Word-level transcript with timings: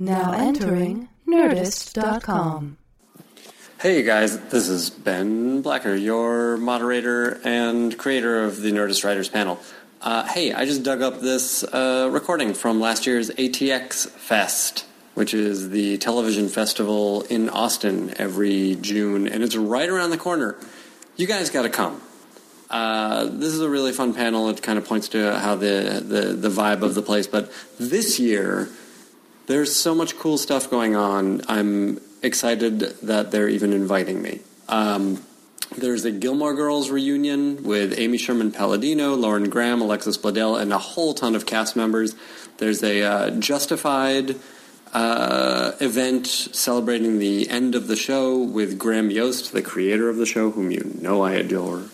Now 0.00 0.30
entering 0.30 1.08
Nerdist.com. 1.26 2.78
Hey 3.80 4.04
guys, 4.04 4.38
this 4.50 4.68
is 4.68 4.90
Ben 4.90 5.60
Blacker, 5.60 5.96
your 5.96 6.56
moderator 6.56 7.40
and 7.42 7.98
creator 7.98 8.44
of 8.44 8.60
the 8.60 8.70
Nerdist 8.70 9.04
Writers 9.04 9.28
panel. 9.28 9.58
Uh, 10.00 10.24
hey, 10.24 10.52
I 10.52 10.66
just 10.66 10.84
dug 10.84 11.02
up 11.02 11.20
this 11.20 11.64
uh, 11.64 12.08
recording 12.12 12.54
from 12.54 12.78
last 12.78 13.08
year's 13.08 13.30
ATX 13.30 14.08
Fest, 14.08 14.86
which 15.14 15.34
is 15.34 15.70
the 15.70 15.98
television 15.98 16.48
festival 16.48 17.22
in 17.22 17.48
Austin 17.48 18.14
every 18.18 18.76
June, 18.80 19.26
and 19.26 19.42
it's 19.42 19.56
right 19.56 19.88
around 19.88 20.10
the 20.10 20.18
corner. 20.18 20.54
You 21.16 21.26
guys 21.26 21.50
got 21.50 21.62
to 21.62 21.70
come. 21.70 22.00
Uh, 22.70 23.24
this 23.24 23.52
is 23.52 23.60
a 23.60 23.68
really 23.68 23.90
fun 23.90 24.14
panel. 24.14 24.48
It 24.48 24.62
kind 24.62 24.78
of 24.78 24.86
points 24.86 25.08
to 25.08 25.36
how 25.40 25.56
the, 25.56 26.04
the, 26.06 26.34
the 26.34 26.48
vibe 26.50 26.82
of 26.82 26.94
the 26.94 27.02
place. 27.02 27.26
But 27.26 27.50
this 27.80 28.20
year, 28.20 28.68
there's 29.48 29.74
so 29.74 29.94
much 29.94 30.16
cool 30.18 30.38
stuff 30.38 30.70
going 30.70 30.94
on. 30.94 31.40
I'm 31.48 32.00
excited 32.22 32.80
that 32.80 33.30
they're 33.30 33.48
even 33.48 33.72
inviting 33.72 34.22
me. 34.22 34.40
Um, 34.68 35.24
there's 35.76 36.04
a 36.04 36.10
Gilmore 36.10 36.54
Girls 36.54 36.90
reunion 36.90 37.62
with 37.62 37.98
Amy 37.98 38.18
Sherman 38.18 38.52
Palladino, 38.52 39.14
Lauren 39.14 39.48
Graham, 39.48 39.80
Alexis 39.80 40.18
Bledel, 40.18 40.60
and 40.60 40.72
a 40.72 40.78
whole 40.78 41.14
ton 41.14 41.34
of 41.34 41.46
cast 41.46 41.76
members. 41.76 42.14
There's 42.58 42.82
a 42.82 43.02
uh, 43.02 43.30
Justified 43.30 44.36
uh, 44.92 45.72
event 45.80 46.26
celebrating 46.26 47.18
the 47.18 47.48
end 47.48 47.74
of 47.74 47.86
the 47.88 47.96
show 47.96 48.38
with 48.42 48.78
Graham 48.78 49.10
Yost, 49.10 49.52
the 49.52 49.62
creator 49.62 50.08
of 50.08 50.16
the 50.16 50.26
show, 50.26 50.50
whom 50.50 50.70
you 50.70 50.90
know 51.00 51.22
I 51.22 51.32
adore. 51.32 51.84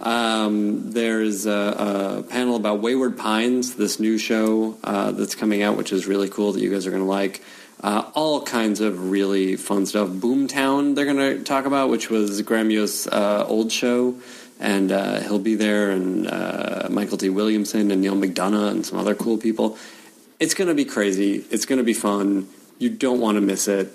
Um, 0.00 0.92
there's 0.92 1.46
a, 1.46 2.20
a, 2.20 2.22
panel 2.22 2.56
about 2.56 2.80
Wayward 2.80 3.18
Pines, 3.18 3.74
this 3.74 3.98
new 3.98 4.18
show 4.18 4.76
uh, 4.84 5.10
that's 5.12 5.34
coming 5.34 5.62
out, 5.62 5.76
which 5.76 5.92
is 5.92 6.06
really 6.06 6.28
cool 6.28 6.52
that 6.52 6.62
you 6.62 6.70
guys 6.70 6.86
are 6.86 6.90
going 6.90 7.02
to 7.02 7.08
like. 7.08 7.42
Uh, 7.80 8.10
all 8.14 8.42
kinds 8.42 8.80
of 8.80 9.10
really 9.10 9.56
fun 9.56 9.86
stuff. 9.86 10.08
Boomtown, 10.08 10.94
they're 10.94 11.04
going 11.04 11.38
to 11.38 11.44
talk 11.44 11.64
about, 11.64 11.90
which 11.90 12.10
was 12.10 12.42
Graham 12.42 12.70
Yost's 12.70 13.06
uh, 13.06 13.44
old 13.46 13.70
show. 13.70 14.16
And 14.60 14.90
uh, 14.90 15.20
he'll 15.20 15.38
be 15.38 15.54
there, 15.54 15.90
and 15.90 16.26
uh, 16.26 16.88
Mykel 16.88 17.16
T. 17.16 17.28
Williamson, 17.28 17.92
and 17.92 18.00
Neal 18.00 18.16
McDonough, 18.16 18.70
and 18.70 18.84
some 18.84 18.98
other 18.98 19.14
cool 19.14 19.38
people. 19.38 19.78
It's 20.40 20.54
going 20.54 20.68
to 20.68 20.74
be 20.74 20.84
crazy. 20.84 21.44
It's 21.50 21.66
going 21.66 21.78
to 21.78 21.84
be 21.84 21.94
fun. 21.94 22.48
You 22.78 22.90
don't 22.90 23.20
want 23.20 23.36
to 23.36 23.40
miss 23.40 23.66
it. 23.66 23.90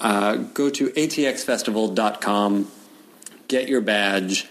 Uh, 0.00 0.36
go 0.36 0.70
to 0.70 0.88
atxfestival.com, 0.88 2.70
get 3.48 3.68
your 3.68 3.80
badge 3.80 4.48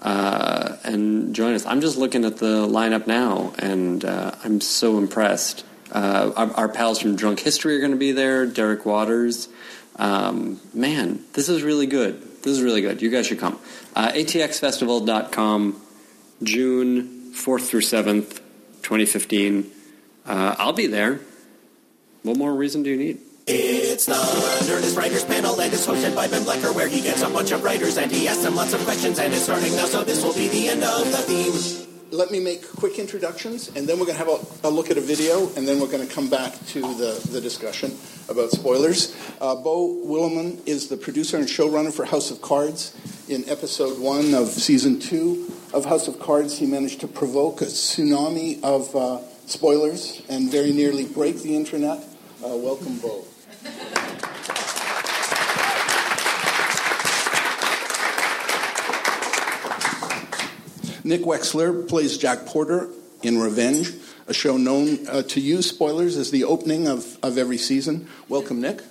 uh, 0.00 0.76
and 0.84 1.34
join 1.34 1.54
us. 1.54 1.66
I'm 1.66 1.80
just 1.80 1.96
looking 1.96 2.24
at 2.24 2.38
the 2.38 2.66
lineup 2.66 3.06
now, 3.06 3.52
and 3.58 4.04
uh, 4.04 4.32
I'm 4.44 4.60
so 4.60 4.98
impressed. 4.98 5.64
Uh, 5.90 6.32
our, 6.36 6.50
our, 6.52 6.68
pals 6.68 6.98
from 7.00 7.16
Drunk 7.16 7.40
History 7.40 7.76
are 7.76 7.80
going 7.80 7.92
to 7.92 7.96
be 7.96 8.12
there. 8.12 8.44
Derek 8.46 8.84
Waters. 8.84 9.48
Um, 9.96 10.60
man, 10.74 11.24
this 11.32 11.48
is 11.48 11.62
really 11.62 11.86
good. 11.86 12.20
This 12.42 12.58
is 12.58 12.62
really 12.62 12.80
good. 12.80 13.00
You 13.00 13.10
guys 13.10 13.26
should 13.26 13.38
come. 13.38 13.58
Uh, 13.94 14.10
ATXFestival.com, 14.12 15.80
June 16.42 17.32
4th 17.32 17.68
through 17.68 17.80
7th, 17.80 18.40
2015. 18.82 19.70
Uh, 20.26 20.56
I'll 20.58 20.72
be 20.72 20.88
there. 20.88 21.20
What 22.22 22.36
more 22.36 22.52
reason 22.52 22.82
do 22.82 22.90
you 22.90 22.96
need? 22.96 23.20
It's 23.46 24.06
the 24.06 24.14
Nerdist 24.14 24.96
Writers 24.96 25.24
Panel, 25.24 25.60
and 25.60 25.72
it's 25.72 25.86
hosted 25.86 26.16
by 26.16 26.26
Ben 26.26 26.42
Blacker, 26.42 26.72
where 26.72 26.88
he 26.88 27.00
gets 27.00 27.22
a 27.22 27.30
bunch 27.30 27.52
of 27.52 27.62
writers 27.62 27.96
and 27.96 28.10
he 28.10 28.26
asks 28.26 28.42
them 28.42 28.56
lots 28.56 28.72
of 28.72 28.80
questions, 28.80 29.20
and 29.20 29.32
it's 29.32 29.44
starting 29.44 29.72
now, 29.76 29.84
so 29.84 30.02
this 30.02 30.24
will 30.24 30.34
be 30.34 30.48
the 30.48 30.68
end 30.68 30.82
of 30.82 31.04
the 31.12 31.18
theme. 31.18 31.86
Let 32.10 32.32
me 32.32 32.40
make 32.40 32.68
quick 32.68 32.98
introductions, 32.98 33.68
and 33.76 33.86
then 33.86 34.00
we're 34.00 34.06
going 34.06 34.18
to 34.18 34.24
have 34.24 34.64
a, 34.64 34.68
a 34.68 34.70
look 34.70 34.90
at 34.90 34.98
a 34.98 35.00
video, 35.00 35.46
and 35.54 35.66
then 35.66 35.78
we're 35.78 35.90
going 35.90 36.06
to 36.06 36.12
come 36.12 36.28
back 36.28 36.54
to 36.68 36.80
the, 36.80 37.24
the 37.30 37.40
discussion 37.40 37.96
about 38.28 38.50
spoilers. 38.50 39.14
Uh, 39.40 39.54
Beau 39.54 40.02
Willimon 40.04 40.66
is 40.66 40.88
the 40.88 40.96
producer 40.96 41.36
and 41.36 41.46
showrunner 41.46 41.92
for 41.92 42.04
House 42.04 42.32
of 42.32 42.42
Cards. 42.42 42.96
In 43.28 43.48
episode 43.48 44.00
one 44.00 44.34
of 44.34 44.48
season 44.48 44.98
two 44.98 45.52
of 45.72 45.84
House 45.84 46.08
of 46.08 46.18
Cards, 46.18 46.58
he 46.58 46.66
managed 46.66 47.00
to 47.00 47.08
provoke 47.08 47.60
a 47.60 47.66
tsunami 47.66 48.62
of 48.64 48.94
uh, 48.96 49.18
spoilers 49.46 50.22
and 50.28 50.50
very 50.50 50.72
nearly 50.72 51.06
break 51.06 51.42
the 51.42 51.56
internet. 51.56 51.98
Uh, 52.44 52.56
welcome, 52.56 52.98
Beau. 52.98 53.24
Nick 61.04 61.20
Wechsler 61.20 61.88
plays 61.88 62.18
Jack 62.18 62.46
Porter 62.46 62.88
in 63.22 63.38
Revenge, 63.38 63.92
a 64.26 64.34
show 64.34 64.56
known 64.56 65.06
uh, 65.06 65.22
to 65.22 65.40
use 65.40 65.68
spoilers 65.68 66.16
as 66.16 66.32
the 66.32 66.42
opening 66.42 66.88
of, 66.88 67.16
of 67.22 67.38
every 67.38 67.58
season. 67.58 68.08
Welcome, 68.28 68.60
Nick. 68.60 68.82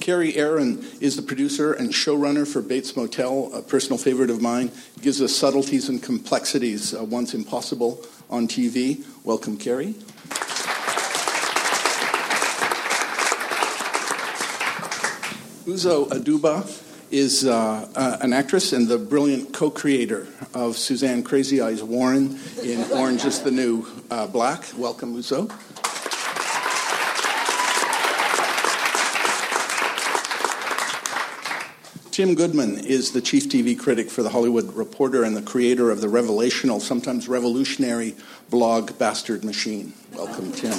Kerry 0.00 0.32
Ehrin 0.32 1.00
is 1.02 1.16
the 1.16 1.22
producer 1.22 1.74
and 1.74 1.90
showrunner 1.90 2.50
for 2.50 2.62
Bates 2.62 2.96
Motel, 2.96 3.50
a 3.52 3.60
personal 3.60 3.98
favorite 3.98 4.30
of 4.30 4.40
mine. 4.40 4.70
It 4.96 5.02
gives 5.02 5.20
us 5.20 5.36
subtleties 5.36 5.90
and 5.90 6.02
complexities 6.02 6.94
uh, 6.94 7.04
once 7.04 7.34
impossible 7.34 8.02
on 8.30 8.48
TV. 8.48 9.04
Welcome, 9.24 9.58
Kerry. 9.58 9.94
Uzo 15.66 16.08
Aduba 16.08 16.86
is 17.10 17.44
uh, 17.44 17.86
uh, 17.94 18.18
an 18.22 18.32
actress 18.32 18.72
and 18.72 18.88
the 18.88 18.96
brilliant 18.96 19.52
co-creator 19.52 20.26
of 20.54 20.78
Suzanne 20.78 21.22
Crazy 21.22 21.60
Eyes 21.60 21.82
Warren 21.82 22.38
in 22.62 22.90
Orange 22.92 23.24
is 23.26 23.42
the 23.42 23.50
New 23.50 23.86
uh, 24.10 24.26
Black. 24.26 24.64
Welcome, 24.76 25.14
Uzo. 25.14 25.52
Tim 32.10 32.34
Goodman 32.34 32.78
is 32.78 33.12
the 33.12 33.20
chief 33.20 33.48
TV 33.48 33.78
critic 33.78 34.10
for 34.10 34.24
The 34.24 34.30
Hollywood 34.30 34.74
Reporter 34.74 35.22
and 35.22 35.36
the 35.36 35.42
creator 35.42 35.92
of 35.92 36.00
the 36.00 36.08
revelational, 36.08 36.80
sometimes 36.80 37.28
revolutionary 37.28 38.16
blog 38.50 38.98
Bastard 38.98 39.44
Machine. 39.44 39.92
Welcome, 40.12 40.50
Tim. 40.50 40.72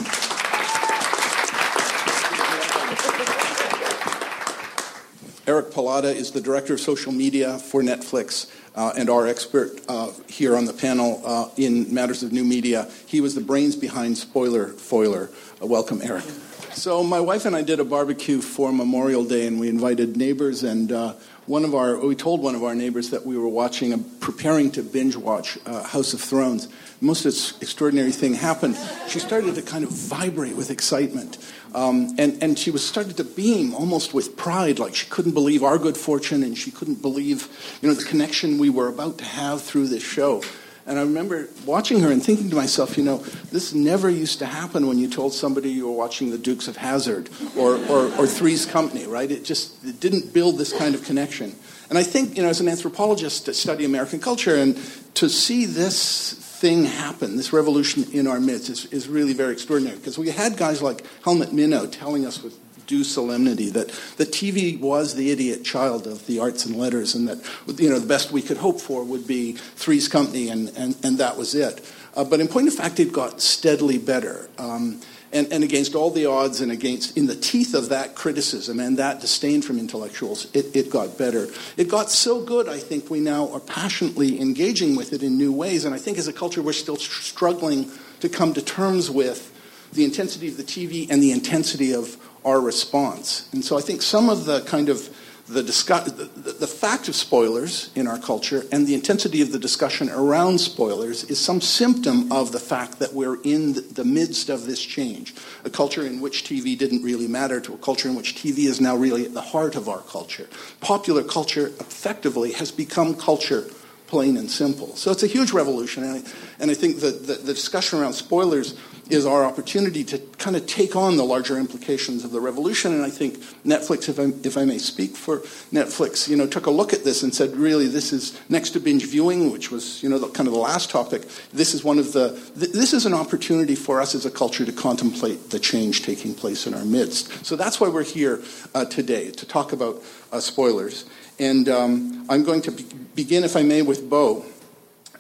Eric 5.48 5.72
Pallotta 5.72 6.14
is 6.14 6.32
the 6.32 6.42
director 6.42 6.74
of 6.74 6.82
social 6.82 7.14
media 7.14 7.58
for 7.60 7.82
Netflix 7.82 8.52
uh, 8.76 8.92
and 8.98 9.10
our 9.10 9.26
expert 9.26 9.80
uh, 9.88 10.12
here 10.28 10.58
on 10.58 10.66
the 10.66 10.74
panel 10.74 11.22
uh, 11.24 11.48
in 11.56 11.94
matters 11.94 12.24
of 12.24 12.34
new 12.34 12.44
media. 12.44 12.92
He 13.06 13.22
was 13.22 13.36
the 13.36 13.42
brains 13.42 13.78
behind 13.78 14.18
Spoiler 14.18 14.68
Foiler. 14.68 15.30
Uh, 15.62 15.66
welcome, 15.66 16.02
Eric. 16.02 16.26
So, 16.74 17.04
my 17.04 17.20
wife 17.20 17.46
and 17.46 17.54
I 17.54 17.64
did 17.64 17.82
a 17.82 17.84
barbecue 17.84 18.40
for 18.40 18.72
Memorial 18.72 19.26
Day, 19.26 19.46
and 19.46 19.60
we 19.60 19.68
invited 19.68 20.16
neighbors. 20.16 20.64
And 20.64 20.92
uh, 20.92 21.14
one 21.46 21.66
of 21.66 21.76
our, 21.76 21.98
we 21.98 22.16
told 22.16 22.42
one 22.42 22.56
of 22.56 22.64
our 22.64 22.74
neighbors 22.74 23.10
that 23.10 23.26
we 23.26 23.38
were 23.38 23.48
watching, 23.48 23.92
a, 23.92 23.98
preparing 23.98 24.72
to 24.72 24.82
binge 24.82 25.18
watch 25.18 25.58
uh, 25.66 25.84
House 25.84 26.14
of 26.14 26.22
Thrones. 26.22 26.68
The 26.68 27.06
most 27.06 27.26
extraordinary 27.62 28.12
thing 28.12 28.36
happened. 28.36 28.78
She 29.10 29.20
started 29.20 29.56
to 29.56 29.62
kind 29.62 29.84
of 29.84 29.92
vibrate 29.92 30.56
with 30.56 30.72
excitement. 30.72 31.38
Um, 31.76 32.16
and, 32.18 32.42
and 32.42 32.58
she 32.58 32.72
was 32.72 32.88
started 32.88 33.18
to 33.18 33.26
beam 33.26 33.76
almost 33.76 34.14
with 34.14 34.38
pride, 34.38 34.80
like 34.80 34.96
she 34.96 35.10
couldn't 35.10 35.34
believe 35.34 35.64
our 35.64 35.78
good 35.78 35.98
fortune 35.98 36.42
and 36.42 36.58
she 36.58 36.72
couldn't 36.72 37.02
believe, 37.02 37.50
you 37.82 37.90
know, 37.90 37.96
the 37.96 38.06
connection 38.06 38.60
we 38.60 38.70
were 38.70 38.88
about 38.88 39.18
to 39.18 39.26
have 39.26 39.62
through 39.62 39.88
this 39.88 40.04
show. 40.04 40.42
And 40.86 40.98
I 40.98 41.04
remember 41.04 41.48
watching 41.66 42.02
her 42.02 42.12
and 42.12 42.24
thinking 42.24 42.50
to 42.50 42.56
myself, 42.56 42.98
you 42.98 43.04
know, 43.04 43.18
this 43.52 43.74
never 43.74 44.10
used 44.10 44.40
to 44.40 44.46
happen 44.46 44.88
when 44.88 44.98
you 44.98 45.10
told 45.10 45.34
somebody 45.34 45.70
you 45.70 45.88
were 45.88 45.96
watching 45.96 46.32
the 46.32 46.38
Dukes 46.38 46.68
of 46.68 46.78
Hazzard 46.78 47.30
or, 47.58 47.76
or, 47.86 48.12
or 48.18 48.28
Three's 48.28 48.66
Company, 48.66 49.06
right? 49.06 49.30
It 49.30 49.44
just 49.46 49.84
it 49.86 50.00
didn't 50.00 50.34
build 50.34 50.58
this 50.58 50.74
kind 50.74 50.96
of 50.96 51.04
connection. 51.04 51.56
And 51.90 51.98
I 51.98 52.04
think, 52.04 52.38
you 52.38 52.44
know, 52.44 52.50
as 52.50 52.62
an 52.62 52.70
anthropologist 52.70 53.46
to 53.46 53.54
study 53.54 53.86
American 53.86 54.20
culture 54.20 54.56
and 54.56 54.76
to 55.16 55.30
see 55.30 55.66
this 55.66 56.34
thing 56.34 56.86
happen, 56.86 57.38
this 57.38 57.52
revolution 57.52 58.06
in 58.14 58.28
our 58.28 58.40
midst, 58.40 58.70
is, 58.70 58.86
is 58.86 59.08
really 59.08 59.34
very 59.34 59.52
extraordinary. 59.52 59.98
Because 59.98 60.18
we 60.18 60.30
had 60.30 60.58
guys 60.58 60.82
like 60.82 61.06
Helmut 61.24 61.50
Minow 61.50 61.92
telling 61.92 62.26
us 62.26 62.42
with 62.42 62.58
due 62.92 63.04
solemnity 63.06 63.70
that 63.70 63.88
the 64.18 64.26
TV 64.26 64.78
was 64.78 65.16
the 65.16 65.32
idiot 65.32 65.64
child 65.64 66.06
of 66.06 66.28
the 66.28 66.40
arts 66.40 66.66
and 66.66 66.76
letters, 66.76 67.16
and 67.16 67.26
that 67.30 67.40
you 67.80 67.90
know 67.90 67.98
the 67.98 68.06
best 68.06 68.34
we 68.34 68.42
could 68.42 68.58
hope 68.58 68.82
for 68.82 69.02
would 69.06 69.26
be 69.26 69.54
Three's 69.54 70.10
Company, 70.10 70.50
and, 70.50 70.68
and, 70.76 70.98
and 71.02 71.18
that 71.18 71.38
was 71.38 71.56
it. 71.56 71.80
Uh, 72.18 72.26
but 72.26 72.42
in 72.42 72.50
point 72.50 72.68
of 72.68 72.74
fact, 72.74 73.00
it 73.00 73.14
got 73.14 73.40
steadily 73.40 73.98
better. 73.98 74.50
Um, 74.58 75.00
and, 75.34 75.48
and, 75.54 75.64
against 75.64 75.96
all 75.96 76.10
the 76.10 76.26
odds 76.26 76.60
and 76.60 76.74
against 76.74 77.16
in 77.16 77.28
the 77.28 77.36
teeth 77.36 77.74
of 77.74 77.88
that 77.88 78.16
criticism 78.16 78.82
and 78.82 78.98
that 78.98 79.22
disdain 79.22 79.62
from 79.62 79.80
intellectuals 79.80 80.54
it, 80.54 80.76
it, 80.76 80.90
got 80.90 81.18
better 81.18 81.48
it 81.78 81.88
got 81.88 82.12
so 82.12 82.44
good 82.44 82.68
i 82.68 82.78
think 82.78 83.10
we 83.10 83.22
now 83.22 83.50
are 83.54 83.62
passionately 83.62 84.42
engaging 84.42 84.98
with 84.98 85.14
it 85.14 85.24
in 85.24 85.38
new 85.38 85.54
ways 85.54 85.86
and 85.86 85.96
i 85.96 85.98
think 85.98 86.18
as 86.18 86.28
a 86.28 86.34
culture 86.34 86.62
we're 86.62 86.74
still 86.74 86.98
struggling 86.98 87.90
to 88.20 88.28
come 88.28 88.54
to 88.54 88.62
terms 88.62 89.10
with 89.10 89.48
the 89.94 90.04
intensity 90.04 90.50
of 90.50 90.58
the 90.58 90.64
tv 90.64 91.10
and 91.10 91.24
the 91.24 91.32
intensity 91.32 91.94
of 91.94 92.18
our 92.46 92.60
response 92.60 93.50
and 93.54 93.64
so 93.64 93.78
i 93.78 93.82
think 93.82 94.02
some 94.02 94.30
of 94.30 94.46
the 94.46 94.62
kind 94.62 94.90
of 94.90 95.10
the, 95.52 95.64
discuss- 95.64 96.12
the, 96.12 96.52
the, 96.54 96.68
fact 96.68 97.08
of 97.08 97.16
spoilers 97.16 97.92
in 97.96 98.08
our 98.08 98.18
culture 98.18 98.64
and 98.72 98.88
the 98.88 98.94
intensity 98.94 99.42
of 99.42 99.52
the 99.52 99.60
discussion 99.60 100.10
around 100.10 100.60
spoilers 100.60 101.26
is 101.26 101.40
some 101.40 101.60
symptom 101.60 102.32
of 102.32 102.52
the 102.52 102.60
fact 102.60 103.00
that 103.00 103.14
we're 103.14 103.42
in 103.42 103.74
the, 103.74 103.82
the 103.82 104.06
midst 104.06 104.50
of 104.50 104.66
this 104.66 104.82
change. 104.82 105.36
A 105.66 105.70
culture 105.70 106.06
in 106.06 106.22
which 106.22 106.44
TV 106.44 106.78
didn't 106.78 107.04
really 107.04 107.28
matter 107.28 107.60
to 107.62 107.74
a 107.74 107.78
culture 107.78 108.08
in 108.08 108.16
which 108.16 108.36
TV 108.36 108.60
is 108.60 108.80
now 108.80 108.96
really 108.96 109.26
at 109.26 109.34
the 109.34 109.42
heart 109.42 109.76
of 109.76 109.90
our 109.90 110.02
culture. 110.02 110.48
Popular 110.80 111.24
culture 111.24 111.68
effectively 111.68 112.54
has 112.54 112.72
become 112.72 113.14
culture 113.16 113.66
plain 114.08 114.36
and 114.36 114.52
simple. 114.52 114.94
So 114.98 115.10
it's 115.10 115.24
a 115.24 115.28
huge 115.28 115.54
revolution, 115.54 116.04
and 116.04 116.18
I, 116.18 116.30
and 116.60 116.70
I 116.70 116.74
think 116.74 117.00
that 117.00 117.28
the, 117.28 117.36
the 117.36 117.54
discussion 117.54 118.00
around 118.00 118.12
spoilers 118.12 118.78
is 119.12 119.26
our 119.26 119.44
opportunity 119.44 120.04
to 120.06 120.18
kind 120.38 120.56
of 120.56 120.66
take 120.66 120.96
on 120.96 121.18
the 121.18 121.24
larger 121.24 121.58
implications 121.58 122.24
of 122.24 122.32
the 122.32 122.40
revolution. 122.40 122.94
And 122.94 123.04
I 123.04 123.10
think 123.10 123.38
Netflix, 123.66 124.08
if 124.08 124.20
I, 124.20 124.32
if 124.48 124.58
I 124.58 124.66
may 124.66 124.78
speak 124.78 125.18
for 125.18 125.40
Netflix, 125.72 126.30
you 126.30 126.38
know, 126.38 126.48
took 126.48 126.66
a 126.66 126.72
look 126.72 126.94
at 126.94 127.04
this 127.04 127.24
and 127.24 127.34
said, 127.34 127.56
really, 127.56 127.88
this 127.88 128.14
is 128.14 128.40
next 128.50 128.72
to 128.72 128.80
binge 128.80 129.06
viewing, 129.06 129.52
which 129.52 129.70
was, 129.70 130.02
you 130.02 130.10
know, 130.10 130.18
the, 130.18 130.30
kind 130.30 130.48
of 130.48 130.54
the 130.54 130.60
last 130.60 130.90
topic. 130.90 131.24
This 131.52 131.74
is 131.74 131.84
one 131.84 132.00
of 132.00 132.14
the. 132.14 132.32
Th- 132.58 132.72
this 132.72 132.94
is 132.94 133.06
an 133.06 133.14
opportunity 133.14 133.76
for 133.76 134.02
us 134.02 134.16
as 134.16 134.26
a 134.26 134.32
culture 134.32 134.66
to 134.66 134.72
contemplate 134.72 135.50
the 135.50 135.60
change 135.60 136.04
taking 136.04 136.34
place 136.34 136.66
in 136.66 136.74
our 136.74 136.86
midst. 136.86 137.46
So 137.46 137.56
that's 137.56 137.80
why 137.80 137.90
we're 137.90 138.04
here 138.04 138.42
uh, 138.74 138.86
today 138.86 139.32
to 139.32 139.46
talk 139.46 139.74
about 139.74 140.02
uh, 140.32 140.40
spoilers. 140.40 141.06
And 141.38 141.68
um, 141.68 142.26
I'm 142.30 142.44
going 142.44 142.62
to 142.62 142.72
be- 142.72 142.86
begin, 143.16 143.44
if 143.44 143.56
I 143.56 143.64
may, 143.64 143.82
with 143.82 144.10
Beau. 144.10 144.46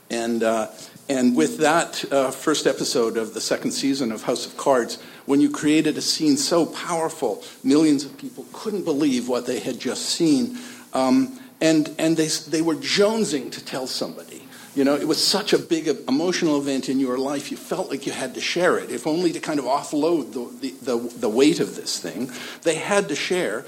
And, 0.09 0.43
uh, 0.43 0.67
and 1.11 1.35
with 1.35 1.57
that 1.57 2.05
uh, 2.09 2.31
first 2.31 2.65
episode 2.65 3.17
of 3.17 3.33
the 3.33 3.41
second 3.41 3.71
season 3.71 4.13
of 4.13 4.23
House 4.23 4.45
of 4.45 4.55
Cards, 4.55 4.97
when 5.25 5.41
you 5.41 5.49
created 5.49 5.97
a 5.97 6.01
scene 6.01 6.37
so 6.37 6.65
powerful, 6.65 7.43
millions 7.65 8.05
of 8.05 8.17
people 8.17 8.45
couldn't 8.53 8.85
believe 8.85 9.27
what 9.27 9.45
they 9.45 9.59
had 9.59 9.77
just 9.77 10.05
seen. 10.05 10.57
Um, 10.93 11.37
and 11.59 11.93
and 11.99 12.15
they, 12.15 12.27
they 12.27 12.61
were 12.61 12.75
jonesing 12.75 13.51
to 13.51 13.65
tell 13.65 13.87
somebody. 13.87 14.41
You 14.73 14.85
know, 14.85 14.95
it 14.95 15.05
was 15.05 15.21
such 15.21 15.51
a 15.51 15.59
big 15.59 15.89
emotional 16.07 16.57
event 16.57 16.87
in 16.87 16.97
your 16.97 17.17
life, 17.17 17.51
you 17.51 17.57
felt 17.57 17.89
like 17.89 18.05
you 18.05 18.13
had 18.13 18.33
to 18.35 18.41
share 18.41 18.77
it, 18.77 18.89
if 18.89 19.05
only 19.05 19.33
to 19.33 19.41
kind 19.41 19.59
of 19.59 19.65
offload 19.65 20.31
the, 20.31 20.69
the, 20.69 20.97
the, 20.97 21.19
the 21.19 21.29
weight 21.29 21.59
of 21.59 21.75
this 21.75 21.99
thing. 21.99 22.31
They 22.61 22.75
had 22.75 23.09
to 23.09 23.15
share. 23.17 23.65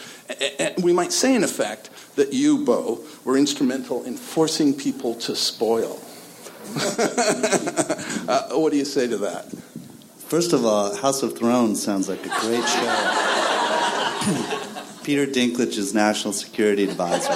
And 0.60 0.82
we 0.82 0.94
might 0.94 1.12
say, 1.12 1.36
in 1.36 1.44
effect, 1.44 1.90
that 2.16 2.32
you, 2.32 2.64
Beau, 2.64 3.04
were 3.26 3.38
instrumental 3.38 4.06
in 4.06 4.16
forcing 4.16 4.74
people 4.74 5.16
to 5.16 5.36
spoil. 5.36 6.00
uh, 8.28 8.50
what 8.58 8.72
do 8.72 8.78
you 8.78 8.86
say 8.86 9.08
to 9.08 9.18
that? 9.18 9.46
First 10.28 10.54
of 10.54 10.66
all, 10.66 10.96
House 10.96 11.22
of 11.24 11.38
Thrones 11.38 11.84
sounds 11.84 12.10
like 12.10 12.26
a 12.26 12.30
great 12.30 12.64
show. 12.68 13.40
Peter 15.04 15.28
Dinklage 15.28 15.78
is 15.78 15.94
national 15.94 16.34
security 16.34 16.86
advisor. 16.86 17.34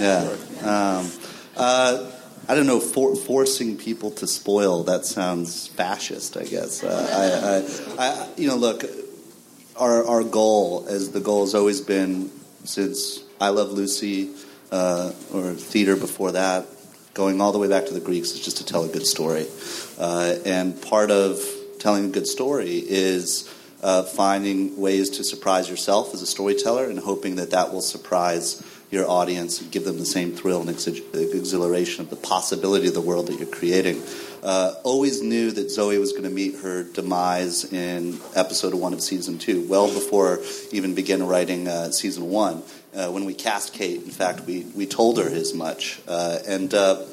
Yeah. 0.00 0.36
Um, 0.62 1.10
uh, 1.56 2.10
I 2.48 2.54
don't 2.54 2.66
know, 2.66 2.80
for, 2.80 3.14
forcing 3.16 3.76
people 3.76 4.10
to 4.12 4.26
spoil, 4.26 4.82
that 4.84 5.06
sounds 5.06 5.68
fascist, 5.68 6.36
I 6.36 6.44
guess. 6.44 6.82
Uh, 6.82 7.62
I, 7.98 8.04
I, 8.04 8.06
I, 8.06 8.28
you 8.36 8.48
know, 8.48 8.56
look, 8.56 8.84
our, 9.76 10.04
our 10.04 10.22
goal, 10.22 10.86
as 10.88 11.10
the 11.12 11.20
goal 11.20 11.44
has 11.44 11.54
always 11.54 11.80
been 11.80 12.30
since 12.64 13.22
I 13.40 13.48
Love 13.48 13.72
Lucy 13.72 14.34
uh, 14.70 15.12
or 15.32 15.52
theater 15.52 15.96
before 15.96 16.32
that, 16.32 16.66
going 17.14 17.40
all 17.40 17.52
the 17.52 17.58
way 17.58 17.68
back 17.68 17.86
to 17.86 17.94
the 17.94 18.00
Greeks, 18.00 18.32
is 18.32 18.40
just 18.40 18.58
to 18.58 18.66
tell 18.66 18.84
a 18.84 18.88
good 18.88 19.06
story. 19.06 19.46
Uh, 19.98 20.34
and 20.44 20.80
part 20.82 21.10
of 21.10 21.40
telling 21.78 22.06
a 22.06 22.08
good 22.08 22.26
story 22.26 22.82
is 22.84 23.48
uh, 23.82 24.02
finding 24.02 24.76
ways 24.80 25.10
to 25.10 25.24
surprise 25.24 25.70
yourself 25.70 26.12
as 26.14 26.22
a 26.22 26.26
storyteller 26.26 26.88
and 26.88 26.98
hoping 26.98 27.36
that 27.36 27.50
that 27.50 27.72
will 27.72 27.82
surprise 27.82 28.62
your 28.90 29.08
audience 29.08 29.60
and 29.60 29.70
give 29.70 29.84
them 29.84 29.98
the 29.98 30.06
same 30.06 30.32
thrill 30.32 30.60
and 30.60 30.70
exhilaration 30.70 32.02
of 32.02 32.10
the 32.10 32.16
possibility 32.16 32.86
of 32.86 32.94
the 32.94 33.00
world 33.00 33.26
that 33.26 33.38
you're 33.38 33.48
creating. 33.48 34.02
Uh, 34.42 34.74
always 34.84 35.20
knew 35.20 35.50
that 35.50 35.70
Zoe 35.70 35.98
was 35.98 36.12
going 36.12 36.24
to 36.24 36.30
meet 36.30 36.56
her 36.60 36.84
demise 36.84 37.64
in 37.72 38.18
episode 38.34 38.74
one 38.74 38.92
of 38.92 39.00
season 39.00 39.38
two, 39.38 39.66
well 39.68 39.92
before 39.92 40.40
even 40.70 40.94
began 40.94 41.26
writing 41.26 41.66
uh, 41.66 41.90
season 41.90 42.30
one. 42.30 42.62
Uh, 42.94 43.10
when 43.10 43.24
we 43.24 43.34
cast 43.34 43.72
Kate, 43.72 44.02
in 44.02 44.10
fact, 44.10 44.42
we, 44.42 44.62
we 44.76 44.86
told 44.86 45.18
her 45.18 45.28
as 45.28 45.52
much. 45.52 46.00
Uh, 46.06 46.38
and, 46.46 46.72
uh, 46.72 47.04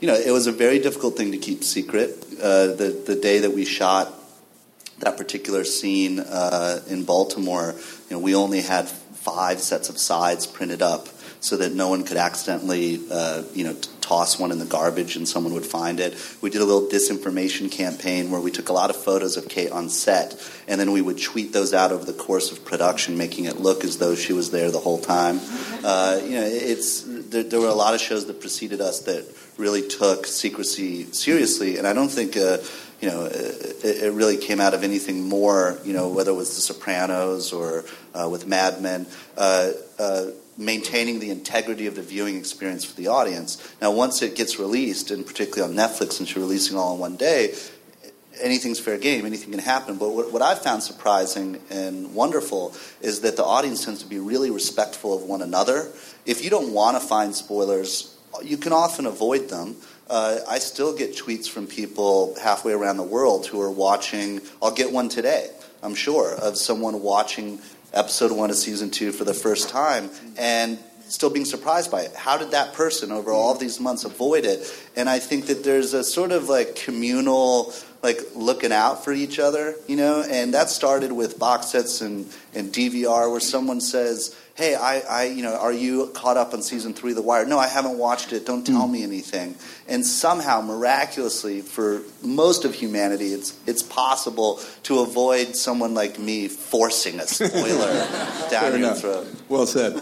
you 0.00 0.06
know, 0.06 0.14
it 0.14 0.30
was 0.30 0.46
a 0.46 0.52
very 0.52 0.78
difficult 0.78 1.16
thing 1.16 1.32
to 1.32 1.38
keep 1.38 1.64
secret. 1.64 2.10
Uh, 2.42 2.66
the, 2.66 3.02
the 3.06 3.16
day 3.16 3.38
that 3.38 3.52
we 3.52 3.64
shot 3.64 4.12
that 4.98 5.16
particular 5.16 5.64
scene 5.64 6.18
in 6.88 7.04
Baltimore, 7.04 7.74
you 8.08 8.16
know, 8.16 8.18
we 8.18 8.34
only 8.34 8.60
had 8.60 8.88
five 8.88 9.60
sets 9.60 9.88
of 9.88 9.98
sides 9.98 10.46
printed 10.46 10.82
up 10.82 11.08
so 11.40 11.56
that 11.56 11.74
no 11.74 11.88
one 11.88 12.04
could 12.04 12.16
accidentally, 12.16 13.00
uh, 13.10 13.42
you 13.54 13.64
know, 13.64 13.74
t- 13.74 13.90
toss 14.04 14.38
one 14.38 14.52
in 14.52 14.58
the 14.58 14.66
garbage 14.66 15.16
and 15.16 15.26
someone 15.26 15.54
would 15.54 15.64
find 15.64 15.98
it. 15.98 16.14
We 16.42 16.50
did 16.50 16.60
a 16.60 16.64
little 16.64 16.88
disinformation 16.88 17.70
campaign 17.70 18.30
where 18.30 18.40
we 18.40 18.50
took 18.50 18.68
a 18.68 18.72
lot 18.72 18.90
of 18.90 18.96
photos 18.96 19.36
of 19.38 19.48
Kate 19.48 19.70
on 19.70 19.88
set, 19.88 20.36
and 20.68 20.78
then 20.78 20.92
we 20.92 21.00
would 21.00 21.20
tweet 21.20 21.52
those 21.52 21.72
out 21.72 21.90
over 21.90 22.04
the 22.04 22.12
course 22.12 22.52
of 22.52 22.64
production, 22.64 23.16
making 23.16 23.46
it 23.46 23.58
look 23.58 23.82
as 23.82 23.98
though 23.98 24.14
she 24.14 24.34
was 24.34 24.50
there 24.50 24.70
the 24.70 24.78
whole 24.78 24.98
time. 24.98 25.40
Uh, 25.82 26.20
you 26.22 26.32
know, 26.32 26.44
it's 26.44 27.02
there, 27.06 27.42
there, 27.42 27.60
were 27.60 27.68
a 27.68 27.74
lot 27.74 27.94
of 27.94 28.00
shows 28.00 28.26
that 28.26 28.40
preceded 28.40 28.80
us 28.80 29.00
that 29.00 29.24
really 29.56 29.86
took 29.88 30.26
secrecy 30.26 31.04
seriously, 31.12 31.78
and 31.78 31.86
I 31.86 31.92
don't 31.92 32.10
think. 32.10 32.36
Uh, 32.36 32.58
you 33.00 33.10
know, 33.10 33.24
it, 33.26 33.84
it, 33.84 34.12
really 34.14 34.38
came 34.38 34.60
out 34.60 34.72
of 34.72 34.82
anything 34.82 35.28
more, 35.28 35.78
you 35.84 35.92
know, 35.92 36.08
whether 36.08 36.30
it 36.30 36.34
was 36.34 36.54
The 36.54 36.62
Sopranos 36.62 37.52
or 37.52 37.84
uh, 38.14 38.28
with 38.30 38.46
Mad 38.46 38.80
Men. 38.80 39.06
Uh, 39.36 39.72
uh, 39.98 40.26
maintaining 40.56 41.20
the 41.20 41.30
integrity 41.30 41.86
of 41.86 41.96
the 41.96 42.02
viewing 42.02 42.36
experience 42.36 42.84
for 42.84 42.96
the 42.96 43.08
audience. 43.08 43.58
Now, 43.80 43.90
once 43.90 44.22
it 44.22 44.36
gets 44.36 44.58
released, 44.58 45.10
and 45.10 45.26
particularly 45.26 45.72
on 45.72 45.76
Netflix, 45.76 46.12
since 46.12 46.34
you're 46.34 46.44
releasing 46.44 46.76
all 46.76 46.94
in 46.94 47.00
one 47.00 47.16
day, 47.16 47.54
anything's 48.40 48.80
fair 48.80 48.98
game, 48.98 49.26
anything 49.26 49.50
can 49.50 49.60
happen. 49.60 49.96
But 49.96 50.10
what, 50.10 50.32
what 50.32 50.42
I've 50.42 50.62
found 50.62 50.82
surprising 50.82 51.60
and 51.70 52.14
wonderful 52.14 52.74
is 53.00 53.20
that 53.20 53.36
the 53.36 53.44
audience 53.44 53.84
tends 53.84 54.02
to 54.02 54.08
be 54.08 54.18
really 54.18 54.50
respectful 54.50 55.16
of 55.16 55.22
one 55.22 55.42
another. 55.42 55.90
If 56.26 56.44
you 56.44 56.50
don't 56.50 56.72
want 56.72 57.00
to 57.00 57.06
find 57.06 57.34
spoilers, 57.34 58.16
you 58.42 58.56
can 58.56 58.72
often 58.72 59.06
avoid 59.06 59.48
them. 59.48 59.76
Uh, 60.08 60.40
I 60.48 60.58
still 60.58 60.94
get 60.96 61.16
tweets 61.16 61.48
from 61.48 61.66
people 61.66 62.36
halfway 62.42 62.72
around 62.72 62.98
the 62.98 63.04
world 63.04 63.46
who 63.46 63.60
are 63.60 63.70
watching. 63.70 64.40
I'll 64.60 64.74
get 64.74 64.92
one 64.92 65.08
today, 65.08 65.50
I'm 65.82 65.94
sure, 65.94 66.34
of 66.34 66.58
someone 66.58 67.02
watching 67.02 67.60
episode 67.94 68.32
one 68.32 68.50
of 68.50 68.56
season 68.56 68.90
two 68.90 69.12
for 69.12 69.24
the 69.24 69.34
first 69.34 69.68
time 69.68 70.10
and 70.36 70.78
still 71.06 71.30
being 71.30 71.44
surprised 71.44 71.90
by 71.90 72.02
it. 72.02 72.14
How 72.14 72.36
did 72.36 72.50
that 72.50 72.72
person 72.74 73.12
over 73.12 73.30
all 73.30 73.54
these 73.54 73.78
months 73.78 74.04
avoid 74.04 74.44
it? 74.44 74.72
And 74.96 75.08
I 75.08 75.18
think 75.18 75.46
that 75.46 75.62
there's 75.62 75.94
a 75.94 76.02
sort 76.02 76.32
of 76.32 76.48
like 76.48 76.76
communal, 76.76 77.72
like 78.02 78.18
looking 78.34 78.72
out 78.72 79.04
for 79.04 79.12
each 79.12 79.38
other, 79.38 79.76
you 79.86 79.96
know, 79.96 80.24
and 80.28 80.54
that 80.54 80.70
started 80.70 81.12
with 81.12 81.38
box 81.38 81.68
sets 81.68 82.00
and, 82.00 82.26
and 82.54 82.72
DVR 82.72 83.30
where 83.30 83.40
someone 83.40 83.80
says, 83.80 84.36
hey, 84.54 84.74
I, 84.74 85.00
I, 85.00 85.24
you 85.24 85.42
know, 85.42 85.56
are 85.56 85.72
you 85.72 86.10
caught 86.14 86.36
up 86.36 86.54
on 86.54 86.62
season 86.62 86.94
three 86.94 87.10
of 87.10 87.16
The 87.16 87.22
Wire? 87.22 87.44
No, 87.44 87.58
I 87.58 87.66
haven't 87.66 87.98
watched 87.98 88.32
it. 88.32 88.46
Don't 88.46 88.64
tell 88.64 88.86
mm. 88.86 88.92
me 88.92 89.02
anything. 89.02 89.56
And 89.88 90.06
somehow, 90.06 90.60
miraculously, 90.60 91.60
for 91.60 92.02
most 92.22 92.64
of 92.64 92.74
humanity, 92.74 93.32
it's 93.32 93.58
it's 93.66 93.82
possible 93.82 94.60
to 94.84 95.00
avoid 95.00 95.56
someone 95.56 95.94
like 95.94 96.18
me 96.18 96.48
forcing 96.48 97.20
a 97.20 97.26
spoiler 97.26 98.06
down 98.50 98.72
your 98.72 98.76
enough. 98.76 99.00
throat. 99.00 99.26
Well 99.48 99.66
said. 99.66 100.00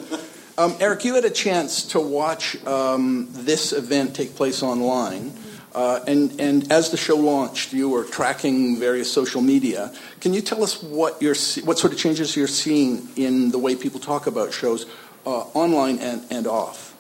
Um, 0.59 0.77
Eric, 0.81 1.05
you 1.05 1.15
had 1.15 1.25
a 1.25 1.31
chance 1.31 1.83
to 1.87 2.01
watch 2.01 2.63
um, 2.67 3.29
this 3.31 3.73
event 3.73 4.15
take 4.15 4.35
place 4.37 4.63
online. 4.63 5.33
Uh, 5.75 6.01
and, 6.07 6.39
and 6.39 6.71
as 6.71 6.91
the 6.91 6.97
show 6.97 7.17
launched, 7.17 7.73
you 7.73 7.89
were 7.89 8.05
tracking 8.05 8.79
various 8.79 9.11
social 9.11 9.41
media. 9.41 9.93
Can 10.21 10.35
you 10.35 10.43
tell 10.43 10.63
us 10.63 10.83
what, 10.83 11.21
you're, 11.23 11.35
what 11.65 11.79
sort 11.79 11.93
of 11.93 11.99
changes 11.99 12.37
you're 12.37 12.47
seeing 12.47 13.09
in 13.17 13.51
the 13.51 13.59
way 13.59 13.75
people 13.75 13.99
talk 13.99 14.27
about 14.27 14.53
shows 14.53 14.87
uh, 15.25 15.31
online 15.31 15.99
and, 15.99 16.23
and 16.31 16.47
off? 16.47 16.95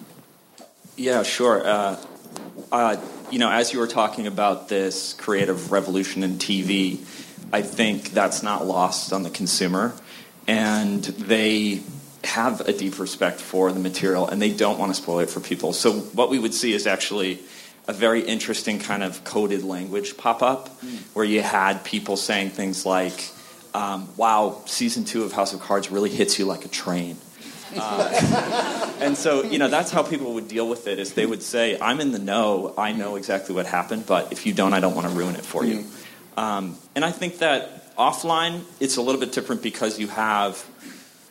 Yeah, 0.96 1.22
sure. 1.22 1.66
Uh, 1.66 1.96
uh 2.70 2.96
you 3.30 3.38
know, 3.38 3.50
as 3.50 3.72
you 3.72 3.78
were 3.78 3.86
talking 3.86 4.26
about 4.26 4.68
this 4.68 5.14
creative 5.14 5.72
revolution 5.72 6.22
in 6.22 6.32
TV, 6.32 6.98
I 7.50 7.62
think 7.62 8.10
that's 8.10 8.42
not 8.42 8.66
lost 8.66 9.12
on 9.12 9.22
the 9.22 9.30
consumer. 9.30 9.94
And 10.46 11.02
they 11.02 11.82
have 12.24 12.60
a 12.60 12.72
deep 12.72 12.98
respect 12.98 13.40
for 13.40 13.72
the 13.72 13.80
material 13.80 14.28
and 14.28 14.40
they 14.40 14.52
don't 14.52 14.78
want 14.78 14.94
to 14.94 15.00
spoil 15.00 15.20
it 15.20 15.30
for 15.30 15.40
people. 15.40 15.72
So, 15.72 15.92
what 15.92 16.30
we 16.30 16.38
would 16.38 16.54
see 16.54 16.72
is 16.72 16.86
actually 16.86 17.40
a 17.88 17.92
very 17.92 18.20
interesting 18.20 18.78
kind 18.78 19.02
of 19.02 19.24
coded 19.24 19.64
language 19.64 20.16
pop 20.16 20.42
up 20.42 20.80
mm. 20.80 20.98
where 21.14 21.24
you 21.24 21.42
had 21.42 21.84
people 21.84 22.16
saying 22.16 22.50
things 22.50 22.86
like, 22.86 23.30
um, 23.74 24.08
wow, 24.16 24.62
season 24.66 25.04
two 25.04 25.24
of 25.24 25.32
House 25.32 25.52
of 25.52 25.60
Cards 25.60 25.90
really 25.90 26.10
hits 26.10 26.38
you 26.38 26.44
like 26.44 26.64
a 26.64 26.68
train. 26.68 27.16
Uh, 27.76 28.94
and 29.00 29.16
so, 29.16 29.42
you 29.42 29.58
know, 29.58 29.68
that's 29.68 29.90
how 29.90 30.02
people 30.02 30.34
would 30.34 30.46
deal 30.46 30.68
with 30.68 30.86
it 30.86 30.98
is 30.98 31.14
they 31.14 31.26
would 31.26 31.42
say, 31.42 31.78
I'm 31.80 32.00
in 32.00 32.12
the 32.12 32.18
know, 32.18 32.74
I 32.76 32.92
know 32.92 33.16
exactly 33.16 33.54
what 33.54 33.66
happened, 33.66 34.06
but 34.06 34.30
if 34.30 34.46
you 34.46 34.52
don't, 34.52 34.74
I 34.74 34.80
don't 34.80 34.94
want 34.94 35.08
to 35.08 35.14
ruin 35.14 35.34
it 35.34 35.44
for 35.44 35.64
you. 35.64 35.80
Mm. 35.80 36.38
Um, 36.38 36.78
and 36.94 37.04
I 37.04 37.10
think 37.10 37.38
that 37.38 37.96
offline, 37.96 38.62
it's 38.80 38.96
a 38.96 39.02
little 39.02 39.20
bit 39.20 39.32
different 39.32 39.62
because 39.62 39.98
you 39.98 40.08
have 40.08 40.64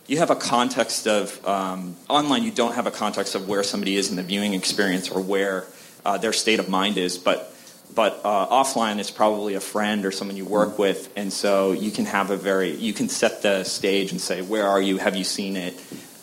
you 0.08 0.18
have 0.18 0.30
a 0.30 0.36
context 0.36 1.08
of 1.08 1.46
um, 1.48 1.96
online. 2.10 2.44
You 2.44 2.52
don't 2.52 2.74
have 2.74 2.86
a 2.86 2.92
context 2.92 3.34
of 3.34 3.48
where 3.48 3.64
somebody 3.64 3.96
is 3.96 4.10
in 4.10 4.18
the 4.18 4.24
viewing 4.24 4.54
experience 4.54 5.10
or 5.10 5.22
where 5.22 5.66
uh, 6.06 6.18
their 6.18 6.34
state 6.34 6.60
of 6.60 6.70
mind 6.70 6.98
is, 6.98 7.18
but 7.18 7.48
but 7.94 8.22
uh, 8.24 8.48
offline 8.48 9.00
it's 9.00 9.12
probably 9.12 9.56
a 9.56 9.60
friend 9.60 10.06
or 10.06 10.12
someone 10.12 10.38
you 10.38 10.46
work 10.46 10.80
with 10.80 11.12
and 11.18 11.32
so 11.34 11.74
you 11.74 11.92
can 11.92 12.06
have 12.06 12.32
a 12.32 12.38
very 12.38 12.72
you 12.72 12.94
can 12.94 13.10
set 13.10 13.42
the 13.42 13.66
stage 13.66 14.12
and 14.12 14.22
say 14.22 14.42
where 14.42 14.66
are 14.66 14.82
you? 14.82 14.98
Have 14.98 15.16
you 15.16 15.26
seen 15.26 15.58
it? 15.58 15.74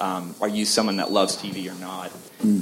Um, 0.00 0.34
are 0.40 0.48
you 0.48 0.64
someone 0.64 0.96
that 0.96 1.10
loves 1.10 1.36
tv 1.36 1.70
or 1.70 1.78
not? 1.78 2.10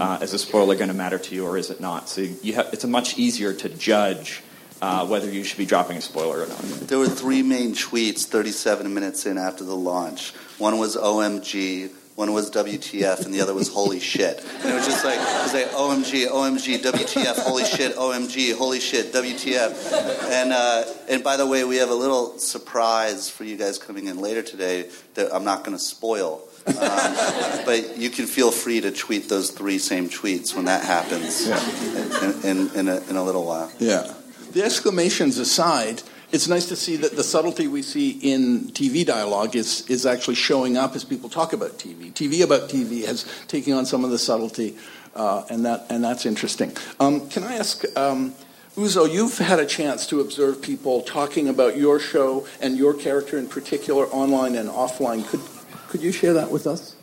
Uh, 0.00 0.18
is 0.22 0.32
a 0.32 0.38
spoiler 0.38 0.74
going 0.74 0.88
to 0.88 0.94
matter 0.94 1.18
to 1.18 1.34
you 1.34 1.46
or 1.46 1.58
is 1.58 1.70
it 1.70 1.80
not? 1.80 2.08
So 2.08 2.22
you 2.22 2.54
have, 2.54 2.70
it's 2.72 2.84
a 2.84 2.88
much 2.88 3.18
easier 3.18 3.52
to 3.52 3.68
judge 3.68 4.42
uh, 4.80 5.06
whether 5.06 5.30
you 5.30 5.44
should 5.44 5.58
be 5.58 5.66
dropping 5.66 5.96
a 5.96 6.00
spoiler 6.00 6.42
or 6.42 6.46
not. 6.46 6.60
There 6.60 6.98
were 6.98 7.08
three 7.08 7.42
main 7.42 7.72
tweets 7.72 8.24
37 8.24 8.92
minutes 8.92 9.26
in 9.26 9.38
after 9.38 9.64
the 9.64 9.76
launch. 9.76 10.32
One 10.58 10.78
was 10.78 10.96
OMG, 10.96 11.90
one 12.16 12.32
was 12.32 12.50
WTF, 12.50 13.24
and 13.26 13.32
the 13.32 13.42
other 13.42 13.54
was 13.54 13.68
holy 13.68 14.00
shit. 14.00 14.42
And 14.42 14.72
it 14.72 14.74
was 14.74 14.86
just 14.86 15.04
like, 15.04 15.18
it 15.18 15.42
was 15.42 15.52
like 15.52 15.66
OMG, 15.66 16.26
OMG, 16.26 16.78
WTF, 16.78 17.38
holy 17.40 17.64
shit, 17.64 17.94
OMG, 17.94 18.56
holy 18.56 18.80
shit, 18.80 19.12
WTF. 19.12 19.92
And, 20.30 20.52
uh, 20.52 20.84
and 21.10 21.22
by 21.22 21.36
the 21.36 21.46
way, 21.46 21.64
we 21.64 21.76
have 21.76 21.90
a 21.90 21.94
little 21.94 22.38
surprise 22.38 23.28
for 23.28 23.44
you 23.44 23.56
guys 23.56 23.78
coming 23.78 24.06
in 24.06 24.18
later 24.18 24.42
today 24.42 24.88
that 25.14 25.32
I'm 25.34 25.44
not 25.44 25.62
going 25.62 25.76
to 25.76 25.82
spoil. 25.82 26.42
Um, 26.66 26.74
but 27.64 27.96
you 27.96 28.10
can 28.10 28.26
feel 28.26 28.50
free 28.50 28.80
to 28.80 28.90
tweet 28.90 29.28
those 29.28 29.50
three 29.50 29.78
same 29.78 30.08
tweets 30.08 30.54
when 30.54 30.64
that 30.64 30.84
happens 30.84 31.46
in, 31.46 32.50
in, 32.50 32.70
in, 32.74 32.88
a, 32.88 32.96
in 33.08 33.16
a 33.16 33.22
little 33.22 33.44
while. 33.44 33.70
Yeah. 33.78 34.12
The 34.52 34.64
exclamations 34.64 35.38
aside, 35.38 36.02
it's 36.32 36.48
nice 36.48 36.66
to 36.66 36.76
see 36.76 36.96
that 36.96 37.14
the 37.14 37.22
subtlety 37.22 37.68
we 37.68 37.82
see 37.82 38.10
in 38.10 38.70
TV 38.70 39.06
dialogue 39.06 39.54
is, 39.54 39.88
is 39.88 40.06
actually 40.06 40.34
showing 40.34 40.76
up 40.76 40.96
as 40.96 41.04
people 41.04 41.28
talk 41.28 41.52
about 41.52 41.78
TV. 41.78 42.12
TV 42.12 42.42
about 42.42 42.68
TV 42.68 43.04
has 43.06 43.24
taken 43.46 43.74
on 43.74 43.86
some 43.86 44.04
of 44.04 44.10
the 44.10 44.18
subtlety, 44.18 44.76
uh, 45.14 45.44
and, 45.50 45.64
that, 45.64 45.86
and 45.88 46.02
that's 46.02 46.26
interesting. 46.26 46.76
Um, 46.98 47.28
can 47.28 47.44
I 47.44 47.56
ask, 47.56 47.84
um, 47.96 48.34
Uzo, 48.76 49.10
you've 49.10 49.38
had 49.38 49.60
a 49.60 49.66
chance 49.66 50.06
to 50.08 50.20
observe 50.20 50.60
people 50.60 51.02
talking 51.02 51.48
about 51.48 51.76
your 51.76 52.00
show 52.00 52.46
and 52.60 52.76
your 52.76 52.92
character 52.92 53.38
in 53.38 53.48
particular 53.48 54.06
online 54.06 54.56
and 54.56 54.68
offline. 54.68 55.26
Could, 55.28 55.40
could 55.88 56.02
you 56.02 56.12
share 56.12 56.32
that 56.34 56.50
with 56.50 56.66
us? 56.66 56.95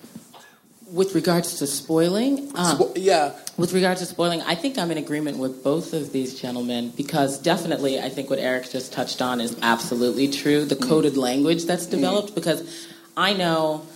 With 0.94 1.16
regards 1.16 1.58
to 1.58 1.66
spoiling, 1.66 2.52
um, 2.54 2.78
Spo- 2.78 2.92
yeah. 2.96 3.32
with 3.58 3.74
regards 3.74 4.02
to 4.02 4.06
spoiling, 4.06 4.44
I 4.44 4.54
think 4.54 4.78
I'm 4.78 4.92
in 4.92 5.00
agreement 5.00 5.40
with 5.40 5.64
both 5.64 5.92
of 5.94 6.12
these 6.12 6.40
gentlemen 6.40 6.94
because 6.96 7.40
definitely 7.40 8.00
I 8.00 8.10
think 8.10 8.30
what 8.30 8.38
Eric 8.38 8.70
just 8.70 8.94
touched 8.94 9.20
on 9.20 9.42
is 9.42 9.58
absolutely 9.64 10.28
true. 10.28 10.66
The 10.66 10.76
coded 10.76 11.18
language 11.18 11.66
that's 11.66 11.88
developed 11.88 12.36
because 12.36 12.88
I 13.18 13.34
know 13.34 13.88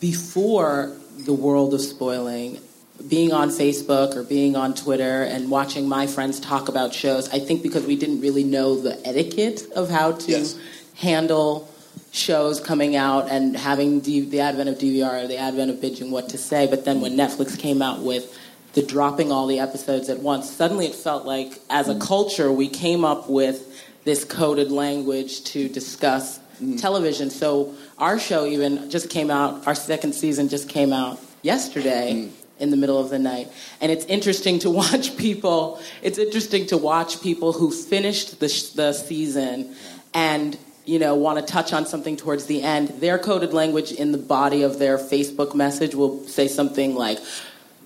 before 0.00 0.96
the 1.18 1.34
world 1.34 1.74
of 1.74 1.82
spoiling, 1.82 2.60
being 3.08 3.30
on 3.34 3.50
Facebook 3.50 4.16
or 4.16 4.22
being 4.22 4.56
on 4.56 4.74
Twitter 4.74 5.24
and 5.24 5.50
watching 5.50 5.86
my 5.86 6.06
friends 6.06 6.40
talk 6.40 6.70
about 6.70 6.94
shows, 6.94 7.28
I 7.28 7.40
think 7.40 7.62
because 7.62 7.84
we 7.84 7.94
didn't 7.94 8.22
really 8.22 8.44
know 8.44 8.80
the 8.80 9.06
etiquette 9.06 9.64
of 9.76 9.90
how 9.90 10.12
to 10.12 10.30
Yes. 10.32 10.56
handle 10.94 11.67
shows 12.10 12.60
coming 12.60 12.96
out 12.96 13.28
and 13.30 13.56
having 13.56 14.00
D- 14.00 14.28
the 14.28 14.40
advent 14.40 14.68
of 14.68 14.78
DVR 14.78 15.28
the 15.28 15.36
advent 15.36 15.70
of 15.70 15.76
binging 15.76 16.10
what 16.10 16.28
to 16.30 16.38
say. 16.38 16.66
But 16.66 16.84
then 16.84 17.00
when 17.00 17.16
Netflix 17.16 17.58
came 17.58 17.82
out 17.82 18.00
with 18.00 18.36
the 18.74 18.82
dropping 18.82 19.32
all 19.32 19.46
the 19.46 19.58
episodes 19.58 20.08
at 20.08 20.20
once, 20.20 20.50
suddenly 20.50 20.86
it 20.86 20.94
felt 20.94 21.26
like 21.26 21.60
as 21.68 21.88
a 21.88 21.98
culture 21.98 22.50
we 22.50 22.68
came 22.68 23.04
up 23.04 23.28
with 23.28 23.66
this 24.04 24.24
coded 24.24 24.70
language 24.70 25.44
to 25.44 25.68
discuss 25.68 26.38
mm-hmm. 26.38 26.76
television. 26.76 27.30
So 27.30 27.74
our 27.98 28.18
show 28.18 28.46
even 28.46 28.90
just 28.90 29.10
came 29.10 29.30
out, 29.30 29.66
our 29.66 29.74
second 29.74 30.14
season 30.14 30.48
just 30.48 30.68
came 30.68 30.92
out 30.92 31.20
yesterday. 31.42 32.12
Mm-hmm. 32.14 32.34
In 32.60 32.70
the 32.70 32.76
middle 32.76 32.98
of 32.98 33.08
the 33.08 33.20
night, 33.20 33.46
and 33.80 33.92
it's 33.92 34.04
interesting 34.06 34.58
to 34.58 34.70
watch 34.82 35.16
people. 35.16 35.80
It's 36.02 36.18
interesting 36.18 36.66
to 36.66 36.76
watch 36.76 37.22
people 37.22 37.52
who 37.52 37.70
finished 37.70 38.40
the, 38.40 38.48
sh- 38.48 38.70
the 38.70 38.92
season 38.92 39.76
and 40.12 40.58
you 40.88 40.98
know, 40.98 41.14
want 41.14 41.38
to 41.38 41.44
touch 41.44 41.74
on 41.74 41.84
something 41.84 42.16
towards 42.16 42.46
the 42.46 42.62
end, 42.62 42.88
their 43.00 43.18
coded 43.18 43.52
language 43.52 43.92
in 43.92 44.10
the 44.10 44.16
body 44.16 44.62
of 44.62 44.78
their 44.78 44.96
Facebook 44.96 45.54
message 45.54 45.94
will 45.94 46.24
say 46.24 46.48
something 46.48 46.94
like 46.94 47.18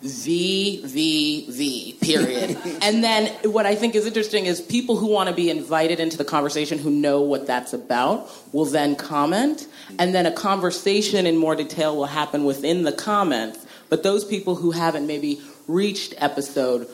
V 0.03 0.81
V 0.85 1.47
V 1.51 1.99
period. 2.01 2.57
and 2.81 3.03
then 3.03 3.27
what 3.51 3.67
I 3.67 3.75
think 3.75 3.97
is 3.97 4.07
interesting 4.07 4.47
is 4.47 4.61
people 4.61 4.97
who 4.97 5.09
want 5.09 5.29
to 5.29 5.35
be 5.35 5.51
invited 5.51 5.99
into 5.99 6.17
the 6.17 6.25
conversation 6.25 6.79
who 6.79 6.91
know 6.91 7.21
what 7.23 7.45
that's 7.45 7.73
about 7.73 8.31
will 8.55 8.67
then 8.67 8.95
comment 8.95 9.67
and 9.99 10.15
then 10.15 10.25
a 10.25 10.33
conversation 10.33 11.27
in 11.27 11.37
more 11.37 11.57
detail 11.57 11.97
will 11.97 12.07
happen 12.07 12.45
within 12.45 12.85
the 12.85 12.93
comments. 12.93 13.67
But 13.89 14.05
those 14.05 14.25
people 14.25 14.55
who 14.55 14.71
haven't 14.71 15.09
maybe 15.09 15.43
reached 15.67 16.15
episode 16.19 16.89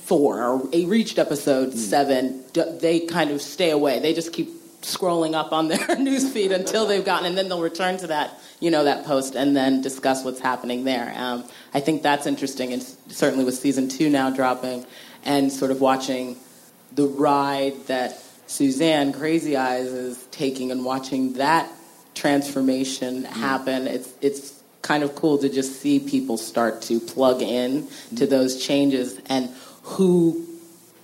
four 0.00 0.42
or 0.42 0.68
a 0.72 0.84
reached 0.86 1.20
episode 1.20 1.70
hmm. 1.70 1.78
seven, 1.78 2.42
they 2.80 3.06
kind 3.06 3.30
of 3.30 3.40
stay 3.40 3.70
away. 3.70 4.00
They 4.00 4.12
just 4.12 4.32
keep 4.32 4.48
scrolling 4.86 5.34
up 5.34 5.52
on 5.52 5.68
their 5.68 5.78
newsfeed 5.78 6.52
until 6.52 6.86
they've 6.86 7.04
gotten, 7.04 7.26
and 7.26 7.36
then 7.36 7.48
they'll 7.48 7.60
return 7.60 7.96
to 7.98 8.06
that, 8.06 8.38
you 8.60 8.70
know, 8.70 8.84
that 8.84 9.04
post 9.04 9.34
and 9.34 9.56
then 9.56 9.80
discuss 9.80 10.24
what's 10.24 10.40
happening 10.40 10.84
there. 10.84 11.12
Um, 11.16 11.44
I 11.74 11.80
think 11.80 12.02
that's 12.02 12.26
interesting, 12.26 12.72
and 12.72 12.82
certainly 13.08 13.44
with 13.44 13.56
season 13.56 13.88
two 13.88 14.08
now 14.08 14.30
dropping, 14.30 14.86
and 15.24 15.52
sort 15.52 15.70
of 15.70 15.80
watching 15.80 16.36
the 16.92 17.06
ride 17.06 17.86
that 17.86 18.22
Suzanne 18.46 19.12
Crazy 19.12 19.56
Eyes 19.56 19.88
is 19.88 20.24
taking 20.30 20.70
and 20.70 20.84
watching 20.84 21.34
that 21.34 21.68
transformation 22.14 23.24
happen. 23.24 23.88
It's 23.88 24.14
it's 24.20 24.62
kind 24.82 25.02
of 25.02 25.16
cool 25.16 25.36
to 25.38 25.48
just 25.48 25.80
see 25.80 25.98
people 25.98 26.38
start 26.38 26.80
to 26.80 27.00
plug 27.00 27.42
in 27.42 27.88
to 28.14 28.24
those 28.24 28.64
changes 28.64 29.20
and 29.26 29.50
who 29.82 30.46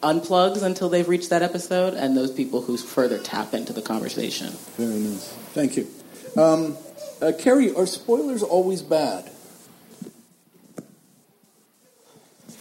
unplugs 0.03 0.63
until 0.63 0.89
they've 0.89 1.09
reached 1.09 1.31
that 1.31 1.43
episode 1.43 1.95
and 1.95 2.17
those 2.17 2.31
people 2.31 2.63
who 2.63 2.77
further 2.77 3.19
tap 3.19 3.55
into 3.55 3.73
the 3.73 3.83
conversation. 3.83 4.53
Very 4.77 4.99
nice. 4.99 5.29
Thank 5.55 5.77
you. 5.77 5.89
Um, 6.37 6.77
uh, 7.21 7.33
Kerry, 7.39 7.75
are 7.75 7.87
spoilers 7.87 8.43
always 8.43 8.83
bad? 8.83 9.31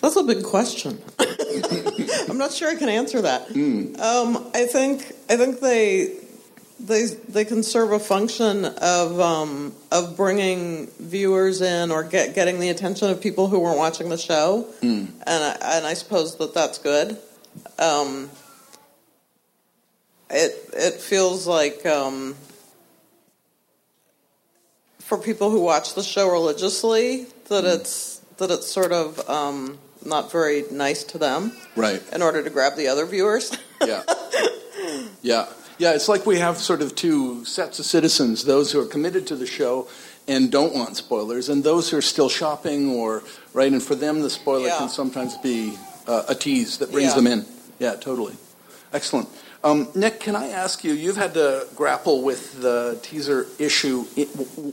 That's 0.01 0.15
a 0.15 0.23
big 0.23 0.43
question. 0.43 1.01
I'm 2.29 2.37
not 2.37 2.51
sure 2.51 2.69
I 2.69 2.75
can 2.75 2.89
answer 2.89 3.21
that. 3.21 3.49
Um, 3.99 4.49
I 4.53 4.65
think 4.65 5.11
I 5.29 5.37
think 5.37 5.59
they 5.59 6.15
they 6.79 7.05
they 7.29 7.45
can 7.45 7.61
serve 7.63 7.91
a 7.91 7.99
function 7.99 8.65
of 8.65 9.19
um, 9.19 9.73
of 9.91 10.17
bringing 10.17 10.87
viewers 10.99 11.61
in 11.61 11.91
or 11.91 12.03
get 12.03 12.33
getting 12.33 12.59
the 12.59 12.69
attention 12.69 13.09
of 13.09 13.21
people 13.21 13.47
who 13.47 13.59
weren't 13.59 13.77
watching 13.77 14.09
the 14.09 14.17
show, 14.17 14.67
and 14.81 15.43
I, 15.43 15.57
and 15.61 15.85
I 15.85 15.93
suppose 15.93 16.35
that 16.37 16.53
that's 16.53 16.79
good. 16.79 17.17
Um, 17.81 18.29
it 20.29 20.69
it 20.73 20.93
feels 21.01 21.47
like 21.47 21.85
um, 21.85 22.35
for 24.99 25.17
people 25.17 25.49
who 25.49 25.59
watch 25.61 25.95
the 25.95 26.03
show 26.03 26.29
religiously 26.31 27.25
that 27.49 27.65
it's 27.65 28.19
that 28.37 28.51
it's 28.51 28.67
sort 28.71 28.91
of 28.91 29.27
um, 29.29 29.77
not 30.05 30.31
very 30.31 30.63
nice 30.71 31.03
to 31.05 31.17
them 31.17 31.51
Right. 31.75 32.01
in 32.13 32.21
order 32.21 32.41
to 32.43 32.49
grab 32.49 32.75
the 32.75 32.87
other 32.87 33.05
viewers. 33.05 33.57
Yeah. 33.85 34.03
yeah. 35.21 35.47
Yeah, 35.77 35.93
it's 35.95 36.07
like 36.07 36.27
we 36.27 36.37
have 36.37 36.57
sort 36.57 36.81
of 36.83 36.93
two 36.95 37.43
sets 37.45 37.79
of 37.79 37.85
citizens 37.85 38.45
those 38.45 38.71
who 38.71 38.79
are 38.79 38.85
committed 38.85 39.25
to 39.27 39.35
the 39.35 39.47
show 39.47 39.87
and 40.27 40.51
don't 40.51 40.75
want 40.75 40.95
spoilers, 40.97 41.49
and 41.49 41.63
those 41.63 41.89
who 41.89 41.97
are 41.97 42.01
still 42.03 42.29
shopping 42.29 42.91
or, 42.91 43.23
right, 43.53 43.71
and 43.73 43.81
for 43.81 43.95
them 43.95 44.21
the 44.21 44.29
spoiler 44.29 44.67
Yeah. 44.67 44.77
can 44.77 44.89
sometimes 44.89 45.35
be 45.39 45.75
uh, 46.07 46.23
a 46.29 46.35
tease 46.35 46.77
that 46.77 46.91
brings 46.91 47.09
Yeah. 47.09 47.15
them 47.15 47.27
in. 47.27 47.45
Yeah, 47.81 47.95
totally. 47.95 48.35
Excellent. 48.93 49.27
Um, 49.63 49.87
Nick, 49.95 50.19
can 50.19 50.35
I 50.35 50.49
ask 50.49 50.83
you? 50.83 50.93
You've 50.93 51.17
had 51.17 51.33
to 51.33 51.65
grapple 51.75 52.21
with 52.21 52.61
the 52.61 52.99
teaser 53.01 53.47
issue 53.57 54.03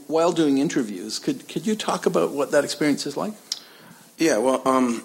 while 0.05 0.31
doing 0.31 0.59
interviews. 0.59 1.17
Could 1.17 1.47
could 1.47 1.65
you 1.65 1.75
talk 1.75 2.05
about 2.05 2.33
what 2.33 2.51
that 2.51 2.63
experience 2.63 3.07
is 3.07 3.17
like? 3.17 3.33
Yeah, 4.19 4.37
well, 4.37 4.61
um, 4.67 5.03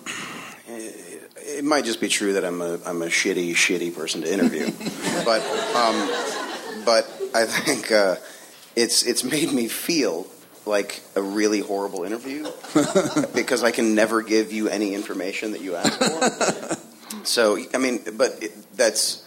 it 0.67 1.65
might 1.65 1.87
just 1.87 1.99
be 1.99 2.09
true 2.09 2.35
that 2.35 2.45
I'm 2.45 2.61
a 2.61 2.79
I'm 2.85 3.01
a 3.01 3.07
shitty, 3.07 3.53
shitty 3.53 3.97
person 3.97 4.21
to 4.21 4.31
interview, 4.31 4.67
but 5.25 5.41
um, 5.75 5.97
but 6.85 7.11
I 7.35 7.47
think 7.47 7.91
uh, 7.91 8.17
it's 8.77 9.03
it's 9.03 9.25
made 9.25 9.51
me 9.51 9.69
feel 9.69 10.27
like 10.67 11.01
a 11.17 11.23
really 11.23 11.61
horrible 11.61 12.05
interview 12.05 12.45
because 13.35 13.65
I 13.65 13.71
can 13.71 13.95
never 13.95 14.21
give 14.21 14.53
you 14.53 14.69
any 14.69 14.93
information 14.95 15.53
that 15.53 15.63
you 15.63 15.77
ask 15.77 15.99
for. 15.99 16.77
so 17.23 17.59
I 17.73 17.79
mean, 17.79 18.01
but 18.17 18.43
it, 18.43 18.77
that's 18.77 19.25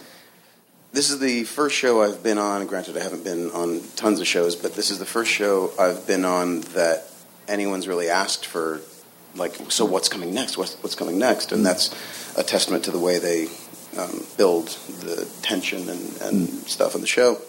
this 0.93 1.09
is 1.09 1.19
the 1.19 1.43
first 1.43 1.75
show 1.75 2.01
I've 2.01 2.23
been 2.23 2.37
on. 2.37 2.65
Granted, 2.67 2.97
I 2.97 3.01
haven't 3.01 3.23
been 3.23 3.51
on 3.51 3.81
tons 3.95 4.19
of 4.19 4.27
shows, 4.27 4.55
but 4.55 4.73
this 4.73 4.89
is 4.89 4.99
the 4.99 5.05
first 5.05 5.31
show 5.31 5.71
I've 5.79 6.07
been 6.07 6.25
on 6.25 6.61
that 6.73 7.09
anyone's 7.47 7.87
really 7.87 8.09
asked 8.09 8.45
for. 8.45 8.81
Like, 9.35 9.55
so 9.69 9.85
what's 9.85 10.09
coming 10.09 10.33
next? 10.33 10.57
What's, 10.57 10.81
what's 10.81 10.95
coming 10.95 11.19
next? 11.19 11.51
And 11.51 11.63
that's 11.63 11.93
a 12.37 12.43
testament 12.43 12.85
to 12.85 12.91
the 12.91 12.99
way 12.99 13.19
they 13.19 13.47
um, 13.99 14.25
build 14.37 14.69
the 15.01 15.29
tension 15.41 15.87
and, 15.89 16.21
and 16.21 16.49
stuff 16.49 16.95
in 16.95 17.01
the 17.01 17.07
show. 17.07 17.39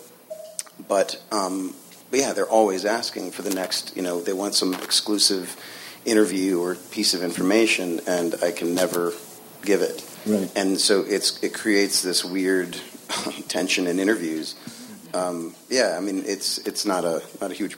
But 0.87 1.23
um, 1.32 1.75
but 2.11 2.20
yeah, 2.20 2.32
they're 2.32 2.49
always 2.49 2.85
asking 2.85 3.32
for 3.32 3.42
the 3.42 3.54
next. 3.54 3.97
You 3.97 4.02
know, 4.02 4.20
they 4.20 4.32
want 4.32 4.54
some 4.54 4.75
exclusive 4.75 5.56
interview 6.04 6.61
or 6.61 6.75
piece 6.75 7.14
of 7.14 7.23
information, 7.23 8.00
and 8.06 8.35
I 8.42 8.52
can 8.52 8.75
never 8.75 9.12
give 9.62 9.82
it. 9.82 10.04
Right. 10.28 10.50
And 10.56 10.78
so 10.80 11.02
it's 11.02 11.42
it 11.42 11.54
creates 11.54 12.02
this 12.02 12.25
weird 12.25 12.73
tension 13.49 13.87
in 13.87 13.99
interviews. 13.99 14.54
Um, 15.14 15.54
yeah, 15.70 15.97
I 15.97 16.00
mean 16.00 16.25
it's 16.26 16.58
it's 16.58 16.85
not 16.85 17.04
a 17.04 17.23
not 17.40 17.50
a 17.50 17.54
huge 17.54 17.76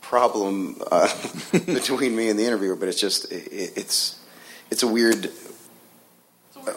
problem 0.00 0.80
uh, 0.90 1.08
between 1.66 2.16
me 2.16 2.28
and 2.30 2.38
the 2.38 2.44
interviewer, 2.46 2.76
but 2.76 2.88
it's 2.88 3.00
just 3.00 3.30
it, 3.30 3.72
it's 3.76 4.18
it's 4.70 4.82
a 4.82 4.86
weird. 4.88 5.26
uh, 6.66 6.72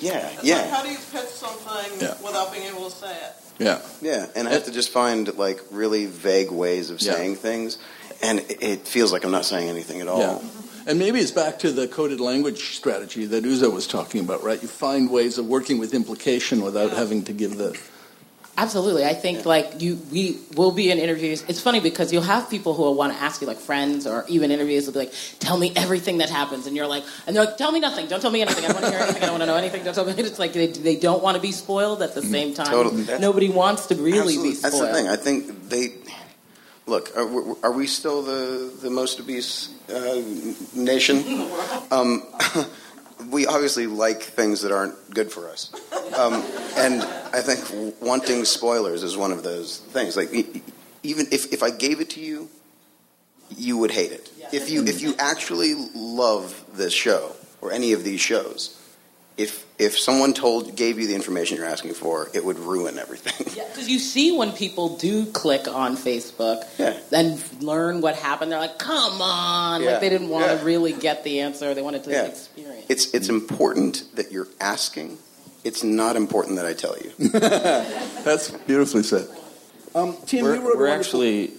Yeah, 0.00 0.28
It's 0.32 0.44
yeah. 0.44 0.56
like 0.56 0.70
how 0.70 0.82
do 0.82 0.90
you 0.90 0.98
pitch 1.12 1.28
something 1.30 2.00
Yeah. 2.00 2.14
without 2.22 2.52
being 2.52 2.64
able 2.66 2.90
to 2.90 2.94
say 2.96 3.12
it? 3.16 3.32
Yeah. 3.58 3.80
Yeah, 4.02 4.26
and 4.34 4.48
I 4.48 4.52
have 4.52 4.64
to 4.64 4.72
just 4.72 4.90
find 4.90 5.32
like 5.38 5.60
really 5.70 6.06
vague 6.06 6.50
ways 6.50 6.90
of 6.90 7.00
Yeah. 7.00 7.12
saying 7.14 7.36
things, 7.36 7.78
and 8.22 8.40
it- 8.40 8.62
it 8.62 8.88
feels 8.88 9.12
like 9.12 9.24
I'm 9.24 9.30
not 9.32 9.44
saying 9.44 9.68
anything 9.70 10.00
at 10.00 10.08
all. 10.08 10.18
Yeah. 10.20 10.38
And 10.86 10.98
maybe 10.98 11.18
it's 11.18 11.30
back 11.30 11.58
to 11.60 11.72
the 11.72 11.88
coded 11.88 12.20
language 12.20 12.76
strategy 12.76 13.24
that 13.26 13.44
Uzo 13.44 13.72
was 13.72 13.86
talking 13.86 14.20
about, 14.20 14.42
right? 14.42 14.60
You 14.60 14.68
find 14.68 15.10
ways 15.10 15.38
of 15.38 15.46
working 15.46 15.78
with 15.78 15.94
implication 15.94 16.60
without 16.60 16.92
having 16.92 17.24
to 17.24 17.32
give 17.32 17.56
the. 17.56 17.78
Absolutely. 18.56 19.04
I 19.04 19.14
think 19.14 19.46
like 19.46 19.80
you, 19.80 19.98
we 20.12 20.38
will 20.54 20.70
be 20.70 20.90
in 20.90 20.98
interviews. 20.98 21.42
It's 21.48 21.60
funny 21.60 21.80
because 21.80 22.12
you'll 22.12 22.22
have 22.22 22.48
people 22.50 22.74
who 22.74 22.82
will 22.82 22.94
want 22.94 23.12
to 23.14 23.18
ask 23.18 23.40
you, 23.40 23.46
like 23.46 23.56
friends 23.56 24.06
or 24.06 24.24
even 24.28 24.50
interviews, 24.50 24.86
will 24.86 24.92
be 24.92 25.00
like, 25.00 25.14
"Tell 25.40 25.56
me 25.58 25.72
everything 25.74 26.18
that 26.18 26.30
happens," 26.30 26.66
and 26.66 26.76
you're 26.76 26.86
like, 26.86 27.02
and 27.26 27.34
they're 27.34 27.46
like, 27.46 27.56
"Tell 27.56 27.72
me 27.72 27.80
nothing. 27.80 28.06
Don't 28.06 28.20
tell 28.20 28.30
me 28.30 28.42
anything. 28.42 28.64
I 28.64 28.68
don't 28.68 28.80
want 28.80 28.86
to 28.86 28.92
hear 28.92 29.00
anything. 29.00 29.22
I 29.22 29.26
don't 29.26 29.32
want 29.32 29.42
to 29.42 29.46
know 29.46 29.56
anything. 29.56 29.82
Don't 29.84 29.94
tell 29.94 30.04
me." 30.04 30.12
It's 30.18 30.38
like 30.38 30.52
they, 30.52 30.68
they 30.68 30.96
don't 30.96 31.22
want 31.22 31.34
to 31.34 31.40
be 31.40 31.50
spoiled 31.50 32.00
at 32.02 32.14
the 32.14 32.20
mm-hmm. 32.20 32.30
same 32.30 32.54
time. 32.54 32.66
Totally. 32.66 33.02
That's- 33.02 33.20
Nobody 33.20 33.48
wants 33.48 33.86
to 33.86 33.96
really 33.96 34.34
Absolutely. 34.36 34.50
be 34.50 34.54
spoiled. 34.54 34.72
That's 34.74 34.86
the 34.86 34.92
thing. 34.92 35.08
I 35.08 35.16
think 35.16 35.68
they 35.70 35.94
look. 36.86 37.16
Are, 37.16 37.26
we- 37.26 37.54
are 37.62 37.72
we 37.72 37.86
still 37.86 38.22
the 38.22 38.72
the 38.82 38.90
most 38.90 39.20
obese 39.20 39.70
uh, 39.90 40.22
nation? 40.74 41.48
Um, 41.90 42.22
we 43.30 43.46
obviously 43.46 43.86
like 43.86 44.22
things 44.22 44.62
that 44.62 44.72
aren't 44.72 44.94
good 45.14 45.30
for 45.32 45.48
us, 45.48 45.70
um, 46.16 46.34
and 46.76 47.02
I 47.32 47.40
think 47.40 47.94
wanting 48.00 48.44
spoilers 48.44 49.02
is 49.02 49.16
one 49.16 49.32
of 49.32 49.42
those 49.42 49.78
things. 49.78 50.16
Like 50.16 50.32
even 51.02 51.26
if 51.30 51.52
if 51.52 51.62
I 51.62 51.70
gave 51.70 52.00
it 52.00 52.10
to 52.10 52.20
you, 52.20 52.48
you 53.50 53.76
would 53.78 53.90
hate 53.90 54.12
it. 54.12 54.30
If 54.52 54.70
you 54.70 54.84
if 54.84 55.00
you 55.00 55.14
actually 55.18 55.74
love 55.94 56.64
this 56.74 56.92
show 56.92 57.32
or 57.60 57.72
any 57.72 57.92
of 57.92 58.04
these 58.04 58.20
shows. 58.20 58.80
If, 59.36 59.64
if 59.80 59.98
someone 59.98 60.32
told 60.32 60.76
gave 60.76 61.00
you 61.00 61.08
the 61.08 61.14
information 61.16 61.56
you're 61.56 61.66
asking 61.66 61.94
for, 61.94 62.28
it 62.32 62.44
would 62.44 62.56
ruin 62.58 62.98
everything. 63.00 63.46
Yeah, 63.56 63.66
Because 63.68 63.88
you 63.88 63.98
see 63.98 64.36
when 64.36 64.52
people 64.52 64.96
do 64.96 65.26
click 65.26 65.66
on 65.66 65.96
Facebook 65.96 66.62
Yeah. 66.78 66.96
and 67.10 67.42
learn 67.60 68.00
what 68.00 68.14
happened, 68.14 68.52
they're 68.52 68.60
like, 68.60 68.78
"Come 68.78 69.20
on!" 69.20 69.82
Yeah. 69.82 69.92
Like 69.92 70.00
they 70.02 70.08
didn't 70.08 70.28
want 70.28 70.46
Yeah. 70.46 70.58
to 70.58 70.64
really 70.64 70.92
get 70.92 71.24
the 71.24 71.40
answer; 71.40 71.74
they 71.74 71.82
wanted 71.82 72.04
to 72.04 72.10
Yeah. 72.10 72.26
experience. 72.26 72.86
It's 72.88 73.06
it's 73.12 73.28
important 73.28 74.04
that 74.14 74.30
you're 74.30 74.46
asking. 74.60 75.18
It's 75.64 75.82
not 75.82 76.14
important 76.14 76.56
that 76.56 76.66
I 76.66 76.72
tell 76.74 76.96
you. 76.96 77.10
That's 78.24 78.50
beautifully 78.50 79.02
said. 79.02 79.26
Um, 79.96 80.16
Tim, 80.26 80.44
we're, 80.44 80.56
you 80.56 80.60
wrote 80.60 80.76
we're 80.78 80.86
actually 80.88 81.52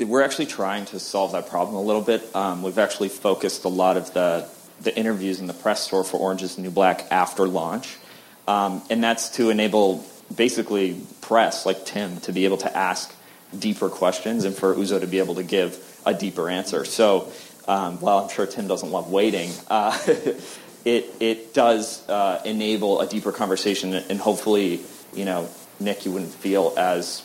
we're 0.00 0.22
actually 0.22 0.46
trying 0.46 0.84
to 0.86 0.98
solve 0.98 1.30
that 1.32 1.48
problem 1.48 1.76
a 1.76 1.82
little 1.82 2.02
bit. 2.02 2.22
Um, 2.34 2.62
we've 2.62 2.78
actually 2.78 3.08
focused 3.10 3.64
a 3.64 3.68
lot 3.68 3.96
of 3.96 4.12
the 4.14 4.48
the 4.80 4.96
interviews 4.96 5.40
in 5.40 5.46
the 5.46 5.54
press 5.54 5.82
store 5.82 6.04
for 6.04 6.18
Orange 6.18 6.42
is 6.42 6.56
the 6.56 6.62
New 6.62 6.70
Black 6.70 7.06
after 7.10 7.46
launch, 7.46 7.96
um, 8.46 8.82
and 8.90 9.02
that's 9.02 9.30
to 9.30 9.50
enable 9.50 10.04
basically 10.34 11.00
press 11.20 11.66
like 11.66 11.84
Tim 11.84 12.20
to 12.20 12.32
be 12.32 12.44
able 12.44 12.58
to 12.58 12.76
ask 12.76 13.14
deeper 13.58 13.88
questions 13.88 14.44
and 14.44 14.54
for 14.54 14.74
Uzo 14.74 15.00
to 15.00 15.06
be 15.06 15.18
able 15.18 15.36
to 15.36 15.42
give 15.42 16.00
a 16.04 16.12
deeper 16.12 16.50
answer. 16.50 16.84
So 16.84 17.32
um, 17.66 18.00
while 18.00 18.18
I'm 18.18 18.28
sure 18.28 18.46
Tim 18.46 18.66
doesn't 18.66 18.90
love 18.90 19.10
waiting. 19.10 19.50
Uh, 19.68 19.96
It, 20.84 21.12
it 21.20 21.52
does 21.52 22.08
uh, 22.08 22.40
enable 22.46 23.00
a 23.00 23.06
deeper 23.06 23.30
conversation, 23.30 23.92
and 23.92 24.18
hopefully, 24.18 24.80
you 25.12 25.26
know, 25.26 25.48
Nick, 25.80 26.06
you 26.06 26.12
wouldn't 26.12 26.32
feel 26.32 26.72
as 26.78 27.22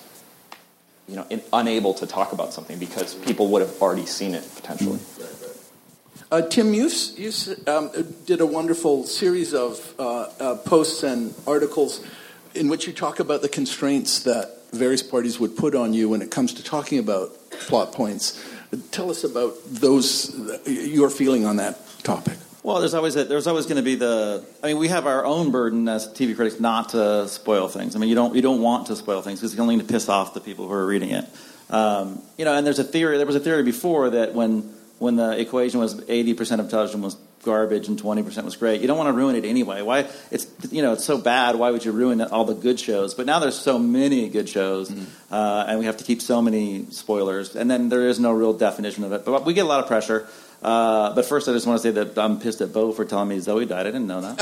you 1.07 1.15
know, 1.15 1.25
in, 1.29 1.41
unable 1.53 1.93
to 1.95 2.07
talk 2.07 2.33
about 2.33 2.53
something 2.53 2.79
because 2.79 3.15
people 3.15 3.47
would 3.49 3.61
have 3.61 3.81
already 3.81 4.05
seen 4.05 4.33
it 4.33 4.45
potentially. 4.55 4.99
Uh, 6.33 6.41
Tim, 6.41 6.73
you, 6.73 6.89
um, 7.67 7.91
did 8.25 8.41
a 8.41 8.45
wonderful 8.47 9.03
series 9.03 9.53
of 9.53 9.93
uh, 9.99 10.21
uh, 10.39 10.55
posts 10.55 11.03
and 11.03 11.31
articles 11.45 12.03
in 12.55 12.69
which 12.69 12.87
you 12.87 12.91
talk 12.91 13.19
about 13.19 13.43
the 13.43 13.47
constraints 13.49 14.23
that 14.23 14.49
various 14.71 15.03
parties 15.03 15.39
would 15.39 15.55
put 15.55 15.75
on 15.75 15.93
you 15.93 16.09
when 16.09 16.23
it 16.23 16.31
comes 16.31 16.55
to 16.55 16.63
talking 16.63 16.97
about 16.97 17.29
plot 17.67 17.91
points. 17.91 18.43
Tell 18.89 19.11
us 19.11 19.23
about 19.23 19.53
those, 19.65 20.35
your 20.65 21.11
feeling 21.11 21.45
on 21.45 21.57
that 21.57 21.77
topic. 22.01 22.39
Well, 22.63 22.79
there's 22.79 22.95
always 22.95 23.15
a, 23.15 23.25
there's 23.25 23.45
always 23.45 23.67
going 23.67 23.77
to 23.77 23.83
be 23.83 23.93
the. 23.93 24.43
I 24.63 24.69
mean, 24.69 24.79
we 24.79 24.87
have 24.87 25.05
our 25.05 25.23
own 25.23 25.51
burden 25.51 25.87
as 25.87 26.07
TV 26.07 26.35
critics 26.35 26.59
not 26.59 26.89
to 26.89 27.27
spoil 27.27 27.67
things. 27.67 27.95
I 27.95 27.99
mean, 27.99 28.09
you 28.09 28.15
don't 28.15 28.33
you 28.33 28.41
don't 28.41 28.63
want 28.63 28.87
to 28.87 28.95
spoil 28.95 29.21
things 29.21 29.39
because 29.39 29.53
you're 29.53 29.61
only 29.61 29.75
going 29.75 29.85
to 29.85 29.93
piss 29.93 30.09
off 30.09 30.33
the 30.33 30.41
people 30.41 30.67
who 30.67 30.73
are 30.73 30.87
reading 30.87 31.11
it. 31.11 31.25
Um, 31.69 32.23
you 32.39 32.45
know, 32.45 32.55
and 32.55 32.65
there's 32.65 32.79
a 32.79 32.83
theory. 32.83 33.17
There 33.17 33.27
was 33.27 33.35
a 33.35 33.39
theory 33.39 33.61
before 33.61 34.09
that 34.09 34.33
when 34.33 34.73
when 35.03 35.17
the 35.17 35.37
equation 35.37 35.79
was 35.81 35.95
80% 35.95 36.59
of 36.61 36.69
television 36.69 37.01
was 37.01 37.15
garbage 37.43 37.89
and 37.89 38.01
20% 38.01 38.45
was 38.45 38.55
great, 38.55 38.79
you 38.79 38.87
don't 38.87 38.97
want 38.97 39.09
to 39.09 39.13
ruin 39.13 39.35
it 39.35 39.43
anyway. 39.43 39.81
Why? 39.81 40.07
It's 40.31 40.47
you 40.71 40.81
know 40.81 40.93
it's 40.93 41.03
so 41.03 41.17
bad. 41.17 41.57
Why 41.57 41.71
would 41.71 41.83
you 41.83 41.91
ruin 41.91 42.21
all 42.21 42.45
the 42.45 42.53
good 42.55 42.79
shows? 42.79 43.13
But 43.13 43.25
now 43.25 43.39
there's 43.39 43.59
so 43.59 43.77
many 43.77 44.29
good 44.29 44.47
shows, 44.47 44.89
uh, 45.29 45.65
and 45.67 45.77
we 45.77 45.85
have 45.85 45.97
to 45.97 46.05
keep 46.05 46.21
so 46.21 46.41
many 46.41 46.85
spoilers, 46.89 47.55
and 47.55 47.69
then 47.69 47.89
there 47.89 48.07
is 48.07 48.17
no 48.17 48.31
real 48.31 48.53
definition 48.53 49.03
of 49.03 49.11
it. 49.11 49.25
But 49.25 49.45
we 49.45 49.53
get 49.53 49.65
a 49.65 49.67
lot 49.67 49.81
of 49.81 49.87
pressure. 49.87 50.25
Uh, 50.61 51.13
but 51.13 51.25
first, 51.25 51.49
I 51.49 51.51
just 51.51 51.67
want 51.67 51.81
to 51.81 51.83
say 51.83 51.91
that 51.91 52.17
I'm 52.17 52.39
pissed 52.39 52.61
at 52.61 52.71
Beau 52.71 52.93
for 52.93 53.03
telling 53.03 53.27
me 53.27 53.39
Zoe 53.39 53.65
died. 53.65 53.81
I 53.85 53.91
didn't 53.91 54.07
know 54.07 54.21
that. 54.21 54.39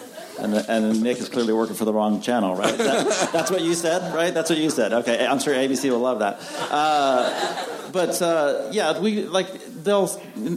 and, 0.40 0.54
and 0.54 1.02
Nick 1.02 1.18
is 1.18 1.28
clearly 1.28 1.52
working 1.52 1.76
for 1.76 1.84
the 1.84 1.92
wrong 1.92 2.22
channel, 2.22 2.56
right? 2.56 2.76
That- 2.78 3.30
that's 3.32 3.50
what 3.50 3.60
you 3.60 3.74
said, 3.74 4.14
right? 4.14 4.32
That's 4.32 4.48
what 4.48 4.58
you 4.58 4.70
said. 4.70 4.94
Okay, 4.94 5.26
I'm 5.26 5.38
sure 5.38 5.52
ABC 5.54 5.90
will 5.90 5.98
love 5.98 6.20
that. 6.20 6.40
Uh, 6.70 7.79
but 7.92 8.20
uh, 8.22 8.68
yeah, 8.72 8.98
we 8.98 9.24
like 9.24 9.48
they'll. 9.82 10.10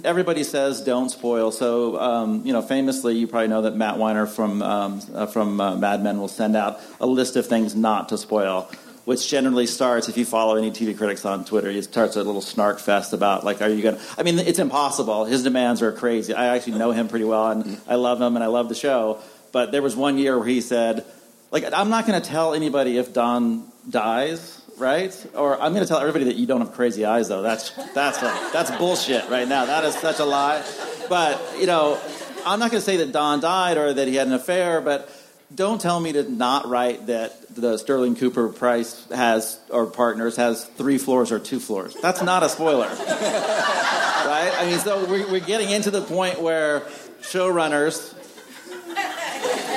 Everybody 0.04 0.44
says 0.44 0.82
don't 0.82 1.10
spoil. 1.10 1.52
So 1.52 2.00
um, 2.00 2.46
you 2.46 2.54
know, 2.54 2.62
famously, 2.62 3.16
you 3.16 3.28
probably 3.28 3.50
know 3.50 3.64
that 3.64 3.76
Matt 3.76 3.98
Weiner 3.98 4.26
from 4.26 4.62
um, 4.62 5.02
uh, 5.14 5.26
from 5.28 5.60
uh, 5.60 5.76
Mad 5.76 6.04
Men 6.04 6.20
will 6.20 6.28
send 6.28 6.56
out 6.56 6.80
a 7.00 7.06
list 7.06 7.36
of 7.36 7.48
things 7.48 7.76
not 7.76 8.10
to 8.10 8.18
spoil. 8.18 8.70
Which 9.06 9.28
generally 9.28 9.68
starts, 9.68 10.08
if 10.08 10.16
you 10.16 10.24
follow 10.24 10.56
any 10.56 10.72
TV 10.72 10.98
critics 10.98 11.26
on 11.26 11.44
Twitter, 11.44 11.70
it 11.70 11.84
starts 11.84 12.16
a 12.16 12.24
little 12.24 12.40
snark 12.40 12.80
fest 12.80 13.12
about, 13.12 13.44
like, 13.44 13.62
are 13.62 13.68
you 13.68 13.82
to. 13.82 14.00
I 14.18 14.24
mean, 14.24 14.40
it's 14.40 14.60
impossible. 14.60 15.26
His 15.26 15.44
demands 15.44 15.82
are 15.82 15.92
crazy. 15.92 16.34
I 16.34 16.56
actually 16.56 16.80
know 16.80 16.92
him 16.92 17.10
pretty 17.10 17.26
well, 17.26 17.52
and 17.52 17.82
I 17.86 17.96
love 17.96 18.22
him, 18.22 18.38
and 18.38 18.44
I 18.46 18.48
love 18.48 18.70
the 18.70 18.76
show. 18.76 19.20
But 19.52 19.74
there 19.74 19.82
was 19.82 19.98
one 19.98 20.18
year 20.18 20.38
where 20.38 20.48
he 20.48 20.62
said, 20.62 21.06
like, 21.52 21.66
I'm 21.74 21.90
not 21.90 22.08
going 22.08 22.22
to 22.22 22.26
tell 22.26 22.54
anybody 22.54 22.98
if 22.98 23.14
Don 23.14 23.70
dies, 23.90 24.63
right? 24.84 25.26
Or 25.34 25.60
I'm 25.60 25.74
going 25.74 25.84
to 25.84 25.88
tell 25.88 26.00
everybody 26.00 26.26
that 26.26 26.36
you 26.36 26.46
don't 26.46 26.60
have 26.60 26.74
crazy 26.74 27.06
eyes, 27.06 27.30
though. 27.30 27.42
That's 27.42 27.72
that's 27.94 28.18
a, 28.22 28.50
that's 28.52 28.70
bullshit 28.72 29.30
right 29.30 29.48
now. 29.48 29.66
That 29.66 29.86
is 29.86 29.96
such 29.96 30.20
a 30.20 30.26
lie. 30.26 30.64
But 31.10 31.42
you 31.58 31.66
know, 31.66 32.00
I'm 32.46 32.60
not 32.60 32.70
going 32.70 32.82
to 32.82 32.86
say 32.86 32.98
that 32.98 33.12
Don 33.12 33.40
died 33.40 33.78
or 33.78 33.94
that 33.94 34.08
he 34.08 34.16
had 34.16 34.28
an 34.28 34.34
affair, 34.34 34.82
but 34.82 35.10
don't 35.56 35.80
tell 35.80 36.00
me 36.00 36.12
to 36.14 36.30
not 36.30 36.68
write 36.68 37.08
that 37.08 37.56
the 37.56 37.78
Sterling 37.78 38.16
Cooper 38.16 38.50
Price 38.50 39.08
has 39.10 39.60
or 39.70 39.86
partners 39.86 40.36
has 40.36 40.66
three 40.66 40.98
floors 40.98 41.32
or 41.32 41.40
two 41.40 41.60
floors. 41.60 41.96
That's 42.02 42.22
not 42.22 42.44
a 42.44 42.50
spoiler, 42.50 42.88
right? 42.88 44.54
I 44.58 44.66
mean, 44.70 44.80
so 44.80 45.06
we're, 45.06 45.32
we're 45.32 45.40
getting 45.40 45.70
into 45.70 45.92
the 45.92 46.02
point 46.02 46.42
where 46.42 46.82
showrunners 47.22 48.14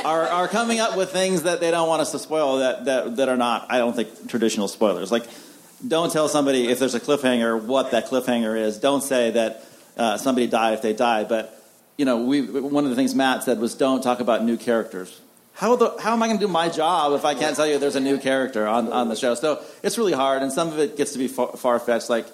are, 0.06 0.28
are 0.28 0.48
coming 0.48 0.78
up 0.78 0.96
with 0.96 1.10
things 1.10 1.42
that 1.42 1.60
they 1.60 1.70
don't 1.70 1.88
want 1.88 2.00
us 2.00 2.12
to 2.12 2.18
spoil 2.18 2.58
that, 2.58 2.84
that, 2.84 3.16
that 3.16 3.28
are 3.28 3.36
not, 3.36 3.66
I 3.70 3.78
don't 3.78 3.94
think, 3.94 4.28
traditional 4.28 4.68
spoilers. 4.68 5.10
Like, 5.10 5.24
don't 5.86 6.12
tell 6.12 6.28
somebody 6.28 6.68
if 6.68 6.78
there's 6.78 6.94
a 6.94 7.00
cliffhanger 7.00 7.60
what 7.60 7.90
that 7.90 8.06
cliffhanger 8.06 8.56
is. 8.56 8.78
Don't 8.78 9.02
say 9.02 9.32
that 9.32 9.64
uh, 9.96 10.16
somebody 10.16 10.46
died 10.46 10.74
if 10.74 10.82
they 10.82 10.92
die. 10.92 11.24
But, 11.24 11.60
you 11.96 12.04
know, 12.04 12.22
we, 12.22 12.42
one 12.42 12.84
of 12.84 12.90
the 12.90 12.96
things 12.96 13.14
Matt 13.14 13.42
said 13.42 13.58
was 13.58 13.74
don't 13.74 14.00
talk 14.00 14.20
about 14.20 14.44
new 14.44 14.56
characters. 14.56 15.20
How, 15.54 15.74
the, 15.74 15.96
how 16.00 16.12
am 16.12 16.22
I 16.22 16.28
going 16.28 16.38
to 16.38 16.46
do 16.46 16.52
my 16.52 16.68
job 16.68 17.12
if 17.14 17.24
I 17.24 17.34
can't 17.34 17.56
tell 17.56 17.66
you 17.66 17.78
there's 17.78 17.96
a 17.96 18.00
new 18.00 18.18
character 18.18 18.66
on, 18.66 18.92
on 18.92 19.08
the 19.08 19.16
show? 19.16 19.34
So 19.34 19.64
it's 19.82 19.98
really 19.98 20.12
hard, 20.12 20.42
and 20.42 20.52
some 20.52 20.68
of 20.68 20.78
it 20.78 20.96
gets 20.96 21.12
to 21.14 21.18
be 21.18 21.28
far 21.28 21.78
fetched. 21.80 22.10
Like, 22.10 22.26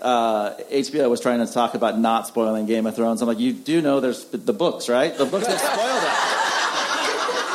uh, 0.00 0.54
HBO 0.72 1.10
was 1.10 1.20
trying 1.20 1.44
to 1.44 1.52
talk 1.52 1.74
about 1.74 1.98
not 1.98 2.26
spoiling 2.26 2.64
Game 2.64 2.86
of 2.86 2.96
Thrones. 2.96 3.20
I'm 3.20 3.28
like, 3.28 3.40
you 3.40 3.52
do 3.52 3.82
know 3.82 4.00
there's 4.00 4.24
the 4.26 4.54
books, 4.54 4.88
right? 4.88 5.14
The 5.16 5.26
books 5.26 5.46
have 5.48 5.60
spoiled 5.60 6.02
it. 6.02 6.59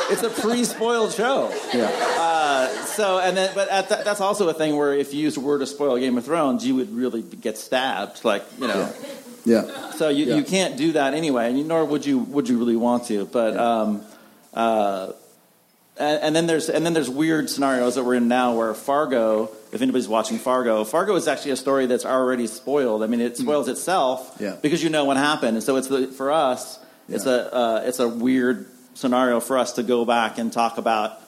It's 0.08 0.22
a 0.22 0.30
pre-spoiled 0.30 1.12
show. 1.12 1.50
Yeah. 1.74 1.90
Uh, 2.18 2.68
so, 2.84 3.18
and 3.18 3.36
then, 3.36 3.50
but 3.54 3.68
at 3.68 3.88
th- 3.88 4.04
that's 4.04 4.20
also 4.20 4.48
a 4.48 4.54
thing 4.54 4.76
where 4.76 4.94
if 4.94 5.12
you 5.12 5.20
used 5.20 5.36
a 5.36 5.40
word 5.40 5.58
to 5.58 5.66
spoil 5.66 5.98
Game 5.98 6.16
of 6.16 6.24
Thrones, 6.24 6.64
you 6.66 6.76
would 6.76 6.94
really 6.94 7.22
get 7.22 7.58
stabbed. 7.58 8.24
Like, 8.24 8.44
you 8.60 8.68
know. 8.68 8.92
Yeah. 9.44 9.90
So 9.92 10.08
you, 10.08 10.26
Yeah. 10.26 10.36
you 10.36 10.44
can't 10.44 10.76
do 10.76 10.92
that 10.92 11.14
anyway, 11.14 11.48
and 11.48 11.58
you- 11.58 11.64
nor 11.64 11.84
would 11.84 12.04
you 12.06 12.18
would 12.18 12.48
you 12.48 12.58
really 12.58 12.76
want 12.76 13.06
to. 13.06 13.26
But 13.26 13.56
um, 13.56 14.02
uh, 14.54 15.12
and, 15.98 16.22
and 16.22 16.36
then 16.36 16.46
there's 16.46 16.68
and 16.68 16.84
then 16.86 16.92
there's 16.94 17.10
weird 17.10 17.48
scenarios 17.50 17.94
that 17.96 18.04
we're 18.04 18.14
in 18.16 18.28
now 18.28 18.54
where 18.56 18.74
Fargo, 18.74 19.50
if 19.72 19.82
anybody's 19.82 20.08
watching 20.08 20.38
Fargo, 20.38 20.84
Fargo 20.84 21.14
is 21.16 21.26
actually 21.28 21.52
a 21.52 21.56
story 21.56 21.86
that's 21.86 22.04
already 22.06 22.46
spoiled. 22.46 23.02
I 23.02 23.06
mean, 23.06 23.20
it 23.20 23.36
spoils 23.36 23.68
itself 23.68 24.36
Yeah. 24.40 24.56
because 24.62 24.82
you 24.84 24.90
know 24.90 25.04
what 25.04 25.16
happened, 25.16 25.56
and 25.56 25.62
so 25.64 25.76
it's 25.76 25.88
the, 25.88 26.08
for 26.08 26.30
us, 26.32 26.78
it's 27.08 27.26
a 27.26 27.54
uh, 27.54 27.82
it's 27.86 27.98
a 28.00 28.08
weird 28.08 28.66
scenario 28.96 29.40
for 29.40 29.58
us 29.58 29.72
to 29.74 29.82
go 29.82 30.04
back 30.04 30.38
and 30.38 30.52
talk 30.52 30.78
about. 30.78 31.20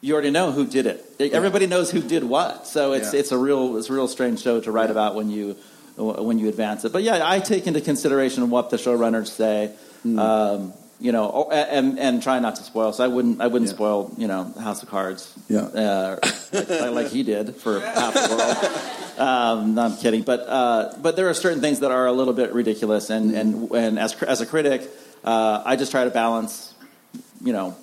You 0.00 0.12
already 0.14 0.30
know 0.30 0.52
who 0.52 0.66
did 0.66 0.86
it. 0.86 1.04
Everybody 1.20 1.66
knows 1.66 1.90
who 1.90 2.00
did 2.00 2.22
what, 2.24 2.66
so 2.66 2.92
it's 2.92 3.12
Yeah. 3.12 3.20
it's 3.20 3.32
a 3.32 3.38
real 3.38 3.76
it's 3.76 3.88
a 3.88 3.92
real 3.92 4.08
strange 4.08 4.40
show 4.42 4.60
to 4.60 4.70
write 4.70 4.90
about 4.90 5.14
when 5.14 5.30
you 5.30 5.56
when 5.96 6.38
you 6.38 6.48
advance 6.48 6.84
it. 6.84 6.92
But 6.92 7.02
yeah, 7.02 7.20
I 7.24 7.40
take 7.40 7.66
into 7.66 7.80
consideration 7.80 8.50
what 8.50 8.70
the 8.70 8.76
showrunners 8.76 9.28
say. 9.28 9.72
Mm. 10.04 10.18
Um, 10.18 10.72
you 11.00 11.12
know, 11.12 11.48
and 11.50 11.98
and 11.98 12.22
try 12.22 12.38
not 12.40 12.56
to 12.56 12.62
spoil. 12.62 12.92
So 12.92 13.04
I 13.04 13.08
wouldn't 13.08 13.40
I 13.40 13.46
wouldn't 13.48 13.70
Yeah. 13.70 13.74
spoil 13.76 14.12
you 14.16 14.26
know 14.28 14.44
House 14.60 14.82
of 14.82 14.88
Cards. 14.90 15.32
Yeah. 15.48 15.60
uh, 15.62 16.16
like, 16.52 16.90
like 16.92 17.08
he 17.08 17.22
did 17.22 17.56
for 17.56 17.80
half 17.80 18.14
the 18.14 18.36
world. 18.36 18.82
Um, 19.16 19.74
no, 19.76 19.80
I'm 19.84 19.96
kidding, 19.96 20.24
but 20.24 20.40
uh, 20.46 20.92
but 21.00 21.16
there 21.16 21.30
are 21.30 21.32
certain 21.34 21.62
things 21.62 21.80
that 21.80 21.90
are 21.90 22.04
a 22.04 22.12
little 22.12 22.34
bit 22.34 22.52
ridiculous, 22.52 23.08
and 23.08 23.34
and 23.34 23.70
and 23.72 23.98
as 23.98 24.12
as 24.22 24.42
a 24.42 24.46
critic, 24.46 24.82
uh, 25.24 25.62
I 25.64 25.76
just 25.76 25.90
try 25.90 26.04
to 26.04 26.10
balance. 26.10 26.74
You 27.46 27.52
know, 27.52 27.76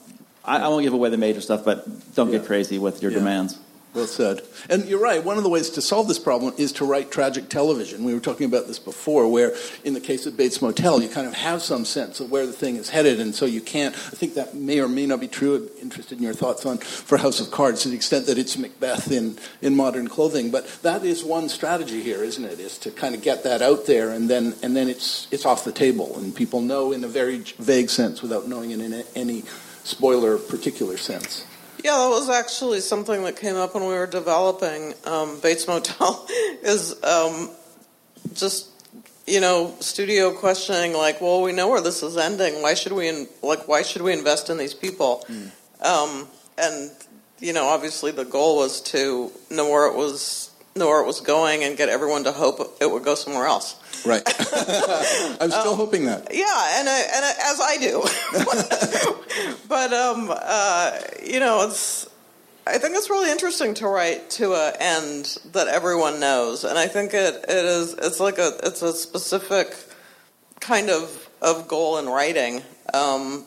I, 0.44 0.58
I 0.60 0.68
won't 0.68 0.84
give 0.84 0.92
away 0.94 1.10
the 1.10 1.18
major 1.18 1.40
stuff, 1.40 1.64
but 1.64 1.88
don't 2.16 2.30
Yeah. 2.32 2.40
get 2.40 2.48
crazy 2.48 2.78
with 2.78 3.02
your 3.02 3.12
Yeah. 3.12 3.20
demands. 3.20 3.58
Well 3.94 4.08
said. 4.08 4.42
And 4.72 4.86
you're 4.86 5.00
right. 5.00 5.24
One 5.24 5.38
of 5.38 5.44
the 5.44 5.50
ways 5.50 5.70
to 5.72 5.82
solve 5.82 6.08
this 6.08 6.18
problem 6.18 6.56
is 6.58 6.72
to 6.74 6.86
write 6.86 7.12
tragic 7.12 7.48
television. 7.48 8.04
We 8.04 8.16
were 8.16 8.20
talking 8.20 8.48
about 8.48 8.66
this 8.66 8.80
before, 8.80 9.32
where 9.32 9.54
in 9.84 9.94
the 9.94 10.00
case 10.02 10.26
of 10.26 10.36
Bates 10.36 10.64
Motel, 10.64 11.00
you 11.00 11.10
kind 11.10 11.28
of 11.28 11.36
have 11.36 11.62
some 11.62 11.86
sense 11.86 12.20
of 12.20 12.32
where 12.32 12.48
the 12.48 12.54
thing 12.54 12.78
is 12.78 12.90
headed, 12.90 13.20
and 13.20 13.36
so 13.36 13.46
you 13.46 13.62
can't. 13.62 13.94
I 13.94 14.16
think 14.16 14.34
that 14.34 14.56
may 14.56 14.80
or 14.80 14.88
may 14.88 15.06
not 15.06 15.20
be 15.20 15.28
true. 15.28 15.56
I'm 15.56 15.70
interested 15.80 16.18
in 16.18 16.24
your 16.24 16.34
thoughts 16.34 16.66
on 16.66 16.80
for 16.80 17.20
House 17.20 17.40
of 17.40 17.52
Cards 17.52 17.84
to 17.84 17.90
the 17.90 17.96
extent 17.96 18.26
that 18.26 18.40
it's 18.40 18.58
Macbeth 18.58 19.12
in, 19.12 19.38
in 19.62 19.76
modern 19.76 20.08
clothing. 20.08 20.50
But 20.50 20.66
that 20.82 21.06
is 21.06 21.24
one 21.24 21.48
strategy 21.48 22.02
here, 22.02 22.24
isn't 22.24 22.44
it? 22.44 22.60
Is 22.60 22.80
to 22.80 22.90
kind 22.90 23.14
of 23.14 23.22
get 23.22 23.44
that 23.44 23.62
out 23.62 23.86
there, 23.86 24.10
and 24.10 24.28
then 24.28 24.56
and 24.64 24.76
then 24.76 24.90
it's 24.90 25.28
it's 25.30 25.46
off 25.46 25.66
the 25.66 25.72
table, 25.72 26.18
and 26.18 26.36
people 26.36 26.62
know 26.62 26.92
in 26.94 27.04
a 27.04 27.08
very 27.08 27.40
vague 27.60 27.92
sense 27.92 28.24
without 28.24 28.48
knowing 28.48 28.72
it 28.72 28.80
in 28.80 29.04
any 29.16 29.44
spoiler 29.84 30.40
particular 30.40 30.98
sense. 30.98 31.46
Yeah, 31.84 31.98
that 31.98 32.10
was 32.10 32.30
actually 32.30 32.80
something 32.80 33.24
that 33.24 33.36
came 33.36 33.58
up 33.58 33.76
when 33.76 33.84
we 33.84 33.94
were 33.94 34.08
developing 34.08 34.94
um, 35.06 35.42
Bates 35.42 35.68
Motel. 35.68 36.26
Is 36.64 37.04
um, 37.04 37.50
just 38.34 38.70
you 39.28 39.42
know 39.42 39.76
studio 39.82 40.34
questioning 40.34 40.94
like, 40.94 41.20
well, 41.20 41.42
we 41.42 41.52
know 41.52 41.68
where 41.68 41.82
this 41.82 42.02
is 42.02 42.16
ending. 42.16 42.62
Why 42.62 42.74
should 42.74 42.94
we 42.94 43.10
in, 43.10 43.28
like 43.42 43.68
Why 43.68 43.82
should 43.82 44.02
we 44.02 44.14
invest 44.14 44.50
in 44.50 44.58
these 44.58 44.74
people? 44.74 45.26
Um, 45.82 46.30
and 46.58 46.90
you 47.42 47.52
know, 47.52 47.66
obviously, 47.66 48.12
the 48.12 48.24
goal 48.24 48.56
was 48.56 48.80
to 48.94 49.30
know 49.52 49.70
where 49.70 49.86
it 49.88 49.98
was 49.98 50.52
where 50.76 51.02
it 51.02 51.06
was 51.06 51.22
going 51.22 51.64
and 51.64 51.78
get 51.78 51.90
everyone 51.90 52.24
to 52.24 52.32
hope 52.32 52.78
it 52.82 52.90
would 52.90 53.04
go 53.04 53.16
somewhere 53.16 53.46
else. 53.46 53.76
Right. 54.06 54.24
I'm 55.40 55.52
still 55.52 55.76
hoping 55.76 56.06
that. 56.06 56.28
Yeah, 56.34 56.80
and 56.80 56.90
I, 56.90 57.00
and 57.16 57.26
I, 57.26 57.34
as 57.52 57.62
I 57.62 57.78
do. 57.78 59.58
but 59.70 59.94
um, 59.94 60.30
uh, 60.32 61.00
you 61.24 61.40
know, 61.40 61.68
it's. 61.68 62.10
I 62.66 62.78
think 62.78 62.96
it's 62.96 63.10
really 63.10 63.30
interesting 63.30 63.74
to 63.76 63.88
write 63.88 64.30
to 64.32 64.54
an 64.54 64.74
end 64.80 65.38
that 65.52 65.68
everyone 65.68 66.22
knows, 66.22 66.64
and 66.64 66.78
I 66.78 66.88
think 66.88 67.14
it, 67.14 67.46
it 67.48 67.66
is. 67.66 67.94
It's 67.94 68.22
like 68.22 68.38
a 68.38 68.54
it's 68.64 68.82
a 68.82 68.94
specific 68.94 69.76
kind 70.62 70.90
of 70.90 71.30
of 71.42 71.68
goal 71.68 71.98
in 71.98 72.08
writing 72.08 72.62
um, 72.94 73.46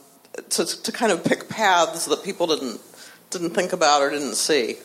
to 0.50 0.82
to 0.82 0.92
kind 0.92 1.12
of 1.12 1.24
pick 1.24 1.48
paths 1.48 2.04
that 2.06 2.24
people 2.24 2.46
didn't 2.46 2.80
didn't 3.30 3.50
think 3.50 3.72
about 3.72 4.02
or 4.02 4.10
didn't 4.10 4.34
see. 4.34 4.76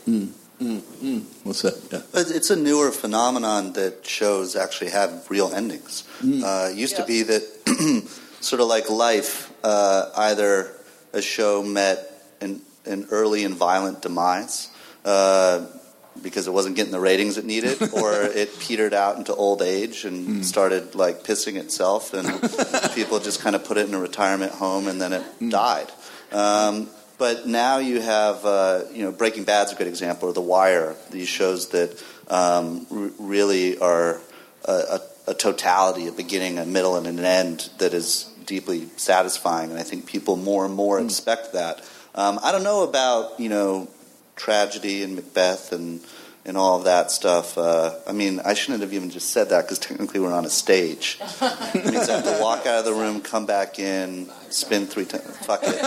What's 1.43 1.63
that? 1.63 1.75
Yeah. 1.91 2.01
But 2.11 2.29
It's 2.29 2.49
a 2.49 2.55
newer 2.55 2.91
phenomenon 2.91 3.73
that 3.73 4.05
shows 4.05 4.55
actually 4.55 4.91
have 4.91 5.29
real 5.29 5.51
endings. 5.53 6.03
Uh, 6.23 6.69
it 6.71 6.77
used 6.77 6.95
to 6.97 7.05
be 7.05 7.23
that, 7.23 7.43
sort 8.41 8.61
of 8.61 8.67
like 8.67 8.89
life, 8.89 9.51
uh, 9.63 10.11
either 10.15 10.71
a 11.13 11.21
show 11.21 11.63
met 11.63 12.07
an, 12.41 12.61
an 12.85 13.07
early 13.11 13.43
and 13.43 13.55
violent 13.55 14.01
demise 14.01 14.69
uh, 15.05 15.65
because 16.21 16.47
it 16.47 16.51
wasn't 16.51 16.75
getting 16.75 16.91
the 16.91 16.99
ratings 16.99 17.37
it 17.37 17.45
needed, 17.45 17.81
or 17.93 18.13
it 18.13 18.57
petered 18.59 18.93
out 18.93 19.17
into 19.17 19.33
old 19.33 19.61
age 19.61 20.05
and 20.05 20.45
started 20.45 20.93
like 20.95 21.23
pissing 21.23 21.55
itself, 21.57 22.13
and 22.13 22.27
people 22.95 23.19
just 23.19 23.41
kind 23.41 23.55
of 23.55 23.65
put 23.65 23.77
it 23.77 23.87
in 23.87 23.93
a 23.93 23.99
retirement 23.99 24.51
home, 24.51 24.87
and 24.87 25.01
then 25.01 25.13
it 25.13 25.23
died. 25.49 25.87
Um, 26.31 26.89
but 27.21 27.45
now 27.45 27.77
you 27.77 28.01
have, 28.01 28.43
uh, 28.43 28.81
you 28.91 29.03
know, 29.03 29.11
Breaking 29.11 29.43
Bad's 29.43 29.71
a 29.71 29.75
good 29.75 29.85
example, 29.85 30.29
or 30.29 30.33
The 30.33 30.41
Wire. 30.41 30.95
These 31.11 31.27
shows 31.27 31.69
that 31.69 32.03
um, 32.27 32.87
r- 32.89 33.11
really 33.19 33.77
are 33.77 34.19
a, 34.65 34.71
a, 34.71 35.01
a 35.27 35.33
totality, 35.35 36.07
a 36.07 36.11
beginning, 36.11 36.57
a 36.57 36.65
middle, 36.65 36.95
and 36.95 37.05
an 37.05 37.19
end 37.19 37.69
that 37.77 37.93
is 37.93 38.23
deeply 38.47 38.89
satisfying. 38.97 39.69
And 39.69 39.79
I 39.79 39.83
think 39.83 40.07
people 40.07 40.35
more 40.35 40.65
and 40.65 40.73
more 40.73 40.99
expect 40.99 41.53
that. 41.53 41.87
Um, 42.15 42.39
I 42.41 42.51
don't 42.51 42.63
know 42.63 42.81
about, 42.89 43.39
you 43.39 43.49
know, 43.49 43.87
tragedy 44.35 45.03
and 45.03 45.15
Macbeth 45.15 45.73
and 45.73 46.01
and 46.45 46.57
all 46.57 46.77
of 46.77 46.85
that 46.85 47.11
stuff. 47.11 47.57
Uh, 47.57 47.93
I 48.07 48.11
mean, 48.13 48.39
I 48.43 48.53
shouldn't 48.53 48.81
have 48.81 48.93
even 48.93 49.09
just 49.09 49.29
said 49.29 49.49
that 49.49 49.63
because 49.63 49.79
technically 49.79 50.19
we're 50.19 50.33
on 50.33 50.45
a 50.45 50.49
stage. 50.49 51.19
It 51.73 51.85
means 51.85 52.09
I 52.09 52.17
have 52.17 52.25
to 52.25 52.41
walk 52.41 52.65
out 52.65 52.79
of 52.79 52.85
the 52.85 52.93
room, 52.93 53.21
come 53.21 53.45
back 53.45 53.79
in, 53.79 54.29
spin 54.49 54.85
three 54.87 55.05
times. 55.05 55.23
Fuck 55.45 55.61
it, 55.63 55.81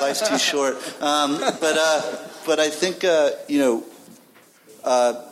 life's 0.00 0.28
too 0.28 0.36
short. 0.38 0.74
Um, 1.00 1.38
but 1.38 1.76
uh, 1.78 2.16
but 2.44 2.58
I 2.58 2.70
think 2.70 3.04
uh, 3.04 3.30
you 3.48 3.58
know. 3.58 3.84
Uh, 4.84 5.24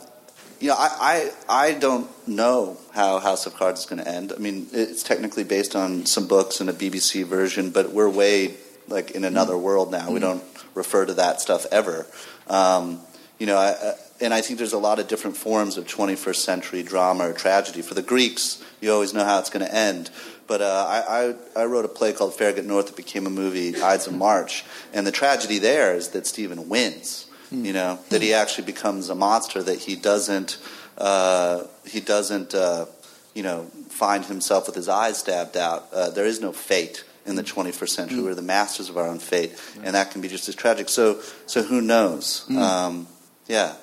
you 0.59 0.69
know, 0.69 0.75
I, 0.75 1.31
I, 1.47 1.67
I 1.67 1.73
don't 1.73 2.09
know 2.27 2.77
how 2.91 3.19
House 3.19 3.45
of 3.45 3.53
Cards 3.53 3.81
is 3.81 3.85
going 3.85 4.03
to 4.03 4.09
end. 4.09 4.33
I 4.35 4.39
mean, 4.39 4.67
it's 4.71 5.03
technically 5.03 5.43
based 5.43 5.75
on 5.75 6.07
some 6.07 6.27
books 6.27 6.59
and 6.61 6.69
a 6.69 6.73
BBC 6.73 7.25
version, 7.25 7.69
but 7.69 7.91
we're 7.91 8.09
way 8.09 8.55
like 8.87 9.11
in 9.11 9.23
another 9.23 9.55
world 9.55 9.91
now. 9.91 10.09
We 10.09 10.19
don't 10.19 10.43
refer 10.73 11.05
to 11.05 11.13
that 11.15 11.41
stuff 11.41 11.67
ever. 11.71 12.07
Um, 12.47 13.01
you 13.37 13.45
know, 13.45 13.57
I- 13.57 13.93
and 14.19 14.33
I 14.33 14.41
think 14.41 14.57
there's 14.57 14.73
a 14.73 14.77
lot 14.77 14.99
of 14.99 15.07
different 15.07 15.37
forms 15.37 15.77
of 15.77 15.85
21st 15.85 16.35
century 16.35 16.83
drama 16.83 17.29
or 17.29 17.33
tragedy. 17.33 17.81
For 17.81 17.93
the 17.93 18.01
Greeks, 18.01 18.63
you 18.81 18.91
always 18.91 19.13
know 19.13 19.23
how 19.23 19.39
it's 19.39 19.49
going 19.49 19.65
to 19.65 19.73
end. 19.73 20.09
But 20.47 20.61
uh, 20.61 20.85
I, 20.87 21.33
I, 21.57 21.61
I 21.61 21.65
wrote 21.65 21.85
a 21.85 21.89
play 21.89 22.13
called 22.13 22.33
Farragut 22.33 22.65
North 22.65 22.87
that 22.87 22.95
became 22.95 23.27
a 23.27 23.29
movie, 23.29 23.79
Ides 23.81 24.07
of 24.07 24.13
March, 24.13 24.63
and 24.93 25.05
the 25.05 25.11
tragedy 25.11 25.59
there 25.59 25.93
is 25.93 26.09
that 26.09 26.25
Stephen 26.25 26.69
wins. 26.69 27.25
You 27.49 27.71
know 27.71 27.99
that 28.09 28.21
he 28.21 28.33
actually 28.33 28.65
becomes 28.65 29.09
a 29.09 29.15
monster. 29.15 29.63
That 29.63 29.79
he 29.79 29.95
doesn't 29.95 30.57
uh, 30.97 31.63
he 31.85 32.01
doesn't 32.01 32.53
uh, 32.53 32.87
you 33.33 33.43
know 33.43 33.67
find 33.87 34.25
himself 34.25 34.67
with 34.67 34.75
his 34.75 34.89
eyes 34.89 35.19
stabbed 35.19 35.55
out. 35.55 35.87
Uh, 35.93 36.09
there 36.09 36.25
is 36.25 36.41
no 36.41 36.51
fate 36.51 37.05
in 37.25 37.35
the 37.35 37.43
21st 37.43 37.89
century. 37.89 38.21
We're 38.21 38.35
the 38.35 38.41
masters 38.41 38.89
of 38.89 38.97
our 38.97 39.07
own 39.07 39.19
fate, 39.19 39.57
and 39.81 39.95
that 39.95 40.11
can 40.11 40.19
be 40.19 40.27
just 40.27 40.49
as 40.49 40.55
tragic. 40.55 40.89
So 40.89 41.21
so 41.45 41.63
who 41.63 41.79
knows? 41.79 42.45
Um, 42.49 43.07
yeah. 43.47 43.75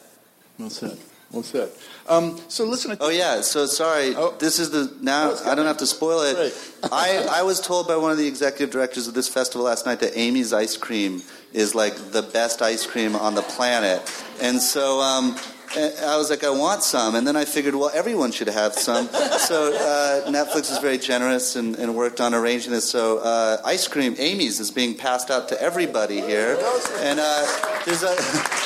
Well 0.58 0.70
said. 0.70 0.98
Well 1.30 1.42
said. 1.42 1.70
Um, 2.08 2.40
so 2.48 2.64
listen. 2.64 2.96
Oh 3.00 3.10
yeah. 3.10 3.40
So 3.40 3.66
sorry. 3.66 4.14
Oh. 4.14 4.34
This 4.38 4.58
is 4.58 4.70
the 4.70 4.94
now. 5.00 5.30
Oh, 5.32 5.50
I 5.50 5.54
don't 5.54 5.66
have 5.66 5.78
to 5.78 5.86
spoil 5.86 6.22
it. 6.22 6.36
Right. 6.36 6.92
I 6.92 7.40
I 7.40 7.42
was 7.42 7.60
told 7.60 7.88
by 7.88 7.96
one 7.96 8.12
of 8.12 8.18
the 8.18 8.26
executive 8.28 8.70
directors 8.70 9.08
of 9.08 9.14
this 9.14 9.28
festival 9.28 9.64
last 9.64 9.84
night 9.86 10.00
that 10.00 10.16
Amy's 10.16 10.52
ice 10.52 10.76
cream 10.76 11.22
is 11.52 11.74
like 11.74 11.96
the 12.12 12.22
best 12.22 12.62
ice 12.62 12.86
cream 12.86 13.16
on 13.16 13.34
the 13.34 13.42
planet, 13.42 14.00
and 14.40 14.60
so. 14.60 15.00
Um, 15.00 15.36
I 15.76 16.16
was 16.16 16.30
like, 16.30 16.44
I 16.44 16.50
want 16.50 16.84
some, 16.84 17.16
and 17.16 17.26
then 17.26 17.34
I 17.34 17.44
figured, 17.44 17.74
well, 17.74 17.90
everyone 17.92 18.30
should 18.30 18.46
have 18.48 18.74
some. 18.74 19.08
So 19.44 19.74
uh, 19.74 20.30
Netflix 20.30 20.70
is 20.70 20.78
very 20.78 20.96
generous 20.96 21.56
and, 21.56 21.76
and 21.76 21.94
worked 21.94 22.20
on 22.20 22.32
arranging 22.32 22.72
this. 22.72 22.88
So 22.88 23.18
uh, 23.18 23.58
ice 23.64 23.86
cream, 23.88 24.14
Amy's, 24.18 24.58
is 24.58 24.70
being 24.70 24.94
passed 24.94 25.30
out 25.30 25.48
to 25.48 25.60
everybody 25.60 26.20
here, 26.20 26.56
and 27.00 27.20
uh, 27.20 27.80
there's 27.84 28.02
a 28.02 28.16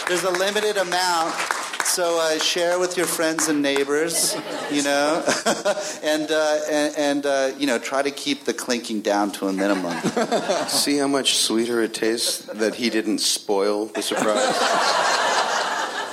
there's 0.08 0.24
a 0.24 0.30
limited 0.30 0.76
amount. 0.76 1.57
So 1.88 2.20
uh, 2.20 2.38
share 2.38 2.78
with 2.78 2.98
your 2.98 3.06
friends 3.06 3.48
and 3.48 3.62
neighbors, 3.62 4.36
you 4.70 4.82
know, 4.82 5.24
and 6.02 6.30
uh, 6.30 6.60
and, 6.70 6.96
and 6.96 7.26
uh, 7.26 7.50
you 7.58 7.66
know 7.66 7.78
try 7.78 8.02
to 8.02 8.10
keep 8.10 8.44
the 8.44 8.52
clinking 8.52 9.00
down 9.00 9.32
to 9.32 9.48
a 9.48 9.52
minimum. 9.52 9.98
See 10.68 10.98
how 10.98 11.08
much 11.08 11.38
sweeter 11.38 11.80
it 11.80 11.94
tastes 11.94 12.42
that 12.42 12.74
he 12.74 12.90
didn't 12.90 13.18
spoil 13.18 13.86
the 13.86 14.02
surprise? 14.02 14.36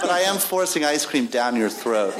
But 0.02 0.14
I 0.14 0.20
am 0.28 0.38
forcing 0.38 0.86
ice 0.86 1.04
cream 1.04 1.26
down 1.26 1.56
your 1.56 1.70
throat. 1.70 2.14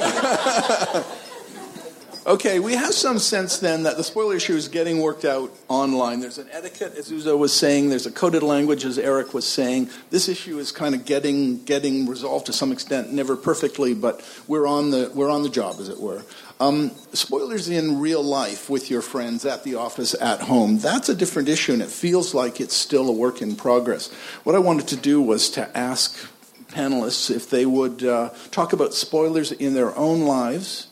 Okay, 2.26 2.58
we 2.58 2.74
have 2.74 2.92
some 2.92 3.20
sense 3.20 3.60
then 3.60 3.84
that 3.84 3.96
the 3.96 4.02
spoiler 4.02 4.34
issue 4.34 4.56
is 4.56 4.66
getting 4.66 5.00
worked 5.00 5.24
out 5.24 5.52
online. 5.68 6.18
There's 6.18 6.38
an 6.38 6.48
etiquette, 6.50 6.96
as 6.96 7.08
Uzo 7.08 7.38
was 7.38 7.52
saying. 7.52 7.88
There's 7.88 8.06
a 8.06 8.10
coded 8.10 8.42
language, 8.42 8.84
as 8.84 8.98
Eric 8.98 9.32
was 9.32 9.46
saying. 9.46 9.90
This 10.10 10.28
issue 10.28 10.58
is 10.58 10.72
kind 10.72 10.96
of 10.96 11.04
getting 11.04 11.62
getting 11.62 12.08
resolved 12.08 12.46
to 12.46 12.52
some 12.52 12.72
extent, 12.72 13.12
never 13.12 13.36
perfectly, 13.36 13.94
but 13.94 14.28
we're 14.48 14.66
on 14.66 14.90
the 14.90 15.08
we're 15.14 15.30
on 15.30 15.44
the 15.44 15.48
job, 15.48 15.76
as 15.78 15.88
it 15.88 16.00
were. 16.00 16.24
Um, 16.58 16.90
spoilers 17.12 17.68
in 17.68 18.00
real 18.00 18.24
life 18.24 18.68
with 18.68 18.90
your 18.90 19.02
friends 19.02 19.44
at 19.44 19.62
the 19.62 19.76
office, 19.76 20.12
at 20.20 20.40
home. 20.40 20.80
That's 20.80 21.08
a 21.08 21.14
different 21.14 21.48
issue, 21.48 21.74
and 21.74 21.82
it 21.82 21.90
feels 21.90 22.34
like 22.34 22.60
it's 22.60 22.74
still 22.74 23.08
a 23.08 23.12
work 23.12 23.40
in 23.40 23.54
progress. 23.54 24.12
What 24.42 24.56
I 24.56 24.58
wanted 24.58 24.88
to 24.88 24.96
do 24.96 25.22
was 25.22 25.48
to 25.50 25.78
ask 25.78 26.28
panelists 26.70 27.30
if 27.30 27.48
they 27.50 27.66
would 27.66 28.02
uh, 28.02 28.30
talk 28.50 28.72
about 28.72 28.94
spoilers 28.94 29.52
in 29.52 29.74
their 29.74 29.96
own 29.96 30.22
lives 30.22 30.88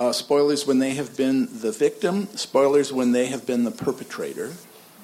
uh, 0.00 0.12
spoilers 0.12 0.66
when 0.66 0.78
they 0.78 0.94
have 0.94 1.16
been 1.16 1.48
the 1.60 1.72
victim, 1.72 2.28
spoilers 2.36 2.92
when 2.92 3.12
they 3.12 3.26
have 3.26 3.46
been 3.46 3.64
the 3.64 3.70
perpetrator. 3.70 4.52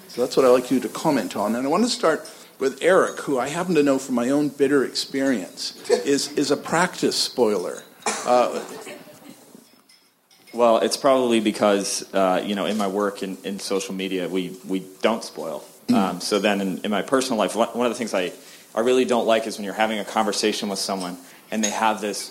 So 0.09 0.20
that's 0.20 0.37
what 0.37 0.46
I'd 0.46 0.50
like 0.50 0.70
you 0.70 0.80
to 0.80 0.88
comment 0.88 1.37
on. 1.37 1.57
And 1.57 1.66
I 1.66 1.70
want 1.70 1.85
to 1.85 1.90
start 1.90 2.30
with 2.61 2.78
Eric, 2.83 3.18
who 3.20 3.38
I 3.38 3.48
happen 3.48 3.74
to 3.74 3.83
know 3.83 3.98
from 3.98 4.14
my 4.14 4.30
own 4.30 4.48
bitter 4.48 4.85
experience 4.85 5.74
is, 5.90 6.33
is 6.33 6.50
a 6.50 6.57
practice 6.57 7.16
spoiler. 7.16 7.83
Uh, 8.24 8.62
Well, 10.54 10.78
it's 10.78 10.96
probably 10.96 11.40
because 11.40 12.04
uh, 12.14 12.40
you 12.46 12.54
know 12.54 12.66
in 12.66 12.76
my 12.76 12.87
work 12.87 13.24
in, 13.24 13.37
in 13.42 13.59
social 13.59 13.92
media 13.92 14.28
we 14.28 14.57
we 14.68 14.85
don't 15.02 15.24
spoil. 15.24 15.64
Um, 15.92 16.20
so 16.20 16.38
then 16.38 16.61
in, 16.61 16.78
in 16.85 16.90
my 16.92 17.02
personal 17.02 17.38
life, 17.38 17.57
one 17.57 17.68
one 17.70 17.87
of 17.87 17.92
the 17.92 17.98
things 17.98 18.14
I 18.14 18.33
I 18.72 18.80
really 18.80 19.04
don't 19.04 19.26
like 19.26 19.48
is 19.48 19.59
when 19.59 19.64
you're 19.64 19.74
having 19.74 19.98
a 19.98 20.04
conversation 20.04 20.68
with 20.68 20.78
someone 20.78 21.18
and 21.50 21.62
they 21.64 21.70
have 21.70 22.00
this 22.00 22.30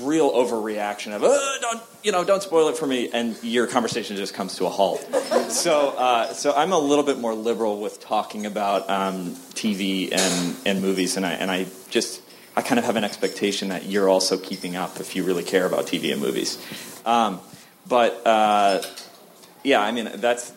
real 0.00 0.30
overreaction 0.30 1.14
of 1.14 1.22
oh, 1.24 1.58
don't 1.60 1.82
you 2.02 2.12
know 2.12 2.24
don't 2.24 2.42
spoil 2.42 2.68
it 2.68 2.76
for 2.76 2.86
me 2.86 3.10
and 3.12 3.42
your 3.42 3.66
conversation 3.66 4.16
just 4.16 4.34
comes 4.34 4.56
to 4.56 4.66
a 4.66 4.68
halt. 4.68 5.00
so 5.48 5.90
uh, 5.96 6.32
so 6.32 6.52
I'm 6.54 6.72
a 6.72 6.78
little 6.78 7.04
bit 7.04 7.18
more 7.18 7.34
liberal 7.34 7.80
with 7.80 8.00
talking 8.00 8.46
about 8.46 8.88
um, 8.90 9.34
TV 9.54 10.12
and 10.12 10.56
and 10.66 10.82
movies 10.82 11.16
and 11.16 11.24
I 11.24 11.32
and 11.32 11.50
I 11.50 11.66
just 11.90 12.22
I 12.56 12.62
kind 12.62 12.78
of 12.78 12.84
have 12.84 12.96
an 12.96 13.04
expectation 13.04 13.68
that 13.68 13.86
you're 13.86 14.08
also 14.08 14.36
keeping 14.36 14.76
up 14.76 15.00
if 15.00 15.14
you 15.16 15.24
really 15.24 15.44
care 15.44 15.64
about 15.64 15.86
TV 15.86 16.12
and 16.12 16.20
movies. 16.20 16.58
Um, 17.06 17.40
but 17.86 18.26
uh, 18.26 18.82
yeah, 19.64 19.80
I 19.80 19.92
mean 19.92 20.10
that's 20.16 20.52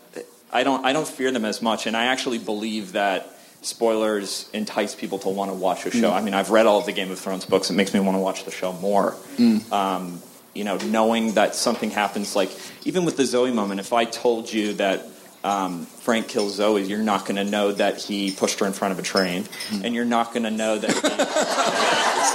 I 0.51 0.63
don't 0.63 0.85
I 0.85 0.93
don't 0.93 1.07
fear 1.07 1.31
them 1.31 1.45
as 1.45 1.61
much, 1.61 1.87
and 1.87 1.95
I 1.95 2.05
actually 2.05 2.37
believe 2.37 2.93
that 2.93 3.37
spoilers 3.61 4.49
entice 4.53 4.95
people 4.95 5.19
to 5.19 5.29
want 5.29 5.51
to 5.51 5.55
watch 5.55 5.85
a 5.85 5.91
show. 5.91 6.09
Mm. 6.11 6.13
I 6.13 6.21
mean, 6.21 6.33
I've 6.33 6.49
read 6.49 6.65
all 6.65 6.79
of 6.79 6.85
the 6.85 6.91
Game 6.91 7.11
of 7.11 7.19
Thrones 7.19 7.45
books; 7.45 7.69
it 7.69 7.73
makes 7.73 7.93
me 7.93 7.99
want 7.99 8.15
to 8.15 8.21
watch 8.21 8.43
the 8.45 8.51
show 8.51 8.73
more. 8.73 9.11
Mm. 9.37 9.71
Um, 9.71 10.21
you 10.53 10.63
know, 10.63 10.77
knowing 10.77 11.33
that 11.33 11.55
something 11.55 11.91
happens, 11.91 12.35
like 12.35 12.51
even 12.85 13.05
with 13.05 13.15
the 13.17 13.25
Zoe 13.25 13.51
moment, 13.51 13.79
if 13.79 13.93
I 13.93 14.05
told 14.05 14.51
you 14.51 14.73
that. 14.73 15.07
Um, 15.43 15.87
Frank 15.87 16.27
kills 16.27 16.53
Zoe. 16.53 16.83
You're 16.83 16.99
not 16.99 17.25
going 17.25 17.37
to 17.37 17.43
know 17.43 17.71
that 17.71 17.97
he 17.99 18.29
pushed 18.29 18.59
her 18.59 18.67
in 18.67 18.73
front 18.73 18.91
of 18.91 18.99
a 18.99 19.01
train, 19.01 19.45
Mm. 19.69 19.85
and 19.85 19.95
you're 19.95 20.05
not 20.05 20.33
going 20.35 20.43
to 20.43 20.51
know 20.51 20.77
that. 20.77 20.91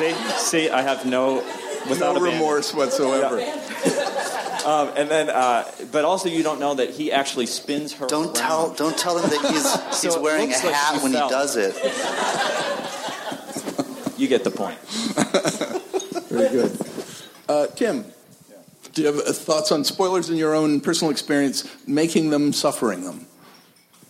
He, 0.00 0.12
see, 0.40 0.40
see, 0.66 0.70
I 0.70 0.82
have 0.82 1.06
no 1.06 1.36
without 1.88 2.16
no 2.16 2.20
remorse 2.20 2.74
whatsoever. 2.74 3.36
Um, 4.66 4.90
and 4.96 5.08
then, 5.08 5.30
uh, 5.30 5.64
but 5.92 6.04
also 6.04 6.28
you 6.28 6.42
don't 6.42 6.58
know 6.58 6.74
that 6.74 6.90
he 6.90 7.12
actually 7.12 7.46
spins 7.46 7.92
her. 7.94 8.06
Don't 8.08 8.34
tell 8.34 8.74
don't 8.74 8.98
tell 8.98 9.16
him 9.16 9.30
that 9.30 9.40
he's 9.52 9.74
he's 10.02 10.12
So 10.12 10.18
it 10.18 10.22
wearing 10.22 10.48
a 10.48 10.52
looks 10.52 10.64
like 10.64 10.74
hat 10.74 11.02
when 11.04 11.12
fell. 11.12 11.28
he 11.28 11.32
does 11.32 11.56
it. 11.56 11.74
You 14.18 14.26
get 14.28 14.44
the 14.44 14.50
point. 14.50 14.78
Very 16.30 16.48
good. 16.48 16.78
Uh, 17.48 17.66
Tim, 17.68 18.04
do 18.94 19.02
you 19.02 19.06
have 19.08 19.18
uh, 19.18 19.32
thoughts 19.32 19.70
on 19.70 19.84
spoilers 19.84 20.30
in 20.30 20.36
your 20.36 20.54
own 20.54 20.80
personal 20.80 21.10
experience, 21.12 21.64
making 21.86 22.30
them, 22.30 22.52
suffering 22.52 23.04
them? 23.04 23.26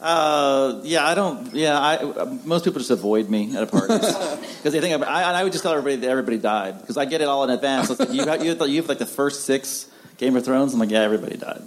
Uh, 0.00 0.80
yeah, 0.84 1.06
I 1.06 1.14
don't. 1.14 1.54
Yeah, 1.54 1.78
I 1.78 1.96
uh, 1.96 2.38
most 2.44 2.64
people 2.64 2.78
just 2.78 2.90
avoid 2.90 3.28
me 3.28 3.54
at 3.56 3.62
a 3.64 3.66
party 3.66 3.94
because 3.98 4.72
they 4.72 4.80
think 4.80 4.94
I'm, 4.94 5.02
I, 5.02 5.24
I 5.24 5.42
would 5.42 5.52
just 5.52 5.64
tell 5.64 5.72
everybody 5.72 5.96
that 5.96 6.08
everybody 6.08 6.38
died 6.38 6.80
because 6.80 6.96
I 6.96 7.04
get 7.04 7.20
it 7.20 7.28
all 7.28 7.44
in 7.44 7.50
advance. 7.50 7.90
It's 7.90 8.00
like, 8.00 8.12
you 8.12 8.24
have, 8.24 8.44
you 8.44 8.50
have, 8.56 8.68
you 8.68 8.76
have 8.76 8.88
like 8.88 8.98
the 8.98 9.06
first 9.06 9.44
six 9.44 9.88
Game 10.18 10.36
of 10.36 10.44
Thrones. 10.44 10.72
I'm 10.74 10.80
like, 10.80 10.90
yeah, 10.90 11.02
everybody 11.02 11.36
died. 11.36 11.62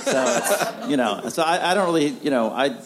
So 0.00 0.84
you 0.88 0.96
know, 0.96 1.28
so 1.28 1.42
I, 1.42 1.72
I 1.72 1.74
don't 1.74 1.86
really, 1.86 2.08
you 2.08 2.30
know, 2.30 2.50
I. 2.50 2.76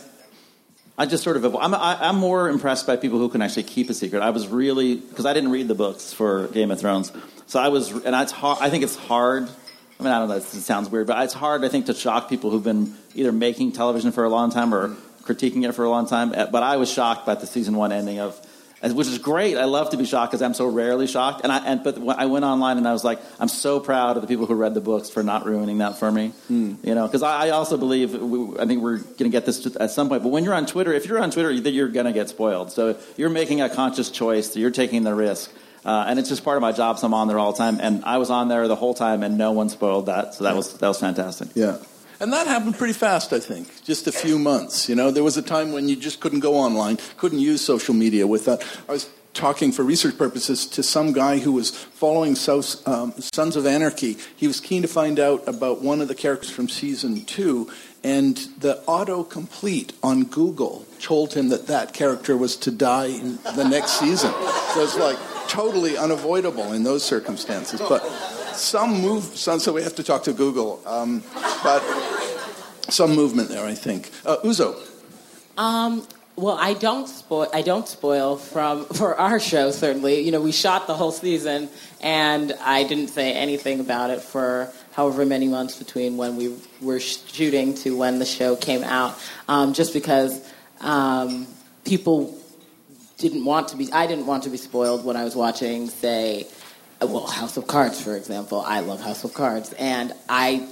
I 0.99 1.07
just 1.07 1.25
sort 1.25 1.38
of 1.38 1.57
I'm 1.57 1.73
I, 1.73 1.96
I'm 1.99 2.16
more 2.16 2.51
impressed 2.51 2.87
by 2.87 2.96
people 2.96 3.18
who 3.18 3.31
can 3.31 3.40
actually 3.40 3.62
keep 3.62 3.88
a 3.88 3.94
secret. 3.94 4.20
I 4.23 4.29
was 4.31 4.49
really 4.49 4.96
because 4.96 5.25
I 5.25 5.33
didn't 5.33 5.51
read 5.51 5.66
the 5.66 5.75
books 5.75 6.12
for 6.12 6.49
Game 6.49 6.70
of 6.70 6.79
Thrones, 6.79 7.11
so 7.46 7.59
I 7.59 7.68
was 7.68 7.90
and 7.90 8.14
it's 8.14 8.33
hard. 8.33 8.59
I 8.61 8.68
think 8.68 8.85
it's 8.85 8.96
hard. 8.96 9.44
I 9.99 10.03
mean, 10.03 10.12
I 10.12 10.18
don't 10.18 10.29
know. 10.29 10.37
It 10.37 10.42
sounds 10.42 10.90
weird, 10.90 11.07
but 11.07 11.23
it's 11.25 11.33
hard. 11.33 11.64
I 11.64 11.70
think 11.70 11.87
to 11.87 11.94
shock 11.94 12.29
people 12.29 12.51
who've 12.51 12.62
been 12.62 12.94
either 13.14 13.33
making 13.33 13.73
television 13.73 14.12
for 14.12 14.25
a 14.25 14.29
long 14.29 14.51
time 14.51 14.75
or 14.75 14.94
critiquing 15.23 15.66
it 15.66 15.73
for 15.73 15.85
a 15.85 15.90
long 15.90 16.07
time. 16.07 16.35
Uh, 16.35 16.46
But 16.46 16.62
I 16.62 16.77
was 16.77 16.90
shocked 16.92 17.25
by 17.25 17.35
the 17.35 17.46
season 17.46 17.77
one 17.77 17.92
ending 17.92 18.18
of, 18.18 18.38
which 18.82 19.06
is 19.08 19.18
great. 19.18 19.56
I 19.56 19.64
love 19.64 19.90
to 19.90 19.96
be 19.96 20.04
shocked 20.06 20.32
because 20.32 20.42
I'm 20.42 20.54
so 20.54 20.66
rarely 20.66 21.06
shocked. 21.06 21.42
And 21.44 21.52
I 21.52 21.58
and 21.66 21.84
but 21.84 21.98
I 22.18 22.26
went 22.26 22.44
online 22.44 22.78
and 22.78 22.88
I 22.88 22.92
was 22.92 23.04
like, 23.04 23.18
I'm 23.38 23.48
so 23.48 23.78
proud 23.80 24.16
of 24.16 24.22
the 24.22 24.28
people 24.28 24.46
who 24.46 24.54
read 24.54 24.74
the 24.74 24.80
books 24.80 25.10
for 25.10 25.22
not 25.22 25.44
ruining 25.46 25.78
that 25.78 25.98
for 25.98 26.10
me. 26.10 26.32
You 26.48 26.76
know, 26.94 27.06
because 27.06 27.22
I, 27.22 27.46
I 27.46 27.50
also 27.50 27.76
believe 27.76 28.14
we, 28.14 28.58
I 28.58 28.66
think 28.66 28.82
we're 28.82 28.96
going 28.98 29.16
to 29.18 29.28
get 29.30 29.44
this 29.46 29.66
at 29.76 29.90
some 29.90 30.08
point. 30.08 30.22
But 30.22 30.30
when 30.30 30.44
you're 30.44 30.54
on 30.54 30.66
Twitter, 30.66 30.92
if 30.92 31.06
you're 31.06 31.20
on 31.22 31.30
Twitter, 31.30 31.50
you- 31.50 31.62
you're 31.70 31.88
going 31.88 32.06
to 32.06 32.12
get 32.12 32.28
spoiled. 32.28 32.72
So 32.72 32.96
you're 33.16 33.30
making 33.30 33.60
a 33.60 33.68
conscious 33.68 34.10
choice. 34.10 34.56
You're 34.56 34.70
taking 34.70 35.02
the 35.04 35.14
risk. 35.14 35.52
Uh, 35.84 36.04
and 36.08 36.18
it's 36.18 36.28
just 36.28 36.44
part 36.44 36.56
of 36.58 36.60
my 36.62 36.72
job, 36.72 36.98
so 36.98 37.06
I'm 37.06 37.14
on 37.14 37.26
there 37.28 37.38
all 37.38 37.52
the 37.52 37.58
time. 37.58 37.78
And 37.80 38.04
I 38.04 38.18
was 38.18 38.28
on 38.28 38.48
there 38.48 38.68
the 38.68 38.76
whole 38.76 38.92
time, 38.92 39.22
and 39.22 39.38
no 39.38 39.52
one 39.52 39.68
spoiled 39.70 40.06
that. 40.06 40.34
So 40.34 40.44
that 40.44 40.54
was 40.56 40.74
that 40.78 40.88
was 40.88 40.98
fantastic. 41.00 41.48
Yeah. 41.54 41.78
And 42.20 42.33
that 42.35 42.46
happened 42.46 42.76
pretty 42.76 42.92
fast, 42.92 43.33
I 43.33 43.40
think. 43.40 43.83
Just 43.83 44.06
a 44.06 44.12
few 44.12 44.38
months. 44.38 44.88
You 44.88 44.94
know, 44.94 45.11
there 45.11 45.24
was 45.24 45.38
a 45.38 45.42
time 45.42 45.72
when 45.72 45.88
you 45.88 45.96
just 45.96 46.20
couldn't 46.20 46.40
go 46.40 46.54
online, 46.54 46.98
couldn't 47.16 47.38
use 47.38 47.62
social 47.62 47.94
media 47.94 48.26
with 48.26 48.44
that. 48.44 48.62
I 48.88 48.92
was 48.92 49.09
talking 49.33 49.72
for 49.72 49.85
research 49.85 50.18
purposes 50.18 50.66
to 50.66 50.83
some 50.83 51.12
guy 51.12 51.38
who 51.38 51.52
was 51.52 51.70
following 51.70 52.35
South, 52.35 52.87
um, 52.87 53.14
Sons 53.33 53.56
of 53.56 53.64
Anarchy. 53.64 54.18
He 54.37 54.46
was 54.46 54.61
keen 54.61 54.83
to 54.83 54.88
find 54.88 55.18
out 55.18 55.46
about 55.48 55.80
one 55.80 56.02
of 56.02 56.09
the 56.09 56.14
characters 56.14 56.50
from 56.50 56.68
season 56.68 57.24
two, 57.24 57.70
and 58.02 58.37
the 58.59 58.83
autocomplete 58.87 59.92
on 60.02 60.24
Google 60.24 60.87
told 61.00 61.35
him 61.35 61.48
that 61.50 61.68
that 61.68 61.94
character 61.94 62.37
was 62.37 62.56
to 62.56 62.70
die 62.70 63.06
in 63.06 63.38
the 63.56 63.64
next 63.64 63.98
season. 63.98 64.33
So 64.74 64.83
it's 64.83 64.98
like 64.98 65.18
totally 65.48 65.96
unavoidable 65.96 66.72
in 66.72 66.83
those 66.83 67.02
circumstances. 67.02 67.80
But 67.80 68.02
some 68.61 69.01
move, 69.01 69.25
so 69.25 69.73
we 69.73 69.83
have 69.83 69.94
to 69.96 70.03
talk 70.03 70.25
to 70.25 70.33
Google. 70.33 70.83
Um, 70.87 71.23
but 71.62 71.81
some 72.88 73.14
movement 73.14 73.49
there, 73.49 73.64
I 73.64 73.75
think. 73.75 74.11
Uh, 74.25 74.38
Uzo. 74.38 74.77
Um, 75.57 76.07
well, 76.37 76.57
I 76.59 76.75
don't 76.75 77.07
spoil. 77.07 77.49
I 77.53 77.62
don't 77.62 77.87
spoil 77.87 78.37
from 78.37 78.85
for 78.94 79.14
our 79.16 79.38
show. 79.38 79.70
Certainly, 79.70 80.20
you 80.20 80.33
know, 80.33 80.40
we 80.40 80.53
shot 80.53 80.87
the 80.87 80.94
whole 80.94 81.12
season, 81.12 81.68
and 82.01 82.53
I 82.62 82.85
didn't 82.85 83.09
say 83.09 83.33
anything 83.33 83.81
about 83.81 84.11
it 84.11 84.23
for 84.23 84.73
however 84.92 85.25
many 85.27 85.49
months 85.49 85.77
between 85.77 86.16
when 86.16 86.37
we 86.37 86.57
were 86.81 87.01
shooting 87.01 87.75
to 87.75 87.96
when 87.96 88.18
the 88.18 88.27
show 88.27 88.57
came 88.57 88.83
out. 88.83 89.18
Um, 89.49 89.75
just 89.75 89.92
because 89.92 90.40
um, 90.81 91.46
people 91.85 92.37
didn't 93.18 93.44
want 93.44 93.68
to 93.68 93.77
be. 93.77 93.92
I 93.92 94.07
didn't 94.07 94.27
want 94.27 94.44
to 94.44 94.51
be 94.51 94.57
spoiled 94.57 95.05
when 95.05 95.16
I 95.16 95.25
was 95.25 95.37
watching, 95.37 95.88
say, 95.88 96.46
well, 97.00 97.26
House 97.26 97.56
of 97.56 97.66
Cards, 97.66 98.00
for 98.00 98.16
example. 98.16 98.60
I 98.60 98.80
love 98.80 99.00
House 99.00 99.24
of 99.24 99.34
Cards, 99.34 99.72
and 99.74 100.12
I 100.28 100.68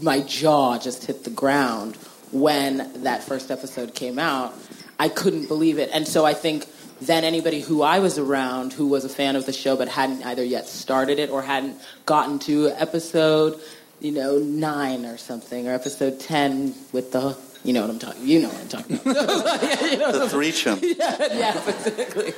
my 0.00 0.20
jaw 0.20 0.78
just 0.78 1.04
hit 1.04 1.24
the 1.24 1.30
ground 1.30 1.96
when 2.30 3.02
that 3.02 3.22
first 3.22 3.50
episode 3.50 3.94
came 3.94 4.18
out. 4.18 4.54
I 4.98 5.08
couldn't 5.08 5.48
believe 5.48 5.78
it. 5.78 5.90
And 5.92 6.06
so 6.08 6.24
I 6.24 6.34
think 6.34 6.66
then 7.00 7.24
anybody 7.24 7.60
who 7.60 7.82
I 7.82 7.98
was 7.98 8.18
around 8.18 8.72
who 8.72 8.86
was 8.86 9.04
a 9.04 9.08
fan 9.08 9.36
of 9.36 9.44
the 9.44 9.52
show 9.52 9.76
but 9.76 9.88
hadn't 9.88 10.22
either 10.24 10.44
yet 10.44 10.68
started 10.68 11.18
it 11.18 11.30
or 11.30 11.42
hadn't 11.42 11.76
gotten 12.06 12.38
to 12.40 12.68
episode, 12.68 13.60
you 14.00 14.12
know, 14.12 14.38
nine 14.38 15.04
or 15.04 15.18
something, 15.18 15.68
or 15.68 15.74
episode 15.74 16.20
10 16.20 16.74
with 16.92 17.12
the, 17.12 17.36
you 17.64 17.72
know 17.72 17.80
what 17.82 17.90
I'm 17.90 17.98
talking, 17.98 18.26
you 18.26 18.40
know 18.42 18.48
what 18.48 18.60
I'm 18.60 18.68
talking 18.68 18.96
about. 18.96 19.62
You 19.92 19.98
know, 19.98 20.12
The 20.18 20.28
three 20.28 20.52
chum. 20.52 20.78
yeah, 20.82 21.16
yeah, 21.32 21.64
basically. 21.64 22.32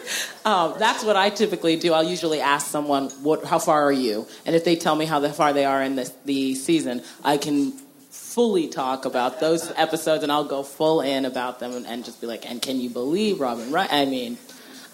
Um, 0.44 0.74
that's 0.78 1.04
what 1.04 1.16
I 1.16 1.30
typically 1.30 1.76
do. 1.76 1.92
I'll 1.92 2.02
usually 2.16 2.40
ask 2.40 2.66
someone, 2.66 3.10
"What? 3.22 3.44
How 3.44 3.58
far 3.58 3.82
are 3.84 3.92
you?" 3.92 4.26
And 4.44 4.54
if 4.56 4.64
they 4.64 4.76
tell 4.76 4.96
me 4.96 5.04
how 5.06 5.26
far 5.28 5.52
they 5.52 5.64
are 5.64 5.82
in 5.82 5.96
this, 5.96 6.12
the 6.24 6.54
season, 6.54 7.02
I 7.24 7.36
can 7.38 7.72
fully 8.10 8.66
talk 8.68 9.04
about 9.04 9.40
those 9.40 9.70
episodes, 9.76 10.22
and 10.24 10.32
I'll 10.32 10.44
go 10.44 10.62
full 10.62 11.00
in 11.00 11.24
about 11.24 11.60
them, 11.60 11.72
and, 11.72 11.86
and 11.86 12.04
just 12.04 12.20
be 12.20 12.26
like, 12.26 12.48
"And 12.50 12.60
can 12.60 12.80
you 12.80 12.90
believe 12.90 13.40
Robin 13.40 13.70
Wright?" 13.70 13.92
I 13.92 14.04
mean, 14.06 14.36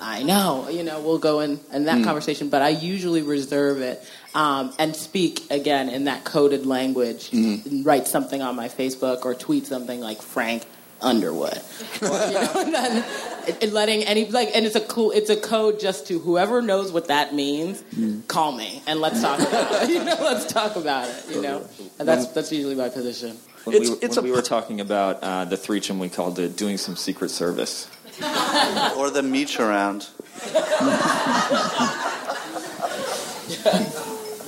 I 0.01 0.23
know, 0.23 0.69
you 0.69 0.83
know, 0.83 1.01
we'll 1.01 1.19
go 1.19 1.41
in 1.41 1.61
in 1.73 1.85
that 1.87 1.99
Mm. 1.99 2.05
conversation, 2.05 2.49
but 2.51 2.63
I 2.63 2.69
usually 2.71 3.23
reserve 3.23 3.81
it 3.81 4.03
um, 4.35 4.73
and 4.79 4.95
speak 4.95 5.43
again 5.51 5.89
in 5.89 6.05
that 6.05 6.25
coded 6.25 6.67
language. 6.67 7.33
and 7.33 7.85
Write 7.85 8.07
something 8.07 8.43
on 8.43 8.57
my 8.57 8.69
Facebook 8.69 9.25
or 9.25 9.35
tweet 9.35 9.67
something 9.67 10.01
like 10.01 10.23
Frank 10.23 10.65
Underwood, 11.03 11.57
or, 12.03 12.07
you 12.09 12.11
know, 12.11 12.53
and 12.59 12.75
then 12.75 13.05
and- 13.49 13.57
and 13.63 13.73
letting 13.73 14.03
any 14.05 14.27
like, 14.31 14.51
and 14.55 14.67
it's 14.67 14.77
a 14.77 14.83
cool, 14.83 15.11
it's 15.13 15.31
a 15.31 15.37
code 15.37 15.81
just 15.81 16.07
to 16.09 16.19
whoever 16.19 16.61
knows 16.61 16.93
what 16.93 17.09
that 17.09 17.35
means, 17.35 17.83
call 18.29 18.53
me 18.53 18.83
and 18.87 19.01
let's 19.01 19.21
talk 19.23 19.41
about 19.41 19.83
it. 19.83 19.89
You 19.95 20.05
know, 20.05 20.17
let's 20.21 20.45
talk 20.53 20.77
about 20.77 21.09
it. 21.09 21.25
You 21.31 21.41
know, 21.41 21.67
and 21.99 22.07
that's 22.07 22.27
that's 22.29 22.53
usually 22.53 22.75
my 22.75 22.91
position. 22.91 23.39
When 23.65 23.81
we, 23.81 23.89
when 23.91 24.25
we 24.25 24.31
were 24.31 24.43
talking 24.43 24.81
about 24.81 25.23
uh, 25.23 25.45
the 25.47 25.57
Threechem, 25.57 25.99
we 25.99 26.11
called 26.11 26.39
it 26.39 26.57
doing 26.57 26.77
some 26.77 26.97
secret 26.97 27.31
service. 27.31 27.89
or 28.97 29.11
the 29.11 29.23
meech 29.23 29.59
around. 29.59 30.09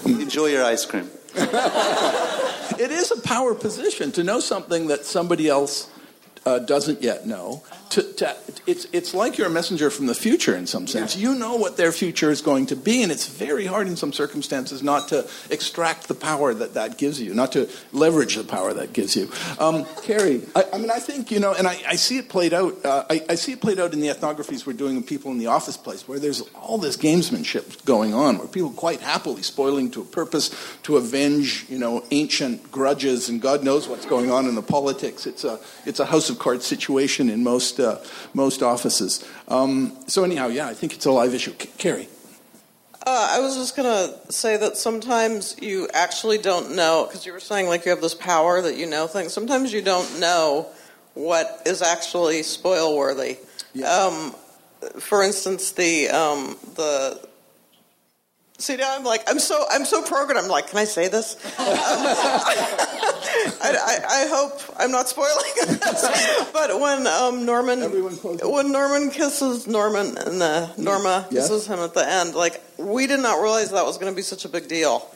Enjoy 0.05 0.47
your 0.47 0.65
ice 0.65 0.85
cream. 0.85 1.09
it 1.35 2.91
is 2.91 3.11
a 3.11 3.21
power 3.21 3.55
position 3.55 4.13
to 4.13 4.25
know 4.25 4.41
something 4.41 4.89
that 4.89 5.05
somebody 5.05 5.49
else 5.49 5.91
uh, 6.45 6.59
doesn't 6.59 7.03
yet 7.03 7.27
know. 7.27 7.63
To, 7.93 8.03
to, 8.15 8.37
it's, 8.67 8.87
it's 8.93 9.13
like 9.13 9.37
you're 9.37 9.49
a 9.49 9.51
messenger 9.51 9.91
from 9.91 10.07
the 10.07 10.15
future 10.15 10.57
in 10.57 10.67
some 10.67 10.87
sense. 10.87 11.15
You 11.15 11.35
know 11.35 11.57
what 11.57 11.77
their 11.77 11.93
future 11.93 12.31
is 12.31 12.41
going 12.41 12.67
to 12.67 12.77
be, 12.77 13.03
and 13.03 13.13
it's 13.13 13.27
very 13.27 13.67
hard 13.67 13.87
in 13.87 13.97
some 13.97 14.15
circumstances 14.15 14.83
not 14.83 15.09
to 15.09 15.29
extract 15.51 16.09
the 16.09 16.15
power 16.15 16.55
that 16.55 16.73
that 16.73 16.97
gives 16.97 17.21
you, 17.21 17.35
not 17.35 17.53
to 17.53 17.69
leverage 17.93 18.37
the 18.37 18.45
power 18.45 18.73
that 18.73 18.95
gives 18.95 19.15
you. 19.15 19.31
Um, 19.59 19.85
Kerry, 20.03 20.41
I, 20.57 20.65
I 20.73 20.79
mean, 20.79 20.91
I 20.91 21.01
think, 21.01 21.31
you 21.31 21.39
know, 21.39 21.53
and 21.53 21.69
I, 21.69 21.77
I 21.87 21.97
see 21.97 22.17
it 22.17 22.31
played 22.31 22.55
out, 22.55 22.83
uh, 22.83 23.05
I, 23.11 23.27
I 23.29 23.35
see 23.35 23.53
it 23.53 23.61
played 23.61 23.79
out 23.79 23.93
in 23.93 24.01
the 24.01 24.09
ethnographies 24.09 24.65
we're 24.65 24.73
doing 24.73 24.97
with 24.97 25.07
people 25.07 25.31
in 25.31 25.37
the 25.37 25.49
office 25.49 25.77
place, 25.77 26.09
where 26.09 26.19
there's 26.19 26.41
all 26.55 26.79
this 26.79 26.97
gamesmanship 26.97 27.85
going 27.85 28.15
on, 28.15 28.39
where 28.39 28.49
people 28.49 28.71
quite 28.71 29.01
happily 29.01 29.43
spoiling 29.43 29.91
to 29.91 30.01
a 30.01 30.05
purpose 30.07 30.49
to 30.85 30.97
avenge, 30.97 31.67
you 31.69 31.79
know, 31.79 32.03
ancient 32.11 32.71
grudges, 32.73 33.29
and 33.29 33.43
God 33.43 33.63
knows 33.63 33.87
what's 33.87 34.07
going 34.07 34.31
on 34.31 34.47
in 34.47 34.55
the 34.55 34.63
politics. 34.63 35.27
It's 35.27 35.45
a, 35.45 35.61
it's 35.85 36.01
a 36.01 36.07
house 36.07 36.31
of 36.31 36.39
cards 36.39 36.65
situation 36.65 37.29
in 37.29 37.45
most, 37.45 37.82
uh, 37.83 38.03
most 38.35 38.63
offices. 38.63 39.25
Um, 39.49 39.97
so 40.07 40.25
anyhow, 40.25 40.49
yeah, 40.49 40.67
I 40.67 40.75
think 40.75 40.95
it's 40.95 41.07
a 41.07 41.11
live 41.11 41.35
issue. 41.35 41.53
C- 41.59 41.71
Kerry. 41.79 42.09
Uh, 43.05 43.31
I 43.33 43.41
was 43.41 43.57
just 43.57 43.75
gonna 43.77 44.15
say 44.31 44.57
that 44.57 44.77
sometimes 44.77 45.57
you 45.61 45.89
actually 45.93 46.39
don't 46.39 46.77
know 46.77 47.07
because 47.07 47.27
you 47.27 47.33
were 47.33 47.41
saying 47.41 47.67
like 47.67 47.85
you 47.85 47.91
have 47.91 48.01
this 48.01 48.15
power 48.15 48.63
that 48.63 48.77
you 48.77 48.87
know 48.87 49.09
things. 49.09 49.33
Sometimes 49.33 49.73
you 49.73 49.83
don't 49.83 50.21
know 50.21 50.69
what 51.15 51.63
is 51.67 51.83
actually 51.83 52.43
spoil 52.45 52.97
worthy. 52.97 53.39
Um, 53.85 54.35
for 54.99 55.23
instance, 55.23 55.73
the 55.73 56.09
um, 56.11 56.57
the 56.75 57.21
see 58.63 58.77
now 58.77 58.95
I'm 58.97 59.05
like 59.05 59.23
I'm 59.29 59.39
so 59.39 59.65
I'm 59.71 59.85
so 59.85 60.03
programmed. 60.03 60.45
I'm 60.45 60.49
like, 60.51 60.69
can 60.69 60.79
I 60.79 60.85
say 60.85 61.09
this? 61.09 61.37
I, 63.65 63.71
I, 63.75 64.23
I 64.25 64.27
hope 64.29 64.61
I'm 64.79 64.91
not 64.91 65.09
spoiling 65.09 65.53
this. 65.57 66.49
But 66.53 66.79
when 66.81 67.07
um, 67.07 67.45
Norman 67.47 67.81
when 67.83 68.73
Norman 68.73 69.11
kisses 69.11 69.67
Norman 69.67 70.17
and 70.19 70.43
uh, 70.43 70.69
Norma 70.77 71.27
Yes. 71.31 71.49
kisses 71.49 71.67
him 71.67 71.79
at 71.81 71.95
the 71.95 72.07
end, 72.09 72.35
like 72.35 72.63
we 72.79 73.07
did 73.07 73.21
not 73.21 73.41
realize 73.43 73.71
that 73.71 73.85
was 73.85 73.99
going 73.99 74.13
to 74.13 74.17
be 74.17 74.23
such 74.23 74.45
a 74.45 74.49
big 74.49 74.69
deal. 74.69 75.09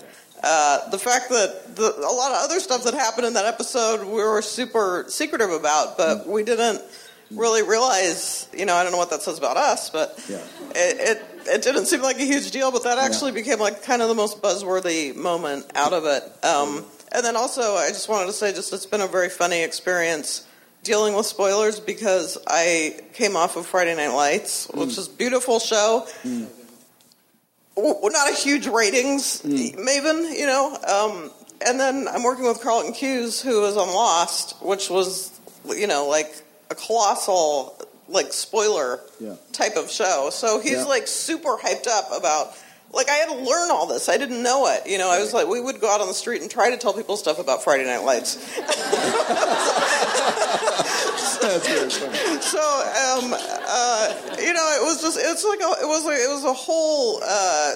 Uh, 0.42 0.88
the 0.90 0.98
fact 0.98 1.30
that 1.30 1.76
the, 1.76 1.94
a 1.98 2.12
lot 2.12 2.30
of 2.32 2.38
other 2.44 2.61
stuff 2.61 2.85
that 2.85 2.94
happened 2.94 3.26
in 3.26 3.32
that 3.35 3.46
episode 3.46 4.04
we 4.06 4.22
were 4.22 4.42
super 4.42 5.04
secretive 5.09 5.50
about, 5.50 5.96
but 5.96 6.26
we 6.26 6.42
didn't 6.42 6.80
really 7.31 7.62
realize. 7.62 8.49
You 8.57 8.65
know, 8.67 8.75
I 8.75 8.83
don't 8.83 8.93
know 8.93 8.99
what 8.99 9.11
that 9.11 9.23
says 9.23 9.39
about 9.39 9.57
us, 9.57 9.91
but 9.91 10.19
Yeah. 10.29 10.37
it, 10.75 11.19
it 11.19 11.23
it 11.49 11.62
didn't 11.62 11.87
seem 11.87 12.03
like 12.03 12.17
a 12.17 12.25
huge 12.25 12.51
deal. 12.51 12.71
But 12.73 12.85
that 12.85 12.99
actually 12.99 13.33
became 13.33 13.59
like 13.59 13.83
kind 13.83 14.03
of 14.03 14.09
the 14.09 14.15
most 14.15 14.43
buzzworthy 14.43 15.15
moment 15.15 15.71
out 15.75 15.93
of 15.93 16.05
it. 16.05 16.23
Um, 16.45 16.85
and 17.12 17.25
then 17.25 17.37
also, 17.37 17.75
I 17.77 17.89
just 17.89 18.09
wanted 18.09 18.27
to 18.27 18.33
say, 18.33 18.53
just 18.53 18.73
it's 18.73 18.87
been 18.87 19.01
a 19.01 19.07
very 19.07 19.29
funny 19.29 19.62
experience 19.62 20.47
dealing 20.83 21.15
with 21.15 21.27
spoilers 21.27 21.81
because 21.81 22.37
I 22.47 23.01
came 23.15 23.37
off 23.37 23.57
of 23.57 23.67
Friday 23.67 23.95
Night 23.97 24.09
Lights, 24.15 24.69
which 24.75 24.99
is 24.99 25.07
a 25.09 25.11
beautiful 25.11 25.59
show. 25.59 26.07
W- 27.77 28.01
not 28.11 28.31
a 28.31 28.35
huge 28.35 28.67
ratings 28.67 29.43
maven, 29.43 30.37
you 30.37 30.47
know. 30.47 30.77
Um, 30.87 31.31
and 31.67 31.79
then 31.81 32.07
I'm 32.09 32.23
working 32.23 32.45
with 32.47 32.61
Carlton 32.61 32.93
Cuse, 32.93 33.41
who 33.43 33.65
is 33.67 33.77
on 33.77 33.89
Lost, 33.89 34.62
which 34.62 34.89
was, 34.91 35.31
you 35.69 35.87
know, 35.87 36.07
like 36.09 36.43
a 36.70 36.74
colossal, 36.74 37.79
like 38.09 38.33
spoiler 38.33 39.00
Yeah. 39.20 39.35
type 39.52 39.76
of 39.76 39.90
show. 39.90 40.31
So 40.31 40.59
he's 40.61 40.72
Yeah. 40.72 40.85
like 40.85 41.07
super 41.07 41.57
hyped 41.57 41.87
up 41.88 42.11
about. 42.12 42.55
Like 42.92 43.11
I 43.11 43.14
had 43.14 43.29
to 43.29 43.35
learn 43.35 43.70
all 43.72 43.87
this. 43.87 44.09
I 44.09 44.16
didn't 44.16 44.42
know 44.42 44.68
it. 44.68 44.87
You 44.87 44.96
know, 44.96 45.11
I 45.11 45.18
was 45.18 45.35
like, 45.35 45.48
we 45.48 45.61
would 45.61 45.81
go 45.81 45.90
out 45.90 46.00
on 46.00 46.07
the 46.07 46.14
street 46.14 46.40
and 46.40 46.50
try 46.50 46.70
to 46.70 46.76
tell 46.79 46.94
people 46.94 47.16
stuff 47.16 47.38
about 47.40 47.62
Friday 47.64 47.85
Night 47.85 48.05
Lights. 48.05 48.37
That's 51.40 51.68
very 51.68 51.90
funny. 51.90 52.40
so 52.40 52.59
um, 52.59 53.35
uh, 53.35 54.14
you 54.38 54.52
know 54.52 54.79
it 54.81 54.85
was 54.85 55.00
just 55.02 55.18
it's 55.20 55.44
like 55.44 55.61
a, 55.61 55.83
it 55.83 55.87
was 55.87 56.05
like, 56.05 56.16
it 56.18 56.29
was 56.31 56.44
a 56.44 56.52
whole 56.52 57.20
uh, 57.22 57.74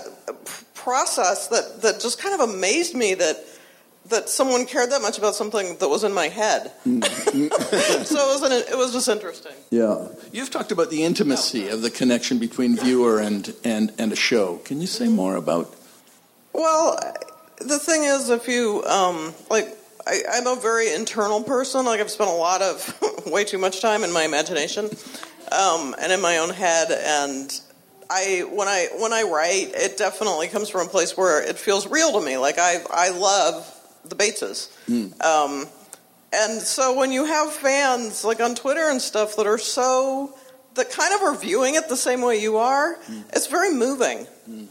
process 0.74 1.48
that 1.48 1.82
that 1.82 2.00
just 2.00 2.20
kind 2.22 2.40
of 2.40 2.48
amazed 2.48 2.94
me 2.94 3.14
that 3.14 3.36
that 4.10 4.28
someone 4.28 4.66
cared 4.66 4.90
that 4.90 5.02
much 5.02 5.18
about 5.18 5.34
something 5.34 5.76
that 5.78 5.88
was 5.88 6.04
in 6.04 6.12
my 6.12 6.28
head 6.28 6.72
so 6.84 6.90
it 6.92 8.12
was 8.12 8.42
an, 8.42 8.52
it 8.52 8.76
was 8.76 8.92
just 8.92 9.08
interesting 9.08 9.52
Yeah. 9.70 10.08
You've 10.32 10.50
talked 10.50 10.72
about 10.72 10.90
the 10.90 11.04
intimacy 11.04 11.68
of 11.68 11.82
the 11.82 11.90
connection 11.90 12.38
between 12.38 12.76
viewer 12.76 13.18
and, 13.20 13.54
and, 13.64 13.92
and 13.98 14.12
a 14.12 14.16
show. 14.16 14.58
Can 14.58 14.80
you 14.80 14.86
say 14.86 15.08
more 15.08 15.36
about 15.36 15.74
Well, 16.52 16.98
the 17.58 17.78
thing 17.78 18.04
is, 18.04 18.30
if 18.30 18.48
you 18.48 18.82
um, 18.84 19.34
like, 19.50 19.68
I, 20.06 20.20
I'm 20.32 20.46
a 20.46 20.56
very 20.56 20.92
internal 20.92 21.42
person. 21.42 21.84
Like, 21.84 22.00
I've 22.00 22.10
spent 22.10 22.30
a 22.30 22.34
lot 22.34 22.62
of 22.62 23.26
way 23.26 23.44
too 23.44 23.58
much 23.58 23.80
time 23.80 24.02
in 24.02 24.12
my 24.12 24.24
imagination 24.24 24.86
um, 25.52 25.94
and 26.00 26.12
in 26.12 26.20
my 26.20 26.38
own 26.38 26.50
head. 26.50 26.88
And 26.90 27.60
I, 28.08 28.44
when 28.50 28.66
I 28.66 28.88
when 28.98 29.12
I 29.12 29.22
write, 29.22 29.72
it 29.74 29.96
definitely 29.96 30.48
comes 30.48 30.68
from 30.68 30.86
a 30.86 30.90
place 30.90 31.16
where 31.16 31.42
it 31.42 31.58
feels 31.58 31.86
real 31.86 32.18
to 32.18 32.24
me. 32.24 32.38
Like 32.38 32.58
I 32.58 32.78
I 32.90 33.10
love 33.10 33.79
the 34.04 34.16
Bateses. 34.16 34.68
Um, 35.22 35.66
and 36.32 36.60
so 36.60 36.96
when 36.96 37.10
you 37.12 37.24
have 37.24 37.52
fans 37.52 38.24
like 38.24 38.40
on 38.40 38.54
Twitter 38.54 38.88
and 38.88 39.00
stuff 39.00 39.36
that 39.36 39.46
are 39.46 39.58
so 39.58 40.36
that 40.74 40.88
kind 40.90 41.12
of 41.12 41.22
are 41.22 41.34
viewing 41.36 41.74
it 41.74 41.88
the 41.88 41.96
same 41.96 42.22
way 42.22 42.40
you 42.40 42.56
are, 42.56 42.96
it's 43.32 43.48
very 43.48 43.74
moving, 43.74 44.26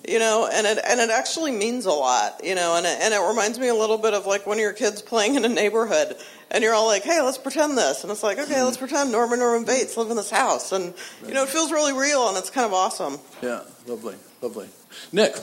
you 0.08 0.18
know, 0.18 0.50
and 0.52 0.66
it 0.66 0.80
and 0.88 1.02
it 1.02 1.10
actually 1.10 1.52
means 1.52 1.86
a 1.86 1.92
lot, 1.92 2.40
you 2.44 2.56
know, 2.56 2.78
and 2.78 2.86
it, 2.86 2.98
and 3.02 3.14
it 3.14 3.20
reminds 3.20 3.60
me 3.60 3.68
a 3.68 3.76
little 3.76 3.98
bit 3.98 4.14
of 4.14 4.26
like 4.26 4.48
when 4.48 4.58
your 4.60 4.72
kids 4.72 5.02
playing 5.02 5.36
in 5.36 5.44
a 5.44 5.50
neighborhood 5.50 6.16
and 6.52 6.64
you're 6.64 6.74
all 6.74 6.88
like, 6.88 7.04
hey, 7.04 7.22
let's 7.22 7.38
pretend 7.38 7.78
this, 7.78 8.04
and 8.04 8.12
it's 8.12 8.24
like, 8.24 8.40
okay, 8.40 8.64
let's 8.64 8.78
pretend 8.78 9.12
Norman 9.12 9.40
Norman 9.40 9.66
Bates 9.66 9.98
live 9.98 10.10
in 10.10 10.16
this 10.16 10.32
house, 10.32 10.72
and 10.72 10.94
you 11.28 11.34
know, 11.34 11.44
it 11.44 11.50
feels 11.50 11.70
really 11.72 11.94
real 11.94 12.30
and 12.30 12.38
it's 12.38 12.50
kind 12.50 12.66
of 12.66 12.74
awesome. 12.74 13.18
Yeah, 13.42 13.64
lovely, 13.86 14.16
lovely. 14.42 14.70
Nick, 15.12 15.36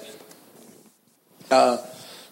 uh, 1.51 1.77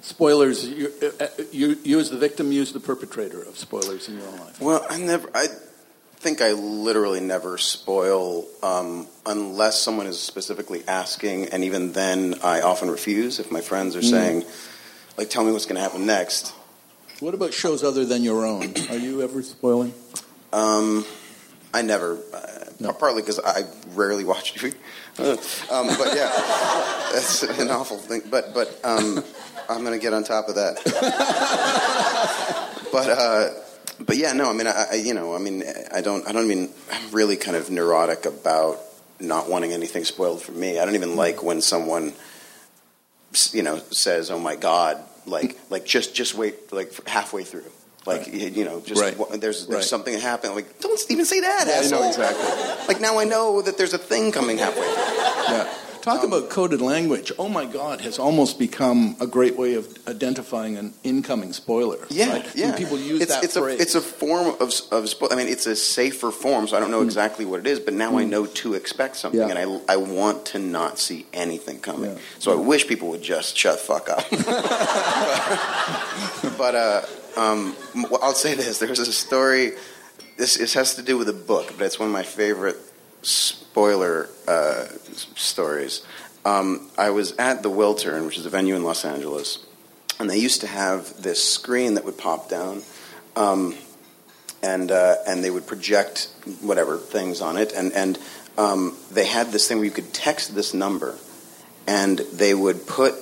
spoilers. 0.05 0.65
You, 0.69 0.93
uh, 1.21 1.27
you, 1.51 1.77
you 1.83 1.99
as 1.99 2.11
the 2.11 2.19
victim, 2.19 2.53
you 2.53 2.63
as 2.63 2.73
the 2.73 2.81
perpetrator 2.81 3.43
of 3.43 3.59
spoilers 3.59 4.09
in 4.09 4.19
your 4.19 4.27
own 4.29 4.39
life. 4.39 4.61
Well, 4.61 4.87
I 4.89 4.99
never. 4.99 5.29
I 5.35 5.47
think 6.17 6.41
I 6.41 6.53
literally 6.53 7.21
never 7.21 7.59
spoil 7.59 8.47
um, 8.63 9.07
unless 9.27 9.81
someone 9.81 10.07
is 10.07 10.19
specifically 10.21 10.83
asking, 10.89 11.49
and 11.49 11.65
even 11.65 11.93
then, 11.93 12.37
I 12.43 12.61
often 12.63 12.91
refuse 12.91 13.41
if 13.41 13.51
my 13.51 13.61
friends 13.61 13.97
are 13.97 14.01
Mm. 14.01 14.11
saying, 14.11 14.45
like, 15.19 15.29
"Tell 15.31 15.45
me 15.45 15.53
what's 15.53 15.67
going 15.67 15.77
to 15.77 15.83
happen 15.83 16.07
next." 16.07 16.53
What 17.21 17.35
about 17.35 17.53
shows 17.55 17.83
other 17.85 18.05
than 18.05 18.23
your 18.23 18.45
own? 18.45 18.75
Are 18.91 18.97
you 18.97 19.23
ever 19.23 19.43
spoiling? 19.43 19.95
Um, 20.53 21.05
I 21.73 21.83
never. 21.83 22.19
Uh, 22.33 22.51
Partly 22.99 23.23
because 23.23 23.39
I 23.39 23.65
rarely 23.95 24.25
watch 24.25 24.55
TV. 24.55 24.75
Um, 25.71 25.87
but 25.97 26.15
yeah, 26.15 26.29
that's 27.15 27.43
an 27.45 27.71
awful 27.71 27.97
thing. 27.99 28.23
But 28.29 28.53
but 28.53 28.79
um, 28.85 29.23
I'm 29.69 29.85
going 29.85 29.99
to 29.99 30.03
get 30.03 30.13
on 30.13 30.25
top 30.25 30.49
of 30.49 30.57
that. 30.57 30.77
but 32.93 33.09
uh, 33.09 33.51
but 34.05 34.17
yeah, 34.17 34.33
no. 34.33 34.51
I 34.51 34.53
mean, 34.53 34.67
I, 34.67 34.87
I 34.93 34.95
you 34.97 35.15
know, 35.15 35.35
I 35.35 35.39
mean, 35.39 35.63
I 35.93 36.01
don't. 36.01 36.27
I 36.29 36.33
don't 36.33 36.49
mean. 36.49 36.71
I'm 36.93 37.11
really 37.13 37.37
kind 37.37 37.57
of 37.57 37.71
neurotic 37.71 38.27
about 38.27 38.81
not 39.21 39.49
wanting 39.49 39.73
anything 39.73 40.05
spoiled 40.05 40.43
for 40.43 40.53
me. 40.53 40.79
I 40.79 40.85
don't 40.85 40.95
even 40.95 41.17
like 41.17 41.43
when 41.43 41.61
someone, 41.61 42.13
you 43.53 43.63
know, 43.63 43.79
says, 43.91 44.31
"Oh 44.31 44.39
my 44.39 44.57
God," 44.57 44.99
like 45.27 45.59
like 45.71 45.85
just 45.87 46.15
just 46.15 46.35
wait 46.35 46.73
like 46.73 47.07
halfway 47.07 47.45
through. 47.45 47.65
Like 48.07 48.27
you 48.27 48.49
you 48.49 48.65
know, 48.65 48.81
just 48.81 49.01
Right. 49.01 49.17
wa- 49.19 49.29
there's 49.37 49.67
there's 49.67 49.69
Right. 49.69 49.83
something 49.85 50.13
that 50.13 50.21
happened. 50.21 50.55
Like, 50.55 50.79
don't 50.81 51.01
even 51.09 51.25
say 51.25 51.41
that. 51.41 51.65
Yeah, 51.67 51.81
I 51.87 51.91
know 51.91 52.07
exactly. 52.07 52.87
Like 52.87 53.01
now 53.01 53.19
I 53.19 53.25
know 53.25 53.63
that 53.63 53.79
there's 53.79 53.95
a 53.95 53.99
thing 53.99 54.31
coming 54.31 54.59
halfway 54.59 54.85
through. 54.85 55.55
Yeah. 55.55 55.75
Talk 56.05 56.23
about 56.23 56.51
coded 56.51 56.83
language. 56.83 57.33
Oh 57.39 57.49
my 57.49 57.65
God, 57.65 58.03
has 58.03 58.19
almost 58.19 58.59
become 58.59 59.17
a 59.23 59.27
great 59.27 59.57
way 59.57 59.73
of 59.73 59.89
identifying 60.07 60.77
an 60.77 60.93
incoming 61.03 61.55
spoiler. 61.55 62.07
Yeah, 62.11 62.31
right? 62.31 62.55
yeah. 62.55 62.69
When 62.69 62.77
people 62.77 62.99
use 62.99 63.23
it's, 63.23 63.35
that 63.35 63.43
it's 63.43 63.57
phrase. 63.57 63.79
A, 63.79 63.83
it's 63.83 63.95
a 63.95 64.03
form 64.03 64.49
of, 64.49 64.61
of 64.61 65.05
spo- 65.05 65.33
I 65.33 65.37
mean, 65.37 65.49
it's 65.49 65.65
a 65.65 65.75
safer 65.75 66.31
form, 66.31 66.69
so 66.69 66.77
I 66.77 66.81
don't 66.81 66.91
know 66.91 67.01
exactly 67.01 67.47
what 67.47 67.61
it 67.61 67.67
is, 67.67 67.81
but 67.81 67.95
now 67.95 68.19
I 68.19 68.25
know 68.25 68.45
to 68.45 68.75
expect 68.75 69.17
something, 69.17 69.41
Mm. 69.41 69.49
Yeah. 69.49 69.57
and 69.57 69.83
I, 69.89 69.95
I 69.95 69.97
want 69.97 70.45
to 70.53 70.59
not 70.59 70.99
see 70.99 71.25
anything 71.33 71.81
coming. 71.81 72.11
Yeah. 72.11 72.19
So 72.39 72.53
I 72.53 72.57
wish 72.57 72.87
people 72.87 73.09
would 73.09 73.23
just 73.23 73.57
shut 73.57 73.79
the 73.79 73.85
fuck 73.85 74.11
up. 74.11 74.29
but 76.59 76.75
uh, 76.75 77.01
um, 77.41 77.75
well, 78.11 78.21
I'll 78.23 78.35
say 78.35 78.55
this: 78.55 78.79
there's 78.79 78.99
a 78.99 79.07
story. 79.11 79.73
This, 80.37 80.59
this 80.59 80.75
has 80.75 80.97
to 80.97 81.03
do 81.03 81.17
with 81.17 81.31
a 81.31 81.33
book, 81.33 81.73
but 81.79 81.87
it's 81.87 81.99
one 81.99 82.09
of 82.09 82.13
my 82.13 82.25
favorite 82.25 82.77
spoiler 83.25 84.29
uh, 84.47 84.87
stories. 85.37 86.03
Um, 86.45 86.89
I 86.99 87.11
was 87.11 87.33
at 87.37 87.63
the 87.63 87.71
Wiltern, 87.71 88.27
which 88.27 88.39
is 88.39 88.47
a 88.47 88.51
venue 88.51 88.77
in 88.77 88.85
Los 88.85 89.05
Angeles, 89.05 89.59
and 90.21 90.29
they 90.29 90.37
used 90.39 90.61
to 90.61 90.67
have 90.67 91.23
this 91.23 91.43
screen 91.43 91.95
that 91.95 92.05
would 92.05 92.19
pop 92.19 92.49
down, 92.51 92.83
um, 93.35 93.75
and 94.63 94.91
uh, 94.93 95.17
and 95.27 95.43
they 95.43 95.51
would 95.51 95.67
project 95.67 96.29
whatever 96.61 96.99
things 96.99 97.41
on 97.41 97.57
it, 97.57 97.73
and 97.73 97.93
and 97.95 98.19
um, 98.59 98.97
they 99.11 99.27
had 99.27 99.53
this 99.53 99.67
thing 99.67 99.79
where 99.79 99.87
you 99.87 99.91
could 99.91 100.13
text 100.13 100.55
this 100.55 100.75
number, 100.75 101.17
and 101.87 102.19
they 102.33 102.55
would 102.55 102.87
put. 102.87 103.15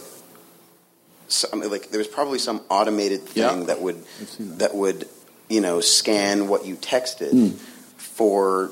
Some, 1.29 1.61
like 1.63 1.89
there 1.91 1.99
was 1.99 2.09
probably 2.09 2.39
some 2.39 2.61
automated 2.69 3.23
thing 3.23 3.61
Yeah. 3.61 3.65
that 3.67 3.81
would 3.81 4.05
that. 4.39 4.59
that 4.59 4.75
would 4.75 5.09
you 5.49 5.61
know 5.63 5.81
scan 5.81 6.47
what 6.49 6.67
you 6.67 6.77
texted 6.77 7.33
Mm. 7.33 7.53
for 7.97 8.71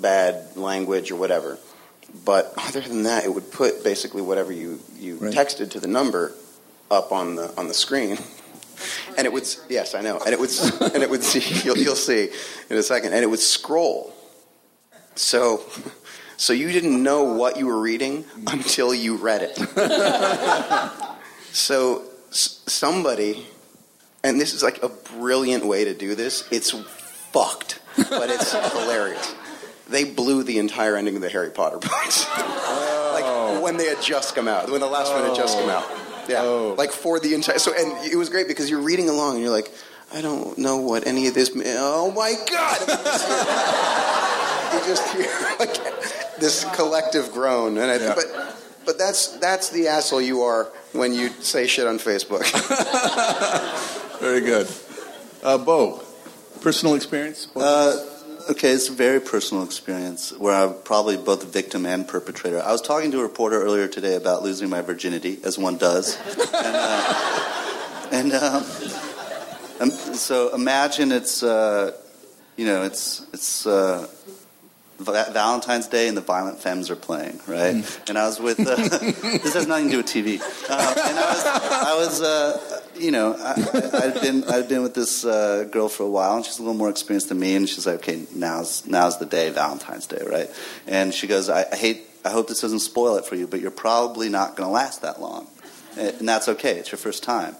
bad 0.00 0.56
language 0.56 1.10
or 1.10 1.16
whatever. 1.16 1.58
But 2.24 2.52
other 2.56 2.80
than 2.80 3.02
that, 3.04 3.24
it 3.24 3.34
would 3.34 3.50
put 3.50 3.82
basically 3.82 4.22
whatever 4.22 4.52
you, 4.52 4.80
you 4.98 5.16
Right. 5.16 5.32
texted 5.34 5.70
to 5.72 5.80
the 5.80 5.88
number 5.88 6.32
up 6.90 7.10
on 7.12 7.34
the 7.36 7.52
on 7.58 7.68
the 7.68 7.74
screen. 7.74 8.18
And 9.16 9.24
it 9.24 9.32
would 9.32 9.46
yes, 9.68 9.94
I 9.94 10.00
know. 10.00 10.18
And 10.18 10.32
it 10.34 10.38
would 10.40 10.50
and 10.92 11.00
it 11.02 11.08
would 11.08 11.22
see 11.22 11.40
you'll, 11.64 11.78
you'll 11.78 11.94
see 11.94 12.28
in 12.68 12.76
a 12.76 12.82
second. 12.82 13.12
And 13.14 13.22
it 13.22 13.28
would 13.28 13.38
scroll. 13.38 14.12
So 15.14 15.62
so 16.36 16.52
you 16.52 16.72
didn't 16.72 17.00
know 17.00 17.22
what 17.22 17.56
you 17.56 17.66
were 17.66 17.78
reading 17.80 18.24
until 18.48 18.92
you 18.92 19.14
read 19.16 19.42
it. 19.42 19.56
so 21.52 22.02
s- 22.30 22.60
somebody 22.66 23.46
and 24.24 24.40
this 24.40 24.52
is 24.54 24.62
like 24.62 24.82
a 24.82 24.88
brilliant 24.88 25.64
way 25.64 25.84
to 25.84 25.94
do 25.94 26.14
this. 26.16 26.48
It's 26.50 26.70
fucked, 27.32 27.80
but 27.96 28.30
it's 28.30 28.52
hilarious. 28.52 29.34
They 29.88 30.04
blew 30.04 30.42
the 30.42 30.58
entire 30.58 30.96
ending 30.96 31.16
of 31.16 31.22
the 31.22 31.28
Harry 31.28 31.50
Potter 31.50 31.78
books. 31.78 32.26
like 33.12 33.62
when 33.62 33.76
they 33.76 33.86
had 33.86 34.00
just 34.02 34.34
come 34.34 34.48
out, 34.48 34.70
when 34.70 34.80
the 34.80 34.86
last 34.86 35.12
one 35.12 35.24
had 35.24 35.36
just 35.36 35.58
come 35.58 35.68
out. 35.68 35.84
Yeah, 36.28 36.40
like 36.42 36.90
for 36.90 37.20
the 37.20 37.34
entire. 37.34 37.58
So 37.58 37.72
and 37.78 37.92
it 38.10 38.16
was 38.16 38.30
great 38.30 38.48
because 38.48 38.70
you're 38.70 38.80
reading 38.80 39.08
along 39.10 39.34
and 39.34 39.42
you're 39.42 39.52
like, 39.52 39.70
I 40.14 40.22
don't 40.22 40.56
know 40.56 40.78
what 40.78 41.06
any 41.06 41.26
of 41.28 41.34
this. 41.34 41.54
mean- 41.54 41.64
Oh 41.68 42.10
my 42.12 42.32
god! 42.50 42.80
you 44.72 44.80
just 44.86 45.12
hear 45.14 45.30
like 45.58 45.74
this 46.38 46.64
collective 46.74 47.30
groan, 47.32 47.76
and 47.78 47.90
I, 47.90 47.96
Yeah. 47.96 48.14
but 48.14 48.56
but 48.86 48.98
that's 48.98 49.28
that's 49.38 49.68
the 49.70 49.88
asshole 49.88 50.22
you 50.22 50.42
are 50.42 50.68
when 50.92 51.12
you 51.12 51.28
say 51.40 51.66
shit 51.66 51.86
on 51.86 51.98
Facebook. 51.98 52.44
Very 54.20 54.40
good. 54.40 54.66
Uh, 55.42 55.58
Beau, 55.58 56.00
personal 56.62 56.94
experience? 56.94 57.48
Uh, 57.54 57.96
okay, 58.50 58.70
it's 58.70 58.88
a 58.88 58.92
very 58.92 59.20
personal 59.20 59.64
experience 59.64 60.32
where 60.38 60.54
I'm 60.54 60.74
probably 60.82 61.16
both 61.16 61.52
victim 61.52 61.86
and 61.86 62.06
perpetrator. 62.06 62.62
I 62.62 62.72
was 62.72 62.82
talking 62.82 63.10
to 63.12 63.20
a 63.20 63.22
reporter 63.22 63.62
earlier 63.62 63.88
today 63.88 64.16
about 64.16 64.42
losing 64.42 64.68
my 64.68 64.82
virginity, 64.82 65.38
as 65.44 65.58
one 65.58 65.76
does. 65.78 66.16
and 66.52 66.74
uh, 66.74 67.34
and 68.10 68.32
um, 68.32 68.64
um, 69.80 69.90
so 69.90 70.54
imagine 70.54 71.10
it's, 71.10 71.42
uh, 71.42 71.92
you 72.56 72.64
know, 72.64 72.84
it's, 72.84 73.26
it's 73.32 73.66
uh, 73.66 74.06
Valentine's 74.98 75.88
Day 75.88 76.08
and 76.08 76.16
the 76.16 76.20
Violent 76.20 76.60
Femmes 76.60 76.90
are 76.90 76.96
playing, 76.96 77.40
right? 77.46 77.84
And 78.08 78.16
I 78.16 78.26
was 78.26 78.38
with, 78.38 78.60
uh, 78.60 78.76
this 78.76 79.54
has 79.54 79.66
nothing 79.66 79.86
to 79.86 79.90
do 79.90 79.96
with 79.98 80.06
TV. 80.06 80.40
Uh, 80.40 80.94
and 81.08 81.18
I 81.18 81.32
was, 81.32 81.44
I 81.46 81.94
was 81.96 82.22
uh, 82.22 82.80
you 82.96 83.10
know, 83.10 83.34
I, 83.34 83.52
I, 83.52 84.06
I'd 84.06 84.20
been 84.20 84.44
I'd 84.44 84.68
been 84.68 84.82
with 84.82 84.94
this 84.94 85.24
uh, 85.24 85.64
girl 85.70 85.88
for 85.88 86.04
a 86.04 86.08
while, 86.08 86.36
and 86.36 86.44
she's 86.44 86.58
a 86.58 86.62
little 86.62 86.76
more 86.76 86.90
experienced 86.90 87.28
than 87.28 87.40
me. 87.40 87.56
And 87.56 87.68
she's 87.68 87.86
like, 87.86 87.96
"Okay, 87.96 88.24
now's 88.34 88.86
now's 88.86 89.18
the 89.18 89.26
day, 89.26 89.50
Valentine's 89.50 90.06
Day, 90.06 90.22
right?" 90.26 90.50
And 90.86 91.12
she 91.12 91.26
goes, 91.26 91.48
"I, 91.48 91.66
I 91.70 91.76
hate, 91.76 92.06
I 92.24 92.30
hope 92.30 92.48
this 92.48 92.60
doesn't 92.60 92.80
spoil 92.80 93.16
it 93.16 93.24
for 93.24 93.34
you, 93.34 93.46
but 93.46 93.60
you're 93.60 93.70
probably 93.70 94.28
not 94.28 94.56
going 94.56 94.68
to 94.68 94.72
last 94.72 95.02
that 95.02 95.20
long, 95.20 95.48
and 95.98 96.28
that's 96.28 96.48
okay. 96.48 96.78
It's 96.78 96.92
your 96.92 96.98
first 96.98 97.22
time." 97.22 97.56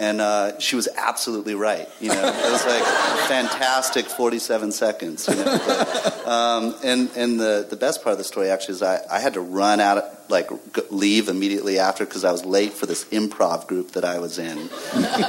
And 0.00 0.20
uh, 0.20 0.60
she 0.60 0.76
was 0.76 0.88
absolutely 0.96 1.54
right. 1.56 1.88
You 2.00 2.10
know, 2.10 2.28
it 2.28 2.52
was 2.52 2.64
like 2.64 2.84
fantastic 3.26 4.06
47 4.06 4.70
seconds. 4.70 5.26
You 5.26 5.34
know, 5.34 5.58
but, 5.66 6.26
um, 6.26 6.74
and 6.84 7.10
and 7.16 7.40
the 7.40 7.66
the 7.68 7.74
best 7.76 8.04
part 8.04 8.12
of 8.12 8.18
the 8.18 8.24
story 8.24 8.48
actually 8.48 8.74
is 8.74 8.82
I, 8.82 9.00
I 9.10 9.18
had 9.18 9.34
to 9.34 9.40
run 9.40 9.80
out, 9.80 10.04
like 10.30 10.50
g- 10.50 10.82
leave 10.90 11.28
immediately 11.28 11.80
after 11.80 12.04
because 12.04 12.24
I 12.24 12.30
was 12.30 12.44
late 12.44 12.74
for 12.74 12.86
this 12.86 13.06
improv 13.06 13.66
group 13.66 13.92
that 13.92 14.04
I 14.04 14.20
was 14.20 14.38
in 14.38 14.68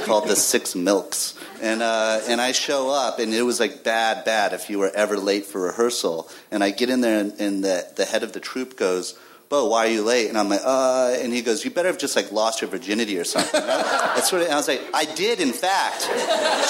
called 0.04 0.28
the 0.28 0.36
Six 0.36 0.76
Milks. 0.76 1.34
And 1.60 1.82
uh, 1.82 2.20
and 2.28 2.40
I 2.40 2.52
show 2.52 2.90
up 2.90 3.18
and 3.18 3.34
it 3.34 3.42
was 3.42 3.58
like 3.58 3.82
bad, 3.82 4.24
bad 4.24 4.52
if 4.52 4.70
you 4.70 4.78
were 4.78 4.92
ever 4.94 5.16
late 5.16 5.46
for 5.46 5.62
rehearsal. 5.62 6.28
And 6.52 6.62
I 6.62 6.70
get 6.70 6.90
in 6.90 7.00
there 7.00 7.18
and, 7.18 7.32
and 7.40 7.64
the 7.64 7.86
the 7.96 8.04
head 8.04 8.22
of 8.22 8.32
the 8.32 8.40
troupe 8.40 8.76
goes. 8.76 9.18
Beau, 9.50 9.66
why 9.66 9.86
are 9.86 9.90
you 9.90 10.04
late? 10.04 10.28
And 10.28 10.38
I'm 10.38 10.48
like, 10.48 10.60
uh, 10.64 11.16
and 11.18 11.32
he 11.32 11.42
goes, 11.42 11.64
you 11.64 11.72
better 11.72 11.88
have 11.88 11.98
just 11.98 12.14
like 12.14 12.30
lost 12.30 12.60
your 12.60 12.70
virginity 12.70 13.18
or 13.18 13.24
something. 13.24 13.60
That's 13.66 14.30
sort 14.30 14.42
of, 14.42 14.46
and 14.46 14.54
I 14.54 14.56
was 14.56 14.68
like, 14.68 14.80
I 14.94 15.06
did 15.16 15.40
in 15.40 15.52
fact 15.52 16.08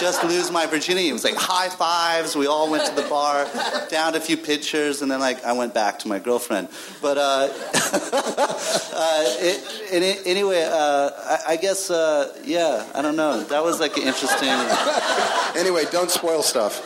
just 0.00 0.24
lose 0.24 0.50
my 0.50 0.64
virginity. 0.64 1.10
It 1.10 1.12
was 1.12 1.22
like 1.22 1.34
high 1.34 1.68
fives. 1.68 2.34
We 2.34 2.46
all 2.46 2.70
went 2.70 2.86
to 2.86 2.94
the 2.94 3.06
bar, 3.06 3.46
downed 3.90 4.16
a 4.16 4.20
few 4.20 4.38
pictures, 4.38 5.02
and 5.02 5.10
then 5.10 5.20
like 5.20 5.44
I 5.44 5.52
went 5.52 5.74
back 5.74 5.98
to 5.98 6.08
my 6.08 6.20
girlfriend. 6.20 6.68
But 7.02 7.18
uh, 7.18 7.20
uh, 7.52 9.24
it, 9.40 9.92
it, 9.92 10.26
anyway, 10.26 10.66
uh, 10.66 11.10
I, 11.18 11.38
I 11.48 11.56
guess 11.56 11.90
uh, 11.90 12.34
yeah, 12.46 12.86
I 12.94 13.02
don't 13.02 13.16
know. 13.16 13.44
That 13.44 13.62
was 13.62 13.78
like 13.78 13.98
an 13.98 14.04
interesting. 14.04 14.48
anyway, 15.54 15.84
don't 15.92 16.10
spoil 16.10 16.42
stuff. 16.42 16.80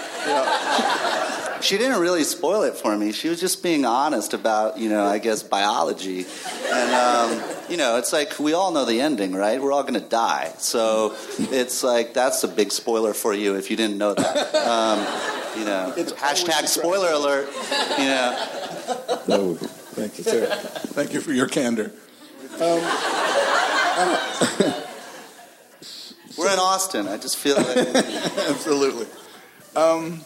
She 1.65 1.79
didn't 1.79 1.99
really 1.99 2.25
spoil 2.25 2.63
it 2.65 2.77
for 2.77 2.95
me. 2.95 3.13
She 3.13 3.31
was 3.31 3.41
just 3.41 3.63
being 3.63 3.87
honest 3.87 4.35
about, 4.35 4.77
you 4.77 4.91
know, 4.91 5.07
I 5.07 5.19
guess 5.19 5.43
biology. 5.43 6.27
And, 6.71 6.95
um, 6.95 7.43
you 7.71 7.79
know, 7.79 7.97
it's 7.97 8.13
like 8.13 8.39
we 8.39 8.53
all 8.53 8.71
know 8.71 8.85
the 8.85 9.01
ending, 9.01 9.33
right? 9.33 9.59
We're 9.61 9.73
all 9.73 9.83
going 9.83 9.95
to 9.95 10.07
die. 10.07 10.53
So 10.59 11.17
it's 11.39 11.83
like 11.83 12.13
that's 12.13 12.45
a 12.45 12.49
big 12.49 12.71
spoiler 12.71 13.15
for 13.15 13.33
you 13.33 13.55
if 13.55 13.71
you 13.71 13.79
didn't 13.79 13.97
know 13.97 14.13
that. 14.13 14.55
Um, 14.55 14.99
you 15.59 15.65
know, 15.65 15.95
hashtag 15.97 16.67
spoiler 16.67 17.11
alert. 17.13 17.47
You 17.99 18.05
know. 18.05 18.35
Oh, 19.29 19.55
thank 19.95 20.19
you, 20.19 20.25
sir. 20.25 20.47
Thank 20.47 21.15
you 21.15 21.23
for 21.23 21.33
your 21.33 21.49
candor. 21.49 21.93
Um, 22.61 22.83
We're 26.37 26.53
in 26.53 26.59
Austin. 26.59 27.09
I 27.09 27.17
just 27.17 27.39
feel 27.39 27.57
like. 27.57 27.67
Absolutely. 28.49 29.07
Um, 29.75 30.21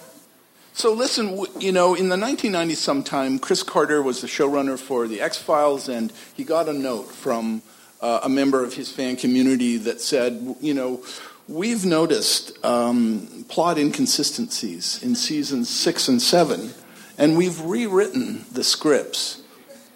so 0.79 0.93
listen, 0.93 1.45
you 1.59 1.73
know, 1.73 1.97
in 1.97 2.09
the 2.09 2.15
1990s 2.15 2.77
sometime, 2.77 3.41
Chris 3.41 3.65
Carter 3.65 4.01
was 4.01 4.21
the 4.21 4.29
showrunner 4.29 4.79
for 4.79 5.09
The 5.09 5.21
X-Files, 5.21 5.89
and 5.89 6.13
he 6.37 6.45
got 6.45 6.69
a 6.69 6.73
note 6.73 7.11
from 7.11 7.63
uh, 8.01 8.21
a 8.23 8.29
member 8.29 8.63
of 8.63 8.75
his 8.75 8.89
fan 8.89 9.17
community 9.17 9.77
that 9.79 10.01
said, 10.01 10.55
you 10.61 10.75
know, 10.75 11.03
we've 11.49 11.85
noticed 11.85 12.65
um, 12.65 13.45
plot 13.49 13.77
inconsistencies 13.77 15.03
in 15.03 15.17
seasons 15.17 15.69
six 15.69 16.07
and 16.07 16.23
seven, 16.23 16.71
and 17.19 17.37
we've 17.37 17.61
rewritten 17.63 18.45
the 18.53 18.63
scripts 18.63 19.43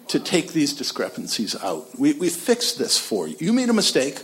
to 0.09 0.19
take 0.19 0.51
these 0.51 0.73
discrepancies 0.73 1.55
out. 1.63 1.97
We, 1.97 2.11
we 2.11 2.27
fixed 2.27 2.77
this 2.77 2.97
for 2.97 3.25
you. 3.25 3.37
You 3.39 3.53
made 3.53 3.69
a 3.69 3.73
mistake. 3.73 4.21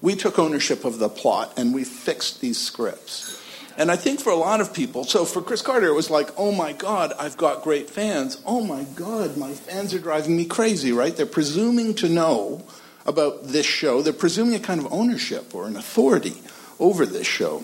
We 0.00 0.14
took 0.14 0.38
ownership 0.38 0.84
of 0.84 1.00
the 1.00 1.08
plot 1.08 1.54
and 1.56 1.74
we 1.74 1.82
fixed 1.82 2.40
these 2.40 2.56
scripts. 2.56 3.37
And 3.78 3.92
I 3.92 3.96
think 3.96 4.20
for 4.20 4.30
a 4.30 4.36
lot 4.36 4.60
of 4.60 4.74
people, 4.74 5.04
so 5.04 5.24
for 5.24 5.40
Chris 5.40 5.62
Carter, 5.62 5.86
it 5.86 5.94
was 5.94 6.10
like, 6.10 6.30
oh 6.36 6.50
my 6.50 6.72
God, 6.72 7.12
I've 7.18 7.36
got 7.36 7.62
great 7.62 7.88
fans. 7.88 8.42
Oh 8.44 8.60
my 8.60 8.82
God, 8.96 9.36
my 9.36 9.52
fans 9.52 9.94
are 9.94 10.00
driving 10.00 10.36
me 10.36 10.44
crazy, 10.44 10.90
right? 10.90 11.16
They're 11.16 11.26
presuming 11.26 11.94
to 11.94 12.08
know 12.08 12.64
about 13.06 13.44
this 13.44 13.64
show. 13.64 14.02
They're 14.02 14.12
presuming 14.12 14.56
a 14.56 14.60
kind 14.60 14.84
of 14.84 14.92
ownership 14.92 15.54
or 15.54 15.68
an 15.68 15.76
authority 15.76 16.34
over 16.80 17.06
this 17.06 17.26
show. 17.26 17.62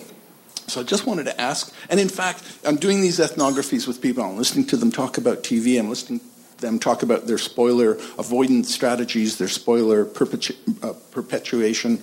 So 0.67 0.81
I 0.81 0.83
just 0.83 1.05
wanted 1.05 1.25
to 1.25 1.39
ask, 1.39 1.71
and 1.89 1.99
in 1.99 2.09
fact, 2.09 2.43
I'm 2.65 2.77
doing 2.77 3.01
these 3.01 3.19
ethnographies 3.19 3.85
with 3.85 4.01
people. 4.01 4.23
I'm 4.23 4.37
listening 4.37 4.65
to 4.67 4.77
them 4.77 4.91
talk 4.91 5.17
about 5.17 5.43
TV. 5.43 5.77
I'm 5.77 5.89
listening 5.89 6.21
them 6.59 6.79
talk 6.79 7.03
about 7.03 7.27
their 7.27 7.37
spoiler 7.37 7.95
avoidance 8.17 8.73
strategies, 8.73 9.37
their 9.37 9.49
spoiler 9.49 10.05
perpetu- 10.05 10.55
uh, 10.81 10.93
perpetuation, 11.11 11.97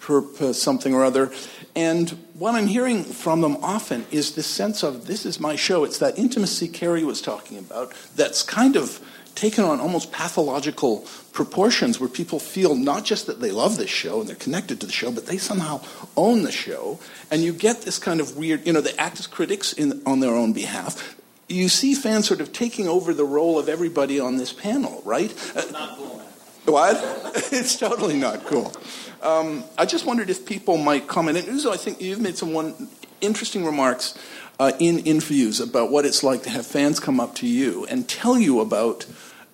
perp- 0.00 0.54
something 0.54 0.94
or 0.94 1.04
other. 1.04 1.32
And 1.78 2.10
what 2.34 2.56
I'm 2.56 2.66
hearing 2.66 3.04
from 3.04 3.40
them 3.40 3.56
often 3.62 4.04
is 4.10 4.34
this 4.34 4.48
sense 4.48 4.82
of 4.82 5.06
this 5.06 5.24
is 5.24 5.38
my 5.38 5.54
show. 5.54 5.84
It's 5.84 5.98
that 5.98 6.18
intimacy 6.18 6.66
Kerry 6.66 7.04
was 7.04 7.22
talking 7.22 7.56
about 7.56 7.92
that's 8.16 8.42
kind 8.42 8.74
of 8.74 8.98
taken 9.36 9.62
on 9.62 9.78
almost 9.78 10.10
pathological 10.10 11.06
proportions 11.32 12.00
where 12.00 12.08
people 12.08 12.40
feel 12.40 12.74
not 12.74 13.04
just 13.04 13.28
that 13.28 13.40
they 13.40 13.52
love 13.52 13.76
this 13.76 13.90
show 13.90 14.18
and 14.18 14.28
they're 14.28 14.34
connected 14.34 14.80
to 14.80 14.86
the 14.86 14.92
show, 14.92 15.12
but 15.12 15.26
they 15.26 15.38
somehow 15.38 15.80
own 16.16 16.42
the 16.42 16.50
show. 16.50 16.98
And 17.30 17.44
you 17.44 17.52
get 17.52 17.82
this 17.82 18.00
kind 18.00 18.18
of 18.18 18.36
weird, 18.36 18.66
you 18.66 18.72
know, 18.72 18.80
they 18.80 18.94
act 18.94 19.20
as 19.20 19.28
critics 19.28 19.72
in, 19.72 20.02
on 20.04 20.18
their 20.18 20.34
own 20.34 20.52
behalf. 20.52 21.14
You 21.48 21.68
see 21.68 21.94
fans 21.94 22.26
sort 22.26 22.40
of 22.40 22.52
taking 22.52 22.88
over 22.88 23.14
the 23.14 23.24
role 23.24 23.56
of 23.56 23.68
everybody 23.68 24.18
on 24.18 24.36
this 24.36 24.52
panel, 24.52 25.00
right? 25.04 25.30
It's 25.30 25.70
not 25.70 25.96
cool. 25.96 26.22
What? 26.64 26.96
it's 27.52 27.78
totally 27.78 28.16
not 28.16 28.46
cool. 28.46 28.72
Um, 29.22 29.64
I 29.76 29.84
just 29.84 30.06
wondered 30.06 30.30
if 30.30 30.46
people 30.46 30.76
might 30.76 31.06
comment. 31.06 31.38
And 31.38 31.46
Uzo, 31.48 31.72
I 31.72 31.76
think 31.76 32.00
you've 32.00 32.20
made 32.20 32.36
some 32.36 32.52
one 32.52 32.88
interesting 33.20 33.64
remarks 33.64 34.16
uh, 34.58 34.72
in 34.78 35.00
interviews 35.00 35.60
about 35.60 35.90
what 35.90 36.04
it's 36.04 36.22
like 36.22 36.42
to 36.44 36.50
have 36.50 36.66
fans 36.66 37.00
come 37.00 37.20
up 37.20 37.34
to 37.36 37.46
you 37.46 37.86
and 37.86 38.08
tell 38.08 38.38
you 38.38 38.60
about 38.60 39.06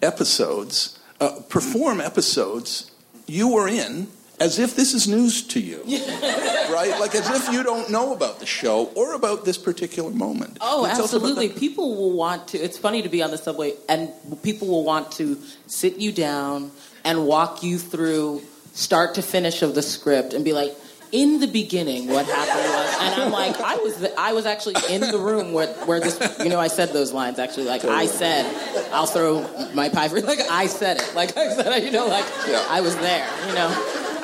episodes, 0.02 0.98
uh, 1.20 1.40
perform 1.48 2.00
episodes 2.00 2.90
you 3.26 3.48
were 3.48 3.68
in 3.68 4.08
as 4.40 4.58
if 4.58 4.74
this 4.74 4.94
is 4.94 5.06
news 5.06 5.46
to 5.46 5.60
you, 5.60 5.82
right? 5.86 6.96
Like 6.98 7.14
as 7.14 7.30
if 7.30 7.52
you 7.52 7.62
don't 7.62 7.90
know 7.90 8.12
about 8.12 8.40
the 8.40 8.46
show 8.46 8.86
or 8.94 9.14
about 9.14 9.44
this 9.44 9.56
particular 9.56 10.10
moment. 10.10 10.58
Oh, 10.60 10.86
absolutely. 10.86 11.48
People 11.48 11.96
will 11.96 12.12
want 12.12 12.48
to. 12.48 12.58
It's 12.58 12.76
funny 12.76 13.02
to 13.02 13.08
be 13.08 13.22
on 13.22 13.30
the 13.30 13.38
subway, 13.38 13.74
and 13.88 14.10
people 14.42 14.68
will 14.68 14.84
want 14.84 15.12
to 15.12 15.40
sit 15.66 15.98
you 15.98 16.12
down 16.12 16.72
and 17.04 17.26
walk 17.26 17.62
you 17.62 17.78
through 17.78 18.42
start 18.74 19.14
to 19.14 19.22
finish 19.22 19.62
of 19.62 19.74
the 19.74 19.82
script 19.82 20.34
and 20.34 20.44
be 20.44 20.52
like. 20.52 20.74
In 21.12 21.38
the 21.38 21.46
beginning, 21.46 22.08
what 22.08 22.26
happened 22.26 22.72
was, 22.74 22.96
and 23.00 23.22
I'm 23.22 23.30
like, 23.30 23.60
I 23.60 23.76
was, 23.76 23.98
the, 23.98 24.18
I 24.18 24.32
was 24.32 24.46
actually 24.46 24.74
in 24.92 25.00
the 25.00 25.16
room 25.18 25.52
where, 25.52 25.68
where 25.86 26.00
this, 26.00 26.18
you 26.40 26.48
know, 26.48 26.58
I 26.58 26.66
said 26.66 26.88
those 26.92 27.12
lines 27.12 27.38
actually. 27.38 27.66
Like 27.66 27.84
I 27.84 28.06
said, 28.06 28.44
I'll 28.92 29.06
throw 29.06 29.42
my 29.74 29.88
pie 29.90 30.08
for, 30.08 30.20
like 30.32 30.40
I 30.50 30.66
said 30.66 30.96
it, 30.96 31.12
like 31.14 31.36
I 31.36 31.54
said, 31.54 31.68
it, 31.68 31.84
you 31.84 31.92
know, 31.92 32.08
like 32.08 32.24
I 32.68 32.80
was 32.80 32.96
there, 32.96 33.28
you 33.46 33.54
know. 33.54 33.68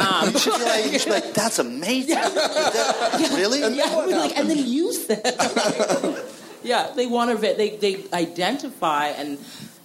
Um, 0.00 0.32
You 0.32 0.38
should 0.40 0.58
be 0.58 0.64
like, 0.64 0.90
you 0.90 0.98
should 0.98 1.08
be 1.10 1.20
like 1.20 1.32
that's 1.42 1.60
amazing. 1.60 2.16
That- 2.16 3.30
really? 3.36 3.60
yeah, 3.60 3.84
I 3.84 4.06
mean, 4.06 4.16
like, 4.18 4.36
and 4.36 4.50
then 4.50 4.58
you 4.66 4.92
said, 4.92 5.22
yeah, 6.64 6.90
they 6.96 7.06
want 7.06 7.30
to, 7.30 7.36
they 7.36 7.76
they 7.76 8.04
identify, 8.12 9.08
and 9.08 9.38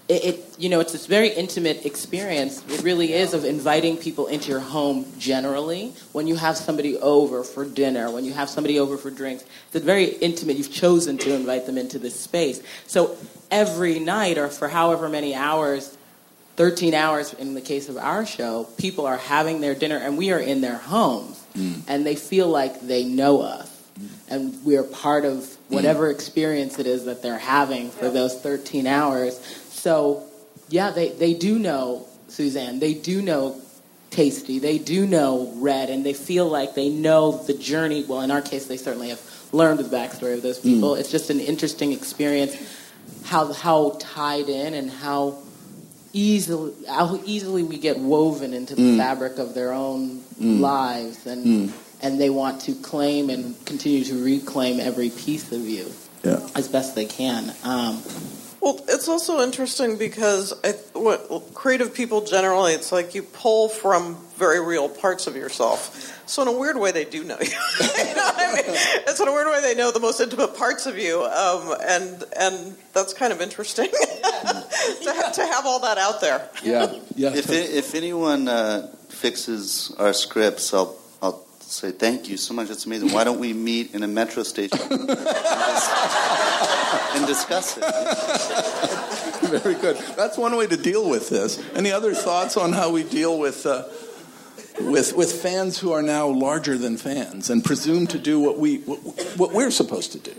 it, 0.07 0.23
it, 0.23 0.59
you 0.59 0.69
know, 0.69 0.79
it's 0.79 0.91
this 0.91 1.07
very 1.07 1.29
intimate 1.29 1.85
experience. 1.85 2.63
It 2.69 2.83
really 2.83 3.13
is 3.13 3.33
of 3.33 3.43
inviting 3.43 3.97
people 3.97 4.27
into 4.27 4.49
your 4.49 4.59
home. 4.59 5.05
Generally, 5.17 5.93
when 6.11 6.27
you 6.27 6.35
have 6.35 6.57
somebody 6.57 6.95
over 6.97 7.43
for 7.43 7.65
dinner, 7.65 8.11
when 8.11 8.23
you 8.23 8.33
have 8.33 8.49
somebody 8.49 8.79
over 8.79 8.97
for 8.97 9.09
drinks, 9.09 9.45
it's 9.73 9.83
very 9.83 10.05
intimate. 10.05 10.57
You've 10.57 10.71
chosen 10.71 11.17
to 11.19 11.33
invite 11.33 11.65
them 11.65 11.79
into 11.79 11.97
this 11.97 12.19
space. 12.19 12.61
So 12.85 13.17
every 13.49 13.97
night, 13.99 14.37
or 14.37 14.47
for 14.49 14.67
however 14.67 15.09
many 15.09 15.33
hours. 15.35 15.97
13 16.57 16.93
hours 16.93 17.33
in 17.33 17.53
the 17.53 17.59
case 17.59 17.89
of 17.89 17.97
our 17.97 18.25
show, 18.25 18.63
people 18.77 19.05
are 19.05 19.17
having 19.17 19.59
their 19.59 19.75
dinner 19.75 19.97
and 19.97 20.17
we 20.17 20.31
are 20.31 20.39
in 20.39 20.61
their 20.61 20.77
homes 20.77 21.43
mm. 21.53 21.81
and 21.85 22.05
they 22.05 22.15
feel 22.15 22.47
like 22.47 22.79
they 22.79 23.03
know 23.03 23.41
us 23.41 23.69
mm. 23.99 24.07
and 24.29 24.63
we 24.63 24.77
are 24.77 24.83
part 24.83 25.25
of 25.25 25.53
whatever 25.67 26.07
mm. 26.07 26.15
experience 26.15 26.79
it 26.79 26.87
is 26.87 27.03
that 27.05 27.21
they're 27.21 27.37
having 27.37 27.89
for 27.89 28.09
those 28.09 28.39
13 28.39 28.87
hours. 28.87 29.37
So, 29.85 30.23
yeah, 30.69 30.89
they, 30.89 31.09
they 31.09 31.35
do 31.35 31.59
know 31.59 32.07
Suzanne, 32.27 32.79
they 32.79 32.95
do 32.95 33.21
know 33.21 33.61
Tasty, 34.09 34.57
they 34.57 34.79
do 34.79 35.05
know 35.05 35.51
Red, 35.57 35.91
and 35.91 36.03
they 36.03 36.13
feel 36.13 36.47
like 36.49 36.73
they 36.73 36.89
know 36.89 37.43
the 37.43 37.53
journey. 37.53 38.03
Well, 38.03 38.21
in 38.21 38.31
our 38.31 38.41
case, 38.41 38.65
they 38.65 38.77
certainly 38.77 39.09
have 39.09 39.21
learned 39.51 39.77
the 39.77 39.83
backstory 39.83 40.33
of 40.33 40.41
those 40.41 40.57
people. 40.57 40.95
It's 40.95 41.11
just 41.11 41.29
an 41.29 41.39
interesting 41.39 41.91
experience 41.91 42.55
how, 43.25 43.53
how 43.53 43.95
tied 43.99 44.49
in 44.49 44.73
and 44.73 44.89
how 44.89 45.37
easily 46.13 46.73
how 46.87 47.19
easily 47.25 47.61
we 47.61 47.77
get 47.77 47.99
woven 47.99 48.53
into 48.55 48.73
the 48.73 48.81
Mm. 48.81 48.97
fabric 48.97 49.37
of 49.37 49.53
their 49.53 49.71
own 49.73 50.21
Mm. 50.41 50.61
lives 50.61 51.27
and 51.27 51.45
Mm. 51.45 51.71
and 52.01 52.19
they 52.19 52.29
want 52.31 52.61
to 52.61 52.73
claim 52.73 53.29
and 53.29 53.53
continue 53.65 54.03
to 54.05 54.15
reclaim 54.23 54.79
every 54.79 55.09
piece 55.11 55.51
of 55.51 55.67
you 55.69 55.85
Yeah. 56.23 56.39
as 56.55 56.67
best 56.69 56.95
they 56.95 57.05
can 57.05 57.53
um, 57.63 58.01
Well, 58.65 58.83
it's 58.89 59.07
also 59.07 59.41
interesting 59.41 59.95
because 59.95 60.51
I, 60.63 60.71
what 60.97 61.53
creative 61.53 61.93
people 61.93 62.21
generally, 62.21 62.73
it's 62.73 62.91
like 62.91 63.13
you 63.13 63.21
pull 63.21 63.69
from 63.69 64.17
very 64.37 64.59
real 64.59 64.89
parts 64.89 65.27
of 65.27 65.35
yourself. 65.35 66.19
So 66.27 66.41
in 66.41 66.47
a 66.47 66.51
weird 66.51 66.75
way, 66.75 66.91
they 66.91 67.05
do 67.05 67.23
know 67.23 67.37
you. 67.39 67.45
you 67.45 68.15
know 68.15 68.23
what 68.25 68.35
I 68.39 68.53
mean? 68.55 68.75
It's 69.07 69.19
in 69.19 69.27
a 69.27 69.31
weird 69.31 69.45
way 69.45 69.61
they 69.61 69.75
know 69.75 69.91
the 69.91 69.99
most 69.99 70.19
intimate 70.19 70.57
parts 70.57 70.87
of 70.87 70.97
you, 70.97 71.23
um, 71.23 71.75
and 71.87 72.23
and 72.39 72.75
that's 72.91 73.13
kind 73.13 73.31
of 73.31 73.39
interesting 73.39 73.85
to, 73.91 75.13
have, 75.13 75.33
to 75.33 75.45
have 75.45 75.67
all 75.67 75.81
that 75.81 75.99
out 75.99 76.19
there. 76.19 76.49
Yeah, 76.63 76.91
yeah. 77.15 77.35
If, 77.35 77.51
it, 77.51 77.69
if 77.69 77.93
anyone 77.93 78.47
uh, 78.47 78.87
fixes 79.09 79.95
our 79.99 80.11
scripts, 80.11 80.73
I'll, 80.73 80.87
I'll 80.87 81.04
say 81.71 81.91
thank 81.91 82.29
you 82.29 82.37
so 82.37 82.53
much. 82.53 82.69
It's 82.69 82.85
amazing. 82.85 83.11
Why 83.11 83.23
don't 83.23 83.39
we 83.39 83.53
meet 83.53 83.93
in 83.93 84.03
a 84.03 84.07
metro 84.07 84.43
station 84.43 84.79
and, 84.81 85.07
dis- 85.07 85.89
and 87.15 87.27
discuss 87.27 87.77
it? 87.77 87.83
Very 89.61 89.75
good. 89.75 89.97
That's 90.15 90.37
one 90.37 90.55
way 90.55 90.67
to 90.67 90.77
deal 90.77 91.09
with 91.09 91.29
this. 91.29 91.61
Any 91.75 91.91
other 91.91 92.13
thoughts 92.13 92.57
on 92.57 92.73
how 92.73 92.91
we 92.91 93.03
deal 93.03 93.37
with 93.37 93.65
uh, 93.65 93.83
with 94.79 95.15
with 95.15 95.31
fans 95.41 95.79
who 95.79 95.91
are 95.91 96.01
now 96.01 96.27
larger 96.27 96.77
than 96.77 96.97
fans 96.97 97.49
and 97.49 97.63
presume 97.63 98.07
to 98.07 98.19
do 98.19 98.39
what 98.39 98.59
we 98.59 98.77
what, 98.79 98.99
what 99.37 99.53
we're 99.53 99.71
supposed 99.71 100.11
to 100.13 100.19
do? 100.19 100.33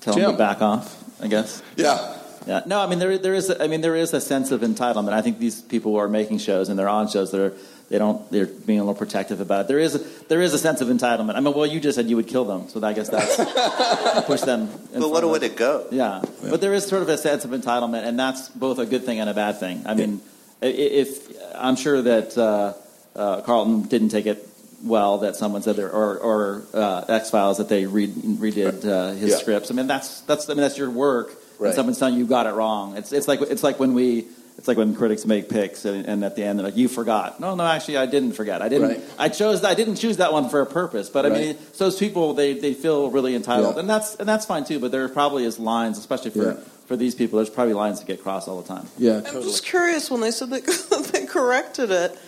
Tell 0.00 0.14
them 0.14 0.32
to 0.32 0.38
back 0.38 0.62
off, 0.62 0.96
I 1.22 1.28
guess. 1.28 1.62
Yeah. 1.76 2.16
Yeah. 2.46 2.62
No, 2.66 2.80
I 2.80 2.86
mean 2.86 2.98
there 2.98 3.18
there 3.18 3.34
is 3.34 3.50
I 3.50 3.66
mean 3.66 3.82
there 3.82 3.96
is 3.96 4.14
a 4.14 4.20
sense 4.20 4.50
of 4.50 4.62
entitlement. 4.62 5.12
I 5.12 5.20
think 5.20 5.38
these 5.38 5.60
people 5.60 5.92
who 5.92 5.98
are 5.98 6.08
making 6.08 6.38
shows 6.38 6.68
and 6.68 6.78
they're 6.78 6.88
on 6.88 7.08
shows 7.08 7.30
they're 7.30 7.52
they 7.90 7.98
don't 7.98 8.30
they're 8.30 8.46
being 8.46 8.78
a 8.78 8.82
little 8.82 8.94
protective 8.94 9.40
about 9.40 9.62
it. 9.64 9.68
There 9.68 9.78
is 9.80 9.96
a, 9.96 9.98
there 10.28 10.40
is 10.40 10.54
a 10.54 10.58
sense 10.58 10.80
of 10.80 10.88
entitlement. 10.88 11.34
I 11.34 11.40
mean, 11.40 11.52
well, 11.52 11.66
you 11.66 11.80
just 11.80 11.96
said 11.96 12.08
you 12.08 12.16
would 12.16 12.28
kill 12.28 12.44
them, 12.44 12.68
so 12.68 12.82
I 12.82 12.92
guess 12.92 13.08
that's 13.10 13.36
push 14.26 14.40
them. 14.42 14.68
in 14.94 15.00
But 15.00 15.08
what 15.10 15.20
front 15.20 15.24
of- 15.24 15.30
would 15.32 15.42
it 15.42 15.56
go? 15.56 15.86
Yeah, 15.90 16.22
but 16.48 16.60
there 16.60 16.72
is 16.72 16.86
sort 16.86 17.02
of 17.02 17.08
a 17.08 17.18
sense 17.18 17.44
of 17.44 17.50
entitlement, 17.50 18.04
and 18.06 18.18
that's 18.18 18.48
both 18.48 18.78
a 18.78 18.86
good 18.86 19.04
thing 19.04 19.18
and 19.20 19.28
a 19.28 19.34
bad 19.34 19.58
thing. 19.58 19.82
I 19.86 19.94
mean, 19.94 20.20
i- 20.62 20.66
if 20.66 21.28
I'm 21.56 21.76
sure 21.76 22.00
that 22.02 22.38
uh, 22.38 22.74
uh, 23.18 23.40
Carlton 23.42 23.82
didn't 23.82 24.10
take 24.10 24.26
it 24.26 24.46
well 24.84 25.18
that 25.18 25.34
someone 25.36 25.60
said 25.62 25.74
there, 25.76 25.90
or, 25.90 26.16
or 26.18 26.62
uh, 26.72 27.04
X 27.08 27.30
Files 27.30 27.58
that 27.58 27.68
they 27.68 27.86
re- 27.86 28.06
redid 28.06 28.86
uh, 28.86 29.12
his 29.14 29.30
Yeah. 29.32 29.36
scripts. 29.36 29.70
I 29.70 29.74
mean, 29.74 29.88
that's 29.88 30.20
that's 30.22 30.48
I 30.48 30.54
mean 30.54 30.62
that's 30.62 30.78
your 30.78 30.90
work, 30.90 31.32
Right. 31.58 31.68
and 31.68 31.74
someone's 31.74 31.98
telling 31.98 32.14
you 32.14 32.20
you 32.20 32.26
got 32.26 32.46
it 32.46 32.54
wrong. 32.54 32.96
It's 32.96 33.12
it's 33.12 33.26
like 33.26 33.40
it's 33.42 33.64
like 33.64 33.80
when 33.80 33.94
we. 33.94 34.26
It's 34.58 34.68
like 34.68 34.76
when 34.76 34.94
critics 34.94 35.24
make 35.24 35.48
picks, 35.48 35.86
and, 35.86 36.04
and 36.06 36.22
at 36.22 36.36
the 36.36 36.44
end 36.44 36.58
they're 36.58 36.66
like, 36.66 36.76
"You 36.76 36.86
forgot." 36.88 37.40
No, 37.40 37.54
no, 37.54 37.64
actually, 37.64 37.96
I 37.96 38.04
didn't 38.04 38.32
forget. 38.32 38.60
I 38.60 38.68
didn't. 38.68 38.88
Right. 38.88 39.00
I 39.18 39.28
chose. 39.30 39.64
I 39.64 39.72
didn't 39.74 39.96
choose 39.96 40.18
that 40.18 40.32
one 40.34 40.50
for 40.50 40.60
a 40.60 40.66
purpose. 40.66 41.08
But 41.08 41.24
I 41.24 41.28
Right. 41.30 41.40
mean, 41.40 41.56
so 41.72 41.84
those 41.84 41.98
people 41.98 42.34
they, 42.34 42.52
they 42.52 42.74
feel 42.74 43.10
really 43.10 43.34
entitled, 43.34 43.76
Yeah. 43.76 43.80
and 43.80 43.88
that's 43.90 44.16
and 44.16 44.28
that's 44.28 44.44
fine 44.44 44.64
too. 44.64 44.78
But 44.78 44.90
there 44.92 45.08
probably 45.08 45.44
is 45.44 45.58
lines, 45.58 45.96
especially 45.98 46.32
for 46.32 46.44
Yeah. 46.44 46.56
for 46.86 46.96
these 46.96 47.14
people. 47.14 47.38
There's 47.38 47.48
probably 47.48 47.72
lines 47.72 48.00
that 48.00 48.06
get 48.06 48.22
crossed 48.22 48.48
all 48.48 48.60
the 48.60 48.68
time. 48.68 48.86
Yeah. 48.98 49.22
I'm 49.26 49.42
just 49.42 49.64
curious 49.64 50.10
when 50.10 50.20
they 50.20 50.30
said 50.30 50.50
they, 50.50 50.60
they 51.12 51.24
corrected 51.24 51.90
it. 51.90 52.18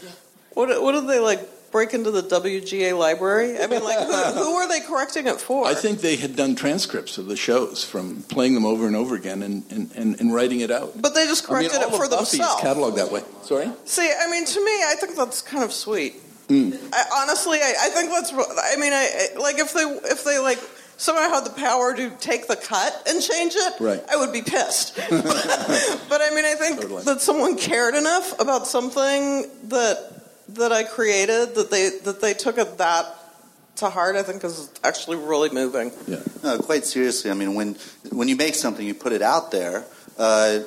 What 0.54 0.82
what 0.82 0.92
did 0.92 1.06
they 1.08 1.18
like 1.18 1.40
break 1.72 1.94
into 1.94 2.10
the 2.10 2.22
WGA 2.22 2.96
library? 2.96 3.58
I 3.58 3.66
mean, 3.66 3.82
like 3.82 3.98
who, 3.98 4.12
who 4.44 4.54
were 4.56 4.68
they 4.68 4.80
correcting 4.80 5.26
it 5.26 5.40
for? 5.40 5.66
I 5.66 5.74
think 5.74 6.00
they 6.00 6.16
had 6.16 6.36
done 6.36 6.54
transcripts 6.54 7.18
of 7.18 7.26
the 7.26 7.36
shows 7.36 7.82
from 7.82 8.22
playing 8.24 8.54
them 8.54 8.64
over 8.66 8.86
and 8.86 8.94
over 8.94 9.16
again 9.16 9.42
and, 9.42 9.64
and, 9.72 9.90
and, 9.96 10.20
and 10.20 10.34
writing 10.34 10.60
it 10.60 10.70
out. 10.70 11.00
But 11.00 11.14
they 11.14 11.26
just 11.26 11.50
I 11.50 11.54
mean, 11.60 11.68
corrected 11.70 11.82
all 11.82 11.94
it 11.94 11.96
for 11.96 12.04
of 12.04 12.10
Buffy 12.10 12.22
is 12.22 12.30
themselves. 12.38 12.62
cataloged 12.62 12.96
that 12.96 13.10
way. 13.10 13.22
Sorry? 13.42 13.70
See, 13.86 14.06
I 14.08 14.30
mean, 14.30 14.44
to 14.44 14.64
me, 14.64 14.70
I 14.84 14.94
think 15.00 15.16
that's 15.16 15.42
kind 15.42 15.64
of 15.64 15.72
sweet. 15.72 16.14
Mm. 16.48 16.78
I, 16.92 17.22
honestly, 17.22 17.58
I, 17.58 17.72
I 17.80 17.88
think 17.90 18.10
that's. 18.10 18.32
I 18.32 18.76
mean, 18.78 18.92
I 18.92 19.28
I- 19.34 19.38
like 19.40 19.58
if 19.58 19.72
they 19.72 19.82
if 20.10 20.24
they 20.24 20.38
like 20.38 20.58
somehow 20.98 21.30
had 21.30 21.44
the 21.46 21.50
power 21.50 21.94
to 21.96 22.10
take 22.20 22.46
the 22.48 22.56
cut 22.56 23.02
and 23.08 23.22
change 23.22 23.54
it, 23.56 23.74
Right. 23.80 24.04
I 24.10 24.16
would 24.16 24.32
be 24.32 24.42
pissed. 24.42 24.96
but 24.96 26.20
I 26.20 26.30
mean, 26.34 26.44
I 26.44 26.54
think 26.58 26.80
Totally. 26.80 27.02
that 27.04 27.20
someone 27.20 27.56
cared 27.56 27.94
enough 27.94 28.38
about 28.40 28.66
something 28.66 29.48
that 29.68 30.21
that 30.54 30.72
I 30.72 30.84
created 30.84 31.54
that 31.54 31.70
they 31.70 31.90
that 32.04 32.20
they 32.20 32.34
took 32.34 32.58
it 32.58 32.78
that 32.78 33.06
to 33.76 33.90
heart. 33.90 34.16
I 34.16 34.22
think 34.22 34.44
is 34.44 34.70
actually 34.84 35.16
really 35.16 35.50
moving. 35.50 35.92
Yeah. 36.06 36.20
No, 36.42 36.58
quite 36.58 36.84
seriously. 36.84 37.30
I 37.30 37.34
mean, 37.34 37.54
when 37.54 37.76
when 38.10 38.28
you 38.28 38.36
make 38.36 38.54
something, 38.54 38.86
you 38.86 38.94
put 38.94 39.12
it 39.12 39.22
out 39.22 39.50
there. 39.50 39.84
Uh, 40.18 40.60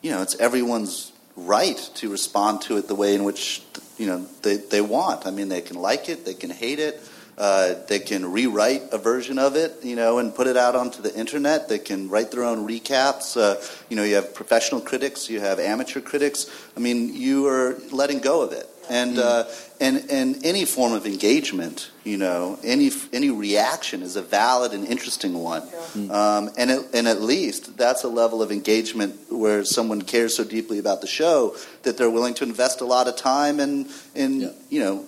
you 0.00 0.10
know, 0.10 0.22
it's 0.22 0.34
everyone's 0.36 1.12
right 1.36 1.78
to 1.94 2.10
respond 2.10 2.60
to 2.62 2.76
it 2.76 2.88
the 2.88 2.94
way 2.94 3.14
in 3.14 3.24
which 3.24 3.62
you 3.98 4.06
know 4.06 4.26
they, 4.42 4.56
they 4.56 4.80
want. 4.80 5.26
I 5.26 5.30
mean, 5.30 5.48
they 5.48 5.60
can 5.60 5.76
like 5.76 6.08
it, 6.08 6.24
they 6.24 6.34
can 6.34 6.50
hate 6.50 6.78
it, 6.78 7.00
uh, 7.38 7.74
they 7.88 7.98
can 7.98 8.30
rewrite 8.30 8.82
a 8.92 8.98
version 8.98 9.38
of 9.38 9.56
it, 9.56 9.72
you 9.82 9.96
know, 9.96 10.18
and 10.18 10.34
put 10.34 10.46
it 10.46 10.56
out 10.56 10.76
onto 10.76 11.00
the 11.00 11.14
internet. 11.14 11.68
They 11.68 11.78
can 11.78 12.08
write 12.08 12.30
their 12.30 12.44
own 12.44 12.66
recaps. 12.66 13.36
Uh, 13.36 13.60
you 13.88 13.96
know, 13.96 14.04
you 14.04 14.16
have 14.16 14.34
professional 14.34 14.80
critics, 14.80 15.30
you 15.30 15.40
have 15.40 15.58
amateur 15.58 16.00
critics. 16.00 16.50
I 16.76 16.80
mean, 16.80 17.14
you 17.14 17.46
are 17.46 17.78
letting 17.90 18.18
go 18.18 18.42
of 18.42 18.52
it. 18.52 18.68
And, 18.90 19.18
uh, 19.18 19.44
and 19.80 20.10
and 20.10 20.44
any 20.44 20.64
form 20.64 20.92
of 20.92 21.06
engagement, 21.06 21.90
you 22.04 22.16
know, 22.16 22.58
any 22.64 22.90
any 23.12 23.30
reaction 23.30 24.02
is 24.02 24.16
a 24.16 24.22
valid 24.22 24.72
and 24.72 24.86
interesting 24.86 25.34
one. 25.34 25.62
Um, 26.10 26.50
and 26.58 26.70
it, 26.70 26.86
and 26.94 27.06
at 27.08 27.20
least 27.22 27.76
that's 27.76 28.02
a 28.04 28.08
level 28.08 28.42
of 28.42 28.50
engagement 28.52 29.16
where 29.30 29.64
someone 29.64 30.02
cares 30.02 30.36
so 30.36 30.44
deeply 30.44 30.78
about 30.78 31.00
the 31.00 31.06
show 31.06 31.56
that 31.84 31.96
they're 31.96 32.10
willing 32.10 32.34
to 32.34 32.44
invest 32.44 32.80
a 32.80 32.84
lot 32.84 33.06
of 33.08 33.16
time 33.16 33.60
in 33.60 33.88
in 34.14 34.40
Yeah. 34.40 34.48
you 34.68 34.80
know 34.80 35.04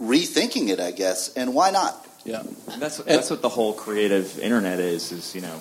rethinking 0.00 0.68
it, 0.70 0.80
I 0.80 0.90
guess. 0.92 1.32
And 1.34 1.54
why 1.54 1.70
not? 1.70 2.06
Yeah. 2.24 2.40
And 2.72 2.80
that's 2.82 2.98
that's 2.98 3.30
what 3.30 3.42
the 3.42 3.48
whole 3.48 3.72
creative 3.72 4.38
internet 4.38 4.80
is. 4.80 5.12
Is 5.12 5.34
you 5.34 5.40
know, 5.40 5.60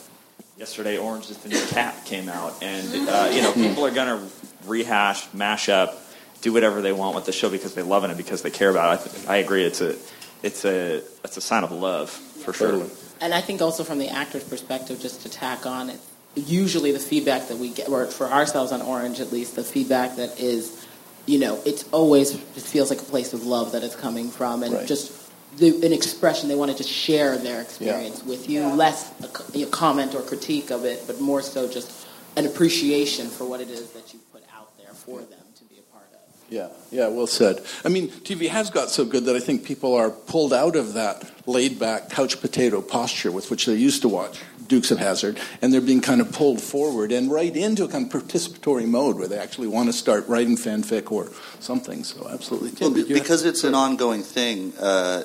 yesterday 0.57 0.97
Orange 0.97 1.29
is 1.29 1.37
the 1.37 1.49
New 1.49 1.65
Cat 1.67 2.05
came 2.05 2.29
out, 2.29 2.53
and 2.61 2.87
uh, 3.09 3.29
you 3.33 3.41
know 3.41 3.51
people 3.53 3.85
are 3.85 3.91
gonna 3.91 4.27
rehash, 4.65 5.27
mash 5.33 5.69
up, 5.69 5.97
do 6.41 6.53
whatever 6.53 6.81
they 6.81 6.91
want 6.93 7.15
with 7.15 7.25
the 7.25 7.31
show 7.31 7.49
because 7.49 7.73
they 7.73 7.81
love 7.81 8.03
it 8.03 8.09
and 8.09 8.17
because 8.17 8.41
they 8.41 8.51
care 8.51 8.69
about 8.69 8.99
it. 8.99 9.01
I, 9.01 9.07
th- 9.11 9.27
I 9.27 9.35
agree. 9.37 9.63
It's 9.63 9.81
a 9.81 9.95
it's 10.43 10.65
a 10.65 10.97
it's 11.23 11.37
a 11.37 11.41
sign 11.41 11.63
of 11.63 11.71
love 11.71 12.09
for 12.09 12.53
sure. 12.53 12.71
Totally. 12.71 12.91
And 13.19 13.33
I 13.33 13.41
think 13.41 13.61
also 13.61 13.83
from 13.83 13.97
the 13.97 14.09
actor's 14.09 14.43
perspective, 14.43 14.99
just 14.99 15.21
to 15.23 15.29
tack 15.29 15.65
on 15.65 15.89
it, 15.89 15.99
usually 16.35 16.91
the 16.91 16.99
feedback 16.99 17.47
that 17.47 17.57
we 17.57 17.69
get, 17.69 17.89
or 17.89 18.05
for 18.05 18.27
ourselves 18.27 18.71
on 18.71 18.81
Orange 18.81 19.19
at 19.19 19.31
least, 19.31 19.55
the 19.55 19.63
feedback 19.63 20.17
that 20.17 20.39
is, 20.39 20.85
you 21.25 21.39
know, 21.39 21.59
it's 21.65 21.83
always, 21.91 22.35
it 22.35 22.41
feels 22.61 22.91
like 22.91 23.01
a 23.01 23.05
place 23.05 23.33
of 23.33 23.45
love 23.45 23.71
that 23.71 23.83
it's 23.83 23.95
coming 23.95 24.29
from, 24.29 24.61
and 24.61 24.73
Right. 24.75 24.87
just 24.87 25.11
the, 25.57 25.69
an 25.83 25.91
expression, 25.93 26.47
they 26.47 26.55
wanted 26.55 26.77
to 26.77 26.83
share 26.83 27.37
their 27.39 27.59
experience 27.59 28.23
with 28.23 28.47
you, 28.47 28.63
less 28.67 29.11
a, 29.55 29.61
a 29.63 29.65
comment 29.65 30.13
or 30.13 30.21
critique 30.21 30.69
of 30.69 30.85
it, 30.85 31.03
but 31.07 31.19
more 31.19 31.41
so 31.41 31.67
just 31.67 32.07
an 32.35 32.45
appreciation 32.45 33.27
for 33.29 33.45
what 33.49 33.59
it 33.61 33.69
is 33.71 33.89
that 33.93 34.13
you 34.13 34.19
put 34.31 34.43
out 34.55 34.77
there 34.77 34.93
for 34.93 35.21
them 35.21 35.39
to 35.55 35.63
be 35.63 35.77
a 35.79 35.91
part 35.91 36.05
of. 36.13 36.19
Yeah, 36.49 36.69
yeah, 36.91 37.07
well 37.09 37.27
said. 37.27 37.61
I 37.83 37.89
mean, 37.89 38.07
TV 38.09 38.47
has 38.47 38.69
got 38.69 38.89
so 38.89 39.03
good 39.03 39.25
that 39.25 39.35
I 39.35 39.39
think 39.39 39.65
people 39.65 39.93
are 39.95 40.09
pulled 40.09 40.53
out 40.53 40.75
of 40.77 40.93
that 40.93 41.29
laid 41.45 41.77
back 41.77 42.09
couch 42.09 42.39
potato 42.39 42.81
posture 42.81 43.31
with 43.31 43.51
which 43.51 43.65
they 43.65 43.75
used 43.75 44.01
to 44.03 44.07
watch 44.09 44.39
Dukes 44.67 44.91
of 44.91 44.97
Hazzard, 44.97 45.39
and 45.61 45.73
they're 45.73 45.81
being 45.81 45.99
kind 46.01 46.21
of 46.21 46.31
pulled 46.31 46.61
forward 46.61 47.11
and 47.11 47.29
right 47.29 47.55
into 47.55 47.83
a 47.83 47.87
kind 47.89 48.05
of 48.13 48.21
participatory 48.21 48.87
mode 48.87 49.17
where 49.17 49.27
they 49.27 49.37
actually 49.37 49.67
want 49.67 49.87
to 49.89 49.93
start 49.93 50.25
writing 50.29 50.55
fanfic 50.55 51.11
or 51.11 51.29
something. 51.59 52.03
So, 52.05 52.27
absolutely. 52.29 52.71
Tim, 52.71 52.91
Well, 52.93 52.99
have- 52.99 53.09
because 53.09 53.43
it's 53.45 53.63
an 53.65 53.75
ongoing 53.75 54.23
thing. 54.23 54.73
Uh, 54.79 55.23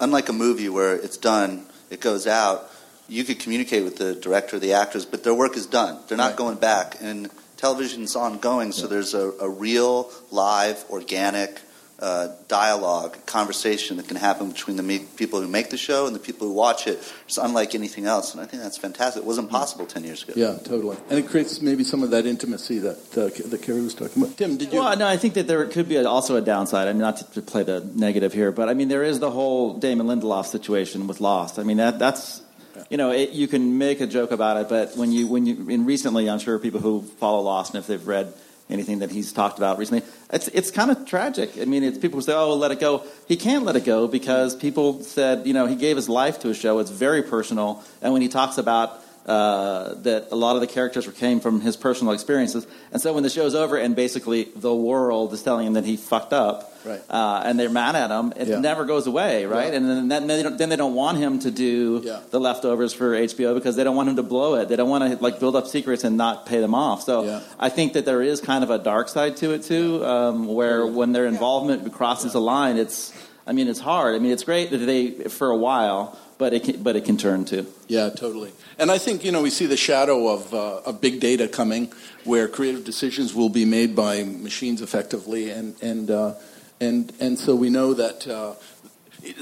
unlike 0.00 0.28
a 0.28 0.32
movie 0.34 0.68
where 0.68 0.94
it's 0.94 1.16
done, 1.16 1.64
it 1.90 2.00
goes 2.00 2.26
out. 2.26 2.70
You 3.08 3.24
could 3.24 3.38
communicate 3.38 3.84
with 3.84 3.96
the 3.96 4.14
director, 4.14 4.58
the 4.58 4.72
actors, 4.74 5.04
but 5.06 5.22
their 5.24 5.34
work 5.34 5.56
is 5.56 5.66
done. 5.66 5.98
They're 6.08 6.16
not 6.18 6.28
Right. 6.30 6.36
going 6.36 6.56
back. 6.56 6.96
And 7.00 7.30
television's 7.64 8.14
ongoing, 8.14 8.72
so 8.72 8.86
there's 8.86 9.14
a, 9.14 9.32
a 9.40 9.48
real, 9.48 10.10
live, 10.30 10.84
organic 10.90 11.52
uh, 11.98 12.28
dialogue, 12.48 13.16
conversation 13.24 13.96
that 13.96 14.06
can 14.06 14.18
happen 14.18 14.50
between 14.50 14.76
the 14.76 14.82
me- 14.82 15.06
people 15.16 15.40
who 15.40 15.48
make 15.48 15.70
the 15.70 15.78
show 15.78 16.06
and 16.06 16.14
the 16.14 16.24
people 16.28 16.46
who 16.46 16.52
watch 16.52 16.86
it. 16.86 16.96
It's 17.26 17.38
unlike 17.38 17.74
anything 17.74 18.04
else, 18.04 18.34
and 18.34 18.42
I 18.42 18.46
think 18.46 18.62
that's 18.62 18.76
fantastic. 18.76 19.22
It 19.22 19.26
wasn't 19.26 19.48
possible 19.48 19.86
ten 19.86 20.04
years 20.04 20.22
ago. 20.24 20.34
Yeah, 20.36 20.58
totally. 20.72 20.98
And 21.08 21.18
it 21.18 21.26
creates 21.26 21.62
maybe 21.62 21.84
some 21.84 22.02
of 22.02 22.10
that 22.10 22.26
intimacy 22.26 22.80
that 22.80 23.00
uh, 23.16 23.48
that 23.48 23.62
Kerry 23.62 23.80
was 23.80 23.94
talking 23.94 24.22
about. 24.22 24.36
Tim, 24.36 24.58
did 24.58 24.70
you? 24.70 24.80
Well, 24.80 24.94
no, 24.98 25.06
I 25.06 25.16
think 25.16 25.32
that 25.34 25.46
there 25.46 25.64
could 25.66 25.88
be 25.88 25.96
also 26.04 26.36
a 26.36 26.42
downside. 26.42 26.88
I 26.88 26.92
mean, 26.92 27.00
not 27.00 27.16
to, 27.18 27.24
to 27.40 27.40
play 27.40 27.62
the 27.62 27.80
negative 27.94 28.34
here, 28.34 28.52
but 28.52 28.68
I 28.68 28.74
mean, 28.74 28.88
there 28.88 29.04
is 29.04 29.20
the 29.20 29.30
whole 29.30 29.78
Damon 29.78 30.06
Lindelof 30.08 30.46
situation 30.46 31.06
with 31.06 31.22
Lost. 31.22 31.58
I 31.58 31.62
mean, 31.62 31.78
that 31.78 31.98
that's 31.98 32.43
you 32.90 32.96
know, 32.96 33.10
it, 33.10 33.30
you 33.30 33.46
can 33.48 33.78
make 33.78 34.00
a 34.00 34.06
joke 34.06 34.30
about 34.30 34.56
it, 34.56 34.68
but 34.68 34.96
when 34.96 35.12
you 35.12 35.26
when 35.26 35.46
you 35.46 35.70
and 35.70 35.86
recently, 35.86 36.28
I'm 36.28 36.38
sure 36.38 36.58
people 36.58 36.80
who 36.80 37.02
follow 37.02 37.48
and 37.68 37.76
if 37.76 37.86
they've 37.86 38.06
read 38.06 38.32
anything 38.70 39.00
that 39.00 39.10
he's 39.10 39.32
talked 39.32 39.58
about 39.58 39.78
recently, 39.78 40.02
it's 40.32 40.48
it's 40.48 40.70
kind 40.70 40.90
of 40.90 41.04
tragic. 41.06 41.58
I 41.60 41.64
mean, 41.64 41.82
it's 41.82 41.98
people 41.98 42.20
say, 42.20 42.32
"Oh, 42.32 42.54
let 42.54 42.70
it 42.70 42.80
go." 42.80 43.04
He 43.28 43.36
can't 43.36 43.64
let 43.64 43.76
it 43.76 43.84
go 43.84 44.08
because 44.08 44.56
people 44.56 45.02
said, 45.02 45.46
you 45.46 45.52
know, 45.52 45.66
he 45.66 45.76
gave 45.76 45.96
his 45.96 46.08
life 46.08 46.40
to 46.40 46.50
a 46.50 46.54
show. 46.54 46.78
It's 46.78 46.90
very 46.90 47.22
personal, 47.22 47.82
and 48.02 48.12
when 48.12 48.22
he 48.22 48.28
talks 48.28 48.58
about 48.58 49.00
uh, 49.26 49.94
that 50.02 50.28
a 50.32 50.36
lot 50.36 50.54
of 50.54 50.60
the 50.60 50.66
characters 50.66 51.06
came 51.08 51.40
from 51.40 51.60
his 51.60 51.76
personal 51.76 52.12
experiences. 52.12 52.66
And 52.92 53.00
so 53.00 53.12
when 53.14 53.22
the 53.22 53.30
show's 53.30 53.54
over 53.54 53.76
and 53.76 53.96
basically 53.96 54.48
the 54.56 54.74
world 54.74 55.32
is 55.32 55.42
telling 55.42 55.66
him 55.66 55.72
that 55.74 55.84
he 55.84 55.96
fucked 55.96 56.32
up, 56.32 56.70
Right. 56.84 57.00
uh, 57.08 57.40
and 57.46 57.58
they're 57.58 57.70
mad 57.70 57.96
at 57.96 58.10
him, 58.10 58.34
it 58.36 58.48
Yeah. 58.48 58.58
never 58.60 58.84
goes 58.84 59.06
away, 59.06 59.46
right? 59.46 59.68
Yeah. 59.72 59.78
And 59.78 59.88
then, 59.88 60.08
then, 60.08 60.26
they 60.26 60.42
don't, 60.42 60.58
then 60.58 60.68
they 60.68 60.76
don't 60.76 60.92
want 60.94 61.16
him 61.16 61.38
to 61.38 61.50
do 61.50 62.02
Yeah. 62.04 62.18
the 62.30 62.38
leftovers 62.38 62.92
for 62.92 63.14
HBO 63.14 63.54
because 63.54 63.76
they 63.76 63.84
don't 63.84 63.96
want 63.96 64.10
him 64.10 64.16
to 64.16 64.22
blow 64.22 64.56
it. 64.56 64.68
They 64.68 64.76
don't 64.76 64.90
want 64.90 65.10
to 65.10 65.22
like 65.24 65.40
build 65.40 65.56
up 65.56 65.66
secrets 65.66 66.04
and 66.04 66.18
not 66.18 66.44
pay 66.44 66.60
them 66.60 66.74
off. 66.74 67.02
So 67.02 67.24
Yeah. 67.24 67.40
I 67.58 67.70
think 67.70 67.94
that 67.94 68.04
there 68.04 68.20
is 68.20 68.42
kind 68.42 68.62
of 68.62 68.68
a 68.68 68.78
dark 68.78 69.08
side 69.08 69.38
to 69.38 69.52
it 69.52 69.62
too, 69.62 70.04
um, 70.04 70.46
where 70.46 70.86
when 70.86 71.12
their 71.12 71.24
involvement 71.24 71.90
crosses 71.94 72.34
a 72.34 72.40
line, 72.40 72.76
it's 72.76 73.12
I 73.46 73.52
mean 73.52 73.68
it's 73.68 73.80
hard. 73.80 74.14
I 74.14 74.18
mean 74.18 74.32
it's 74.32 74.44
great 74.44 74.70
that 74.70 74.78
they 74.78 75.10
for 75.28 75.50
a 75.50 75.56
while, 75.56 76.16
but 76.38 76.52
it 76.52 76.64
can, 76.64 76.82
but 76.82 76.96
it 76.96 77.04
can 77.04 77.16
turn 77.16 77.44
too. 77.44 77.66
Yeah, 77.88 78.10
totally. 78.10 78.52
And 78.78 78.90
I 78.90 78.98
think 78.98 79.24
you 79.24 79.32
know 79.32 79.42
we 79.42 79.50
see 79.50 79.66
the 79.66 79.76
shadow 79.76 80.28
of 80.28 80.52
uh, 80.52 80.80
of 80.86 81.00
big 81.00 81.20
data 81.20 81.48
coming, 81.48 81.92
where 82.24 82.48
creative 82.48 82.84
decisions 82.84 83.34
will 83.34 83.48
be 83.48 83.64
made 83.64 83.94
by 83.94 84.24
machines 84.24 84.82
effectively, 84.82 85.50
and 85.50 85.80
and 85.82 86.10
uh, 86.10 86.34
and 86.80 87.12
and 87.20 87.38
so 87.38 87.54
we 87.54 87.70
know 87.70 87.94
that 87.94 88.26
uh, 88.26 88.54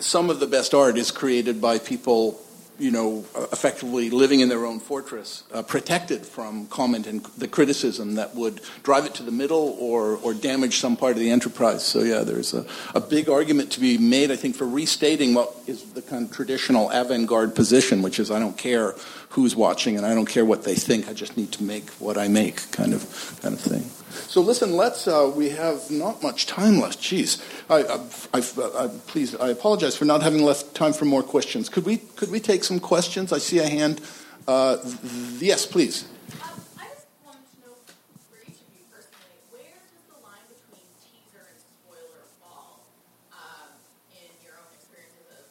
some 0.01 0.31
of 0.31 0.41
the 0.41 0.47
best 0.47 0.75
art 0.75 0.97
is 0.97 1.11
created 1.11 1.61
by 1.61 1.79
people. 1.79 2.41
You 2.79 2.91
know, 2.91 3.25
effectively 3.53 4.11
living 4.11 4.41
in 4.41 4.49
their 4.49 4.67
own 4.67 4.81
fortress, 4.81 5.45
uh, 5.53 5.63
protected 5.63 6.27
from 6.27 6.67
comment 6.67 7.07
and 7.07 7.25
the 7.39 7.47
criticism 7.47 8.17
that 8.17 8.35
would 8.35 8.61
drive 8.83 9.05
it 9.05 9.15
to 9.17 9.23
the 9.23 9.31
middle 9.31 9.77
or, 9.79 10.17
or 10.17 10.35
damage 10.35 10.79
some 10.79 10.97
part 10.97 11.13
of 11.13 11.19
the 11.19 11.31
enterprise. 11.31 11.85
So, 11.85 12.01
yeah, 12.01 12.21
there's 12.21 12.55
a, 12.55 12.67
a 12.95 13.01
big 13.01 13.29
argument 13.29 13.71
to 13.73 13.81
be 13.81 13.99
made, 13.99 14.33
I 14.33 14.37
think, 14.37 14.57
for 14.57 14.67
restating 14.67 15.35
what 15.35 15.55
is 15.67 15.85
the 15.93 16.03
kind 16.03 16.27
of 16.27 16.35
traditional 16.35 16.91
avant 16.91 17.29
garde 17.29 17.55
position, 17.55 18.03
which 18.03 18.19
is 18.19 18.31
I 18.31 18.41
don't 18.41 18.57
care 18.57 18.95
who's 19.33 19.55
watching 19.57 19.97
and 19.97 20.07
I 20.07 20.15
don't 20.15 20.27
care 20.27 20.45
what 20.45 20.65
they 20.65 20.75
think, 20.75 21.09
I 21.09 21.13
just 21.13 21.37
need 21.37 21.53
to 21.53 21.63
make 21.63 21.89
what 21.99 22.17
I 22.17 22.29
make 22.29 22.71
kind 22.71 22.93
of, 22.95 23.39
kind 23.43 23.55
of 23.55 23.61
thing. 23.61 23.83
So 24.29 24.41
listen, 24.41 24.77
let's. 24.77 25.09
Uh, 25.09 25.33
we 25.35 25.51
have 25.51 25.91
not 25.91 26.23
much 26.23 26.47
time 26.47 26.79
left. 26.81 26.99
Jeez, 27.01 27.41
I, 27.71 27.79
I, 27.83 27.99
I, 28.39 28.85
I, 28.85 28.89
please, 29.07 29.35
I 29.35 29.49
apologize 29.49 29.97
for 29.97 30.05
not 30.05 30.23
having 30.23 30.43
left 30.43 30.75
time 30.75 30.93
for 30.93 31.07
more 31.07 31.23
questions. 31.23 31.69
Could 31.69 31.85
we, 31.87 31.97
could 31.99 32.31
we 32.31 32.41
take 32.41 32.63
some 32.65 32.79
questions? 32.79 33.33
I 33.33 33.39
see 33.39 33.59
a 33.59 33.69
hand. 33.69 34.01
Uh, 34.47 34.77
yes, 35.39 35.65
please. 35.67 36.05
Um, 36.43 36.51
I 36.77 36.91
just 36.93 37.07
wanted 37.25 37.47
to 37.55 37.57
know 37.63 37.75
for 38.29 38.37
each 38.43 38.59
of 38.59 38.69
you 38.75 38.85
personally, 38.91 39.39
where 39.55 39.79
does 39.81 40.03
the 40.13 40.19
line 40.21 40.45
between 40.51 40.83
teaser 41.01 41.47
and 41.47 41.57
spoiler 41.63 42.27
fall 42.43 42.83
um, 43.33 43.71
in 44.13 44.29
your 44.43 44.59
own 44.59 44.69
experiences 44.75 45.25
of 45.31 45.47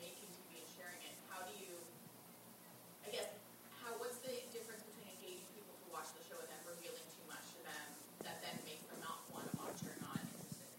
making 0.00 0.26
TV 0.34 0.64
and 0.64 0.70
sharing 0.72 0.98
it? 1.04 1.14
How 1.28 1.44
do 1.44 1.52
you, 1.60 1.76
I 3.04 3.12
guess, 3.12 3.28
how 3.84 3.92
what's 4.00 4.18
the 4.24 4.32
difference 4.56 4.82
between 4.88 5.12
engaging 5.20 5.46
people 5.52 5.76
to 5.76 5.86
watch 5.92 6.08
the 6.16 6.24
show 6.24 6.40
and 6.40 6.48
then 6.48 6.62
revealing 6.64 7.04
too 7.12 7.28
much 7.28 7.44
to 7.44 7.60
them 7.68 7.84
that 8.24 8.40
then 8.40 8.56
makes 8.64 8.88
them 8.88 9.04
not 9.04 9.20
want 9.28 9.44
to 9.44 9.54
watch 9.60 9.84
or 9.84 9.92
not 10.00 10.16
interested? 10.16 10.72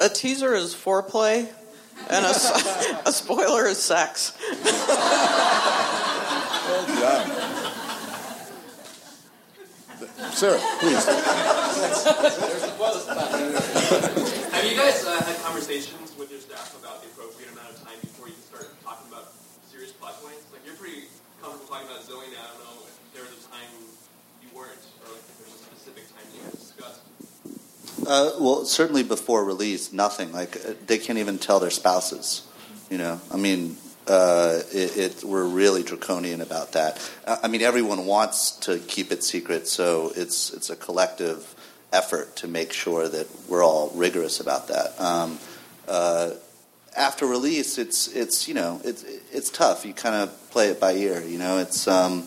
A 0.00 0.08
teaser 0.08 0.54
is 0.54 0.74
foreplay, 0.74 1.46
and 2.08 2.24
a, 2.24 2.30
a 3.06 3.12
spoiler 3.12 3.66
is 3.66 3.76
sex. 3.76 4.32
Sarah, 10.32 10.60
please. 10.80 11.04
Have 11.04 11.20
you 14.64 14.76
guys 14.76 15.04
uh, 15.04 15.20
had 15.20 15.36
conversations 15.44 16.16
with 16.16 16.30
your 16.30 16.40
staff 16.40 16.74
about 16.80 17.02
the 17.02 17.08
appropriate 17.12 17.52
amount 17.52 17.68
of 17.68 17.76
time 17.84 18.00
before 18.00 18.28
you 18.28 18.32
can 18.32 18.42
start 18.48 18.72
talking 18.80 19.04
about 19.12 19.28
serious 19.68 19.92
plot 19.92 20.16
points? 20.24 20.48
Like 20.48 20.64
you're 20.64 20.80
pretty 20.80 21.12
comfortable 21.42 21.68
talking 21.68 21.88
about 21.92 22.00
Zoe 22.08 22.24
now. 22.32 22.40
I 22.40 22.48
don't 22.56 22.64
know 22.64 22.88
if 22.88 22.96
there 23.12 23.28
was 23.28 23.36
a 23.36 23.42
time 23.52 23.68
you 24.40 24.48
weren't, 24.56 24.80
or 25.04 25.12
like 25.12 25.20
if 25.28 25.36
there's 25.44 25.60
a 25.60 25.62
specific 25.76 26.08
time 26.16 26.24
you 26.32 26.40
discussed. 26.56 27.04
Uh, 28.10 28.32
well, 28.40 28.64
certainly 28.64 29.04
before 29.04 29.44
release, 29.44 29.92
nothing. 29.92 30.32
Like 30.32 30.56
uh, 30.56 30.72
they 30.88 30.98
can't 30.98 31.20
even 31.20 31.38
tell 31.38 31.60
their 31.60 31.70
spouses. 31.70 32.44
You 32.90 32.98
know, 32.98 33.20
I 33.32 33.36
mean, 33.36 33.76
uh, 34.08 34.62
it, 34.72 34.96
it, 34.96 35.24
we're 35.24 35.44
really 35.44 35.84
draconian 35.84 36.40
about 36.40 36.72
that. 36.72 36.98
I 37.24 37.38
I 37.44 37.48
mean, 37.48 37.62
everyone 37.62 38.06
wants 38.06 38.50
to 38.66 38.80
keep 38.80 39.12
it 39.12 39.22
secret, 39.22 39.68
so 39.68 40.10
it's 40.16 40.52
it's 40.52 40.70
a 40.70 40.74
collective 40.74 41.54
effort 41.92 42.34
to 42.38 42.48
make 42.48 42.72
sure 42.72 43.08
that 43.08 43.28
we're 43.48 43.62
all 43.62 43.92
rigorous 43.94 44.40
about 44.40 44.66
that. 44.66 45.00
Um, 45.00 45.38
uh, 45.86 46.32
after 46.96 47.26
release, 47.26 47.78
it's 47.78 48.08
it's 48.08 48.48
you 48.48 48.54
know 48.54 48.80
it's 48.82 49.04
it's 49.30 49.50
tough. 49.50 49.86
You 49.86 49.94
kind 49.94 50.16
of 50.16 50.50
play 50.50 50.70
it 50.70 50.80
by 50.80 50.94
ear. 50.94 51.22
You 51.22 51.38
know, 51.38 51.58
it's. 51.58 51.86
Um, 51.86 52.24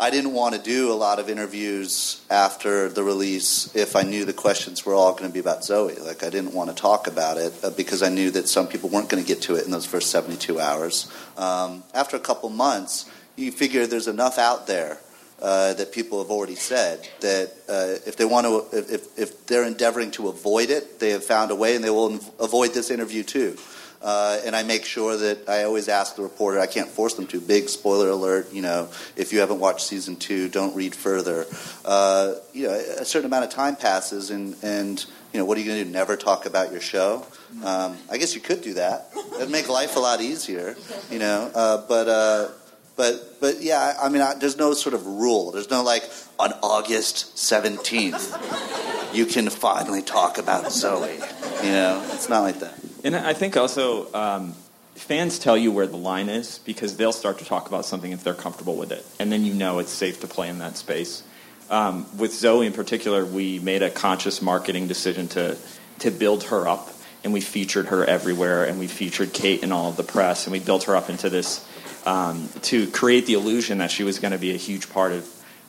I 0.00 0.10
didn't 0.10 0.32
want 0.32 0.54
to 0.54 0.60
do 0.60 0.92
a 0.92 0.94
lot 0.94 1.18
of 1.18 1.28
interviews 1.28 2.24
after 2.30 2.88
the 2.88 3.02
release 3.02 3.74
if 3.74 3.96
I 3.96 4.02
knew 4.02 4.24
the 4.24 4.32
questions 4.32 4.86
were 4.86 4.94
all 4.94 5.10
going 5.10 5.28
to 5.28 5.32
be 5.32 5.40
about 5.40 5.64
Zoe. 5.64 5.96
Like 5.96 6.22
I 6.22 6.30
didn't 6.30 6.54
want 6.54 6.70
to 6.70 6.76
talk 6.76 7.08
about 7.08 7.36
it 7.36 7.52
uh, 7.64 7.70
because 7.70 8.00
I 8.00 8.08
knew 8.08 8.30
that 8.30 8.48
some 8.48 8.68
people 8.68 8.90
weren't 8.90 9.08
going 9.08 9.20
to 9.20 9.26
get 9.26 9.42
to 9.42 9.56
it 9.56 9.64
in 9.64 9.72
those 9.72 9.86
first 9.86 10.12
72 10.12 10.60
hours. 10.60 11.10
Um, 11.36 11.82
after 11.94 12.16
a 12.16 12.20
couple 12.20 12.48
months, 12.48 13.10
you 13.34 13.50
figure 13.50 13.88
there's 13.88 14.06
enough 14.06 14.38
out 14.38 14.68
there 14.68 14.98
uh, 15.42 15.74
that 15.74 15.90
people 15.90 16.22
have 16.22 16.30
already 16.30 16.54
said 16.54 17.08
that 17.18 17.52
uh, 17.68 17.98
if 18.06 18.16
they 18.16 18.24
want 18.24 18.46
to, 18.46 18.78
if, 18.78 19.18
if 19.18 19.46
they're 19.48 19.64
endeavoring 19.64 20.12
to 20.12 20.28
avoid 20.28 20.70
it, 20.70 21.00
they 21.00 21.10
have 21.10 21.24
found 21.24 21.50
a 21.50 21.56
way, 21.56 21.74
and 21.74 21.84
they 21.84 21.90
will 21.90 22.20
avoid 22.38 22.72
this 22.72 22.92
interview 22.92 23.24
too. 23.24 23.56
Uh, 24.00 24.40
and 24.44 24.54
I 24.54 24.62
make 24.62 24.84
sure 24.84 25.16
that 25.16 25.48
I 25.48 25.64
always 25.64 25.88
ask 25.88 26.16
the 26.16 26.22
reporter. 26.22 26.60
I 26.60 26.66
can't 26.66 26.88
force 26.88 27.14
them 27.14 27.26
to. 27.28 27.40
Big 27.40 27.68
spoiler 27.68 28.10
alert. 28.10 28.52
You 28.52 28.62
know, 28.62 28.88
if 29.16 29.32
you 29.32 29.40
haven't 29.40 29.58
watched 29.58 29.86
season 29.86 30.16
two, 30.16 30.48
don't 30.48 30.74
read 30.76 30.94
further. 30.94 31.46
Uh, 31.84 32.34
you 32.52 32.68
know, 32.68 32.74
a 32.74 33.04
certain 33.04 33.26
amount 33.26 33.44
of 33.44 33.50
time 33.50 33.76
passes, 33.76 34.30
and 34.30 34.56
and 34.62 35.04
you 35.32 35.40
know, 35.40 35.44
what 35.44 35.58
are 35.58 35.60
you 35.60 35.66
going 35.66 35.78
to 35.78 35.84
do? 35.84 35.90
Never 35.90 36.16
talk 36.16 36.46
about 36.46 36.70
your 36.70 36.80
show? 36.80 37.26
Um, 37.64 37.96
I 38.10 38.18
guess 38.18 38.34
you 38.34 38.40
could 38.40 38.62
do 38.62 38.74
that. 38.74 39.10
It'd 39.36 39.50
make 39.50 39.68
life 39.68 39.96
a 39.96 40.00
lot 40.00 40.20
easier. 40.20 40.76
You 41.10 41.18
know, 41.18 41.50
uh, 41.54 41.84
but. 41.88 42.08
Uh, 42.08 42.48
but 42.96 43.40
but 43.40 43.62
yeah, 43.62 43.96
I 44.02 44.08
mean, 44.08 44.22
I, 44.22 44.34
there's 44.34 44.56
no 44.56 44.74
sort 44.74 44.92
of 44.92 45.06
rule. 45.06 45.52
There's 45.52 45.70
no 45.70 45.84
like 45.84 46.02
on 46.38 46.52
August 46.62 47.36
17th, 47.36 49.14
you 49.14 49.26
can 49.26 49.50
finally 49.50 50.02
talk 50.02 50.38
about 50.38 50.70
Zoe. 50.70 51.14
You 51.62 51.72
know, 51.72 52.02
it's 52.12 52.28
not 52.28 52.42
like 52.42 52.60
that. 52.60 52.74
And 53.08 53.16
I 53.16 53.32
think 53.32 53.56
also, 53.56 54.12
um, 54.12 54.52
fans 54.94 55.38
tell 55.38 55.56
you 55.56 55.72
where 55.72 55.86
the 55.86 55.96
line 55.96 56.28
is 56.28 56.58
because 56.58 56.98
they'll 56.98 57.10
start 57.10 57.38
to 57.38 57.44
talk 57.46 57.66
about 57.66 57.86
something 57.86 58.12
if 58.12 58.22
they're 58.22 58.34
comfortable 58.34 58.76
with 58.76 58.92
it, 58.92 59.02
and 59.18 59.32
then 59.32 59.46
you 59.46 59.54
know 59.54 59.78
it's 59.78 59.90
safe 59.90 60.20
to 60.20 60.26
play 60.26 60.50
in 60.50 60.58
that 60.58 60.76
space. 60.76 61.22
Um, 61.70 62.04
with 62.18 62.34
Zoe 62.34 62.66
in 62.66 62.74
particular, 62.74 63.24
we 63.24 63.60
made 63.60 63.82
a 63.82 63.88
conscious 63.88 64.42
marketing 64.42 64.88
decision 64.88 65.26
to 65.28 65.56
to 66.00 66.10
build 66.10 66.44
her 66.44 66.68
up, 66.68 66.90
and 67.24 67.32
we 67.32 67.40
featured 67.40 67.86
her 67.86 68.04
everywhere, 68.04 68.64
and 68.64 68.78
we 68.78 68.88
featured 68.88 69.32
Kate 69.32 69.62
in 69.62 69.72
all 69.72 69.88
of 69.88 69.96
the 69.96 70.02
press, 70.02 70.44
and 70.44 70.52
we 70.52 70.58
built 70.58 70.82
her 70.82 70.94
up 70.94 71.08
into 71.08 71.30
this 71.30 71.66
um, 72.04 72.50
to 72.60 72.90
create 72.90 73.24
the 73.24 73.32
illusion 73.32 73.78
that 73.78 73.90
she 73.90 74.04
was 74.04 74.18
going 74.18 74.32
to 74.32 74.38
be 74.38 74.52
a 74.52 74.58
huge 74.58 74.90
part 74.90 75.12
of 75.12 75.26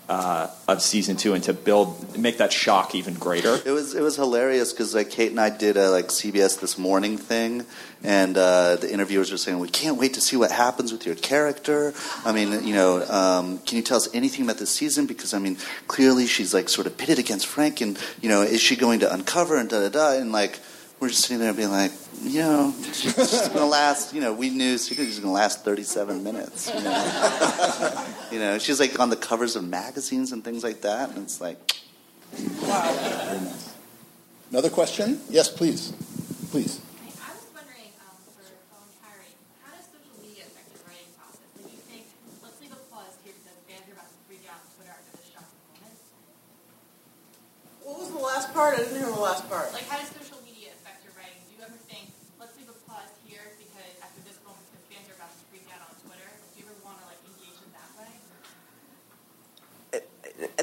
uh, 0.10 0.48
of 0.68 0.82
season 0.82 1.16
two, 1.16 1.36
and 1.36 1.44
to 1.44 1.54
build 1.54 2.18
make 2.18 2.40
that 2.40 2.52
shock 2.52 2.96
even 2.96 3.14
greater. 3.14 3.60
It 3.64 3.72
was 3.72 3.94
it 3.94 4.02
was 4.02 4.16
hilarious 4.16 4.74
because 4.74 4.96
like 4.96 5.12
Kate 5.12 5.30
and 5.30 5.40
I 5.40 5.52
did 5.52 5.78
a 5.78 5.92
like 5.92 6.08
CBS 6.08 6.60
This 6.60 6.80
Morning 6.80 7.16
thing, 7.16 7.64
and 8.04 8.36
uh, 8.36 8.78
the 8.78 8.92
interviewers 8.92 9.32
were 9.32 9.38
saying, 9.38 9.60
"We 9.60 9.70
can't 9.70 9.98
wait 9.98 10.16
to 10.16 10.22
see 10.22 10.36
what 10.36 10.52
happens 10.52 10.92
with 10.92 11.06
your 11.06 11.14
character." 11.14 11.94
I 12.26 12.32
mean, 12.32 12.66
you 12.68 12.74
know, 12.74 13.06
um, 13.08 13.60
can 13.60 13.78
you 13.78 13.84
tell 13.84 13.98
us 13.98 14.10
anything 14.14 14.46
about 14.46 14.58
this 14.58 14.72
season? 14.72 15.06
Because 15.06 15.36
I 15.36 15.40
mean, 15.40 15.58
clearly 15.88 16.26
she's 16.26 16.56
like 16.56 16.70
sort 16.70 16.88
of 16.88 16.98
pitted 16.98 17.20
against 17.20 17.46
Frank, 17.46 17.80
and 17.80 17.98
you 18.20 18.30
know, 18.30 18.42
is 18.42 18.62
she 18.62 18.76
going 18.76 19.02
to 19.02 19.14
uncover 19.14 19.58
and 19.58 19.70
da 19.70 19.88
da 19.88 19.90
da? 19.90 20.20
And 20.20 20.32
like, 20.32 20.60
we're 21.00 21.10
just 21.10 21.22
sitting 21.22 21.40
there 21.40 21.54
being 21.54 21.72
like, 21.72 21.92
you 22.22 22.42
know, 22.42 22.74
she's 22.94 23.16
just 23.16 23.48
going 23.54 23.60
to 23.60 23.66
last. 23.66 24.14
You 24.14 24.22
know, 24.22 24.34
we 24.34 24.50
knew 24.50 24.78
she's 24.78 25.20
going 25.20 25.22
to 25.22 25.30
last 25.30 25.64
thirty-seven 25.64 26.24
minutes. 26.24 26.68
You 26.74 26.82
know? 26.82 28.06
you 28.32 28.40
know, 28.40 28.60
she's 28.60 28.80
like 28.80 29.00
on 29.00 29.10
the 29.10 29.16
covers 29.16 29.56
of 29.56 29.64
magazines 29.64 30.32
and 30.32 30.44
things 30.44 30.64
like 30.64 30.82
that, 30.82 31.10
and 31.12 31.20
it's 31.24 31.40
like. 31.40 31.58
Wow. 32.62 33.54
Another 34.52 34.70
question? 34.70 35.22
Yes, 35.30 35.46
please. 35.46 35.94
Please. 36.50 36.82
I 37.22 37.30
was 37.38 37.46
wondering, 37.54 37.94
um, 38.02 38.18
for 38.34 38.42
Phone 38.74 38.90
Kerry, 38.98 39.30
how 39.62 39.78
does 39.78 39.86
social 39.94 40.18
media 40.18 40.50
affect 40.50 40.74
your 40.74 40.82
writing 40.90 41.14
process? 41.14 41.46
Like, 41.62 41.70
you 41.70 41.82
think, 41.86 42.10
let's 42.42 42.58
leave 42.58 42.74
a 42.74 42.82
here 43.22 43.38
because 43.38 43.62
fans 43.70 43.86
are 43.86 43.94
about 43.94 44.10
to 44.10 44.18
freak 44.26 44.42
out 44.50 44.58
on 44.58 44.70
Twitter 44.74 44.90
after 44.90 45.14
this 45.22 45.30
shocking 45.30 45.70
moment. 45.70 46.02
What 47.86 48.02
was 48.02 48.10
the 48.10 48.26
last 48.26 48.50
part? 48.58 48.74
I 48.74 48.90
didn't 48.90 48.98
hear 48.98 49.14
the 49.14 49.22
last 49.22 49.46
part. 49.46 49.70
Like, 49.70 49.86
how 49.86 50.02
does 50.02 50.10
social 50.10 50.42
media 50.42 50.74
affect 50.82 51.06
your 51.06 51.14
writing? 51.14 51.38
Do 51.46 51.54
you 51.54 51.62
ever 51.62 51.78
think, 51.86 52.10
let's 52.42 52.58
leave 52.58 52.74
a 52.74 52.78
pause 52.90 53.14
here 53.30 53.54
because 53.62 54.02
after 54.02 54.26
this 54.26 54.42
moment, 54.42 54.66
because 54.74 54.82
fans 54.90 55.06
are 55.14 55.18
about 55.22 55.30
to 55.30 55.46
freak 55.54 55.70
out 55.70 55.86
on 55.86 55.94
Twitter? 56.02 56.26
Do 56.58 56.58
you 56.58 56.66
ever 56.66 56.78
want 56.82 56.98
to 57.02 57.06
like 57.06 57.22
engage 57.22 57.54
in 57.62 57.70
that 57.78 57.90
way? 58.02 58.10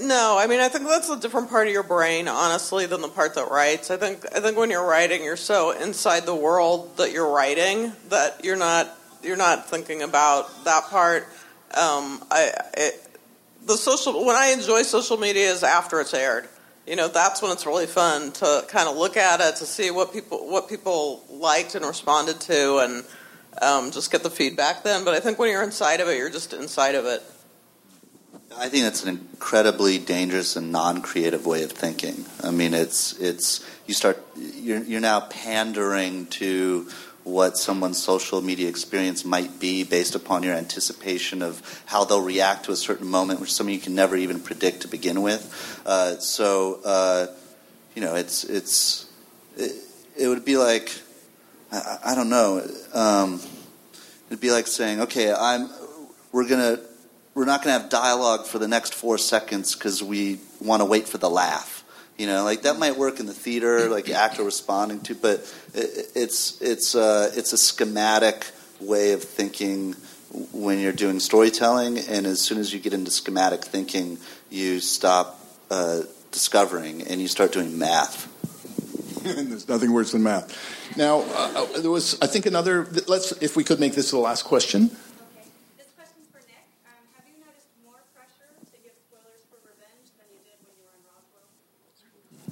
No, 0.00 0.36
I 0.38 0.46
mean 0.46 0.60
I 0.60 0.68
think 0.68 0.86
that's 0.86 1.10
a 1.10 1.18
different 1.18 1.50
part 1.50 1.66
of 1.66 1.72
your 1.72 1.82
brain, 1.82 2.28
honestly, 2.28 2.86
than 2.86 3.02
the 3.02 3.08
part 3.08 3.34
that 3.34 3.50
writes. 3.50 3.90
I 3.90 3.96
think 3.96 4.24
I 4.34 4.40
think 4.40 4.56
when 4.56 4.70
you're 4.70 4.86
writing, 4.86 5.22
you're 5.22 5.36
so 5.36 5.70
inside 5.72 6.24
the 6.24 6.34
world 6.34 6.96
that 6.96 7.12
you're 7.12 7.30
writing 7.30 7.92
that 8.08 8.44
you're 8.44 8.56
not 8.56 8.96
you're 9.22 9.36
not 9.36 9.68
thinking 9.68 10.02
about 10.02 10.64
that 10.64 10.84
part. 10.84 11.24
Um, 11.74 12.24
I 12.30 12.52
it, 12.74 13.06
the 13.66 13.76
social 13.76 14.24
when 14.24 14.36
I 14.36 14.48
enjoy 14.48 14.82
social 14.82 15.18
media 15.18 15.50
is 15.50 15.62
after 15.62 16.00
it's 16.00 16.14
aired. 16.14 16.48
You 16.86 16.94
know, 16.94 17.08
that's 17.08 17.42
when 17.42 17.50
it's 17.50 17.66
really 17.66 17.86
fun 17.86 18.30
to 18.32 18.64
kind 18.68 18.88
of 18.88 18.96
look 18.96 19.16
at 19.16 19.40
it 19.40 19.56
to 19.56 19.66
see 19.66 19.90
what 19.90 20.12
people 20.12 20.48
what 20.48 20.68
people 20.68 21.24
liked 21.28 21.74
and 21.74 21.84
responded 21.84 22.40
to, 22.42 22.78
and 22.78 23.04
um, 23.60 23.90
just 23.90 24.12
get 24.12 24.22
the 24.22 24.30
feedback 24.30 24.84
then. 24.84 25.04
But 25.04 25.14
I 25.14 25.20
think 25.20 25.38
when 25.38 25.50
you're 25.50 25.64
inside 25.64 26.00
of 26.00 26.08
it, 26.08 26.16
you're 26.16 26.30
just 26.30 26.52
inside 26.52 26.94
of 26.94 27.04
it. 27.04 27.22
I 28.58 28.68
think 28.68 28.84
that's 28.84 29.04
an 29.04 29.10
incredibly 29.10 29.98
dangerous 29.98 30.56
and 30.56 30.72
non-creative 30.72 31.44
way 31.44 31.62
of 31.62 31.72
thinking. 31.72 32.24
I 32.42 32.50
mean, 32.50 32.72
it's 32.72 33.12
it's 33.18 33.64
you 33.86 33.92
start 33.92 34.18
you're 34.34 34.82
you're 34.82 35.00
now 35.00 35.20
pandering 35.20 36.26
to 36.26 36.88
what 37.22 37.58
someone's 37.58 38.02
social 38.02 38.40
media 38.40 38.68
experience 38.68 39.24
might 39.24 39.60
be 39.60 39.84
based 39.84 40.14
upon 40.14 40.42
your 40.42 40.54
anticipation 40.54 41.42
of 41.42 41.82
how 41.84 42.04
they'll 42.04 42.22
react 42.22 42.64
to 42.64 42.72
a 42.72 42.76
certain 42.76 43.08
moment, 43.08 43.40
which 43.40 43.52
something 43.52 43.74
you 43.74 43.80
can 43.80 43.94
never 43.94 44.16
even 44.16 44.40
predict 44.40 44.82
to 44.82 44.88
begin 44.88 45.20
with. 45.20 45.82
Uh, 45.84 46.16
so, 46.16 46.80
uh, 46.84 47.26
you 47.94 48.00
know, 48.00 48.14
it's 48.14 48.44
it's 48.44 49.06
it, 49.58 49.72
it 50.16 50.28
would 50.28 50.46
be 50.46 50.56
like 50.56 50.90
I, 51.70 51.98
I 52.06 52.14
don't 52.14 52.30
know. 52.30 52.66
Um, 52.94 53.40
it'd 54.28 54.40
be 54.40 54.50
like 54.50 54.66
saying, 54.66 55.02
okay, 55.02 55.30
I'm 55.30 55.68
we're 56.32 56.48
gonna 56.48 56.80
we're 57.36 57.44
not 57.44 57.62
going 57.62 57.76
to 57.76 57.80
have 57.80 57.90
dialogue 57.90 58.46
for 58.46 58.58
the 58.58 58.66
next 58.66 58.94
four 58.94 59.18
seconds 59.18 59.74
because 59.74 60.02
we 60.02 60.40
want 60.60 60.80
to 60.80 60.84
wait 60.84 61.06
for 61.06 61.18
the 61.18 61.30
laugh. 61.30 61.84
You 62.18 62.26
know, 62.26 62.42
like 62.42 62.62
that 62.62 62.78
might 62.78 62.96
work 62.96 63.20
in 63.20 63.26
the 63.26 63.34
theater, 63.34 63.88
like 63.88 64.06
the 64.06 64.14
actor 64.14 64.42
responding 64.42 65.02
to, 65.02 65.14
but 65.14 65.40
it, 65.74 66.08
it's 66.16 66.60
it's 66.62 66.94
uh, 66.94 67.30
it's 67.34 67.52
a 67.52 67.58
schematic 67.58 68.50
way 68.80 69.12
of 69.12 69.22
thinking 69.22 69.94
when 70.52 70.80
you're 70.80 70.92
doing 70.92 71.20
storytelling, 71.20 71.98
and 71.98 72.26
as 72.26 72.40
soon 72.40 72.58
as 72.58 72.72
you 72.72 72.80
get 72.80 72.92
into 72.94 73.10
schematic 73.10 73.64
thinking, 73.64 74.18
you 74.50 74.80
stop 74.80 75.38
uh, 75.70 76.00
discovering 76.32 77.02
and 77.02 77.20
you 77.20 77.28
start 77.28 77.52
doing 77.52 77.78
math. 77.78 78.32
and 79.38 79.50
there's 79.50 79.68
nothing 79.68 79.92
worse 79.92 80.12
than 80.12 80.22
math. 80.22 80.52
Now, 80.96 81.20
uh, 81.20 81.66
uh, 81.74 81.80
there 81.80 81.90
was, 81.90 82.20
I 82.20 82.26
think, 82.26 82.46
another. 82.46 82.86
Let's, 83.06 83.32
if 83.40 83.56
we 83.56 83.64
could 83.64 83.80
make 83.80 83.94
this 83.94 84.10
the 84.10 84.18
last 84.18 84.44
question. 84.44 84.88
This 85.76 85.88
question's 85.96 86.28
for 86.30 86.40
Nick. 86.46 86.64
Um, 86.84 87.04
have 87.16 87.24
you 87.26 87.40
noticed 87.40 87.72
more 87.84 88.00
pressure 88.14 88.52
to 88.52 88.76
give 88.84 88.92
spoilers 89.08 89.42
for 89.48 89.58
Revenge 89.64 90.12
than 90.20 90.28
you 90.30 90.40
did 90.44 90.60
when 90.64 90.76
you 90.76 90.84
were 90.84 90.94
on 90.94 91.02
Roswell? 91.08 91.48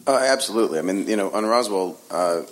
Uh, 0.06 0.20
absolutely. 0.22 0.78
I 0.78 0.82
mean, 0.82 1.06
you 1.08 1.16
know, 1.16 1.30
on 1.30 1.46
Roswell, 1.46 1.96
uh, 2.10 2.42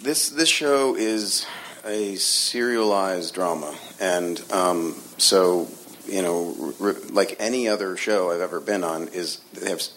this 0.00 0.30
this 0.30 0.48
show 0.48 0.96
is 0.96 1.46
a 1.84 2.16
serialized 2.16 3.34
drama, 3.34 3.76
and 4.00 4.40
um, 4.52 4.96
so 5.18 5.68
you 6.06 6.22
know, 6.22 6.74
like 7.10 7.36
any 7.40 7.68
other 7.68 7.96
show 7.96 8.30
I've 8.30 8.40
ever 8.40 8.60
been 8.60 8.84
on, 8.84 9.08
is 9.08 9.40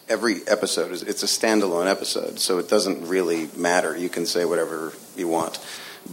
every 0.10 0.38
episode 0.48 0.92
is 0.92 1.04
it's 1.04 1.24
a 1.24 1.28
standalone 1.28 1.88
episode, 1.90 2.40
so 2.40 2.58
it 2.58 2.68
doesn't 2.68 3.08
really 3.08 3.50
matter. 3.56 3.96
You 3.96 4.10
can 4.10 4.26
say 4.26 4.44
whatever 4.44 4.94
you 5.16 5.30
want, 5.30 5.60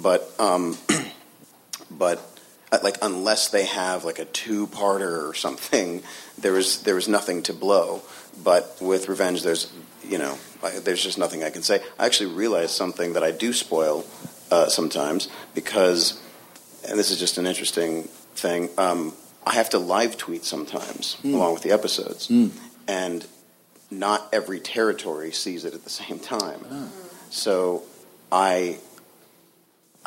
but 0.01 0.31
um, 0.39 0.79
but 1.91 2.36
like 2.83 2.99
unless 3.03 3.49
they 3.49 3.65
have 3.65 4.05
like 4.05 4.19
a 4.19 4.25
two-parter 4.25 5.29
or 5.29 5.35
something, 5.35 6.03
there 6.39 6.57
is 6.57 6.83
there 6.83 6.99
is 6.99 7.09
nothing 7.09 7.43
to 7.45 7.53
blow. 7.53 8.03
But 8.43 8.77
with 8.81 9.09
Revenge, 9.09 9.43
there's 9.43 9.73
you 10.03 10.19
know 10.19 10.39
I, 10.63 10.79
there's 10.81 11.03
just 11.03 11.19
nothing 11.19 11.45
I 11.45 11.51
can 11.51 11.63
say. 11.63 11.83
I 11.99 12.07
actually 12.07 12.35
realized 12.35 12.71
something 12.73 13.15
that 13.15 13.23
I 13.23 13.31
do 13.31 13.53
spoil 13.53 14.05
uh, 14.51 14.69
sometimes 14.69 15.29
because, 15.55 16.21
and 16.89 16.99
this 16.99 17.11
is 17.11 17.19
just 17.19 17.39
an 17.39 17.47
interesting 17.47 18.05
thing. 18.35 18.69
Um, 18.79 19.15
I 19.47 19.55
have 19.55 19.71
to 19.71 19.79
live 19.79 20.17
tweet 20.17 20.45
sometimes 20.45 21.17
along 21.25 21.55
with 21.55 21.63
the 21.63 21.71
episodes, 21.71 22.29
and 22.89 23.27
not 23.91 24.29
every 24.33 24.59
territory 24.59 25.31
sees 25.31 25.65
it 25.65 25.73
at 25.75 25.85
the 25.85 25.91
same 25.91 26.19
time. 26.19 26.61
So 27.31 27.85
I, 28.33 28.79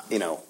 you 0.10 0.20
know, 0.20 0.41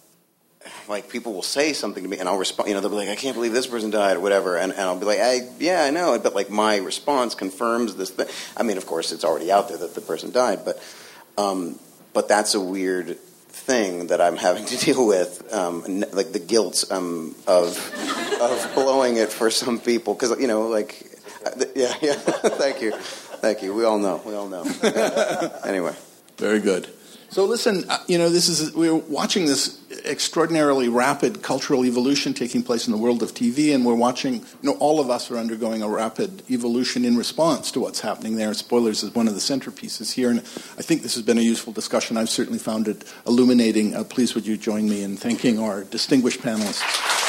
like 0.87 1.09
people 1.09 1.33
will 1.33 1.41
say 1.41 1.73
something 1.73 2.03
to 2.03 2.09
me 2.09 2.17
and 2.17 2.27
I'll 2.27 2.37
respond, 2.37 2.69
you 2.69 2.75
know, 2.75 2.81
they'll 2.81 2.89
be 2.89 2.97
like, 2.97 3.09
I 3.09 3.15
can't 3.15 3.35
believe 3.35 3.53
this 3.53 3.67
person 3.67 3.91
died 3.91 4.17
or 4.17 4.19
whatever. 4.19 4.57
And, 4.57 4.71
and 4.71 4.81
I'll 4.81 4.99
be 4.99 5.05
like, 5.05 5.19
I, 5.19 5.47
yeah, 5.59 5.83
I 5.83 5.89
know. 5.89 6.17
But 6.19 6.35
like 6.35 6.49
my 6.49 6.77
response 6.77 7.35
confirms 7.35 7.95
this 7.95 8.09
thing. 8.09 8.27
I 8.57 8.63
mean, 8.63 8.77
of 8.77 8.85
course, 8.85 9.11
it's 9.11 9.23
already 9.23 9.51
out 9.51 9.69
there 9.69 9.77
that 9.77 9.95
the 9.95 10.01
person 10.01 10.31
died, 10.31 10.65
but, 10.65 10.81
um, 11.37 11.79
but 12.13 12.27
that's 12.27 12.55
a 12.55 12.59
weird 12.59 13.17
thing 13.17 14.07
that 14.07 14.19
I'm 14.19 14.35
having 14.35 14.65
to 14.65 14.77
deal 14.85 15.07
with, 15.07 15.53
um, 15.53 15.81
like 16.11 16.33
the 16.33 16.43
guilt 16.45 16.83
um, 16.91 17.35
of, 17.47 17.77
of 18.41 18.71
blowing 18.73 19.17
it 19.17 19.31
for 19.31 19.49
some 19.49 19.79
people. 19.79 20.15
Cause, 20.15 20.37
you 20.39 20.47
know, 20.47 20.67
like, 20.67 21.05
uh, 21.45 21.51
yeah, 21.75 21.93
yeah. 22.01 22.13
Thank 22.13 22.81
you. 22.81 22.91
Thank 22.91 23.61
you. 23.61 23.73
We 23.73 23.85
all 23.85 23.99
know. 23.99 24.21
We 24.25 24.33
all 24.33 24.49
know. 24.49 24.63
anyway. 25.65 25.95
Very 26.37 26.59
good. 26.59 26.89
So 27.31 27.45
listen, 27.45 27.85
uh, 27.89 27.99
you 28.07 28.17
know, 28.17 28.29
this 28.29 28.49
is 28.49 28.73
we're 28.73 28.95
watching 28.95 29.45
this 29.45 29.79
extraordinarily 30.05 30.89
rapid 30.89 31.41
cultural 31.41 31.85
evolution 31.85 32.33
taking 32.33 32.63
place 32.63 32.87
in 32.87 32.91
the 32.91 32.97
world 32.97 33.23
of 33.23 33.33
TV, 33.33 33.73
and 33.73 33.85
we're 33.85 33.95
watching. 33.95 34.35
You 34.35 34.43
know, 34.63 34.77
all 34.79 34.99
of 34.99 35.09
us 35.09 35.29
are 35.31 35.37
undergoing 35.37 35.81
a 35.81 35.89
rapid 35.89 36.43
evolution 36.49 37.05
in 37.05 37.17
response 37.17 37.71
to 37.71 37.79
what's 37.79 37.99
happening 37.99 38.35
there. 38.35 38.53
Spoilers 38.53 39.03
is 39.03 39.13
one 39.13 39.27
of 39.27 39.33
the 39.33 39.39
centerpieces 39.39 40.13
here, 40.13 40.29
and 40.29 40.39
I 40.39 40.81
think 40.81 41.01
this 41.01 41.15
has 41.15 41.23
been 41.23 41.37
a 41.37 41.41
useful 41.41 41.73
discussion. 41.73 42.17
I've 42.17 42.29
certainly 42.29 42.59
found 42.59 42.87
it 42.87 43.03
illuminating. 43.25 43.95
Uh, 43.95 44.03
please, 44.03 44.35
would 44.35 44.47
you 44.47 44.57
join 44.57 44.89
me 44.89 45.03
in 45.03 45.17
thanking 45.17 45.59
our 45.59 45.83
distinguished 45.83 46.41
panelists? 46.41 47.28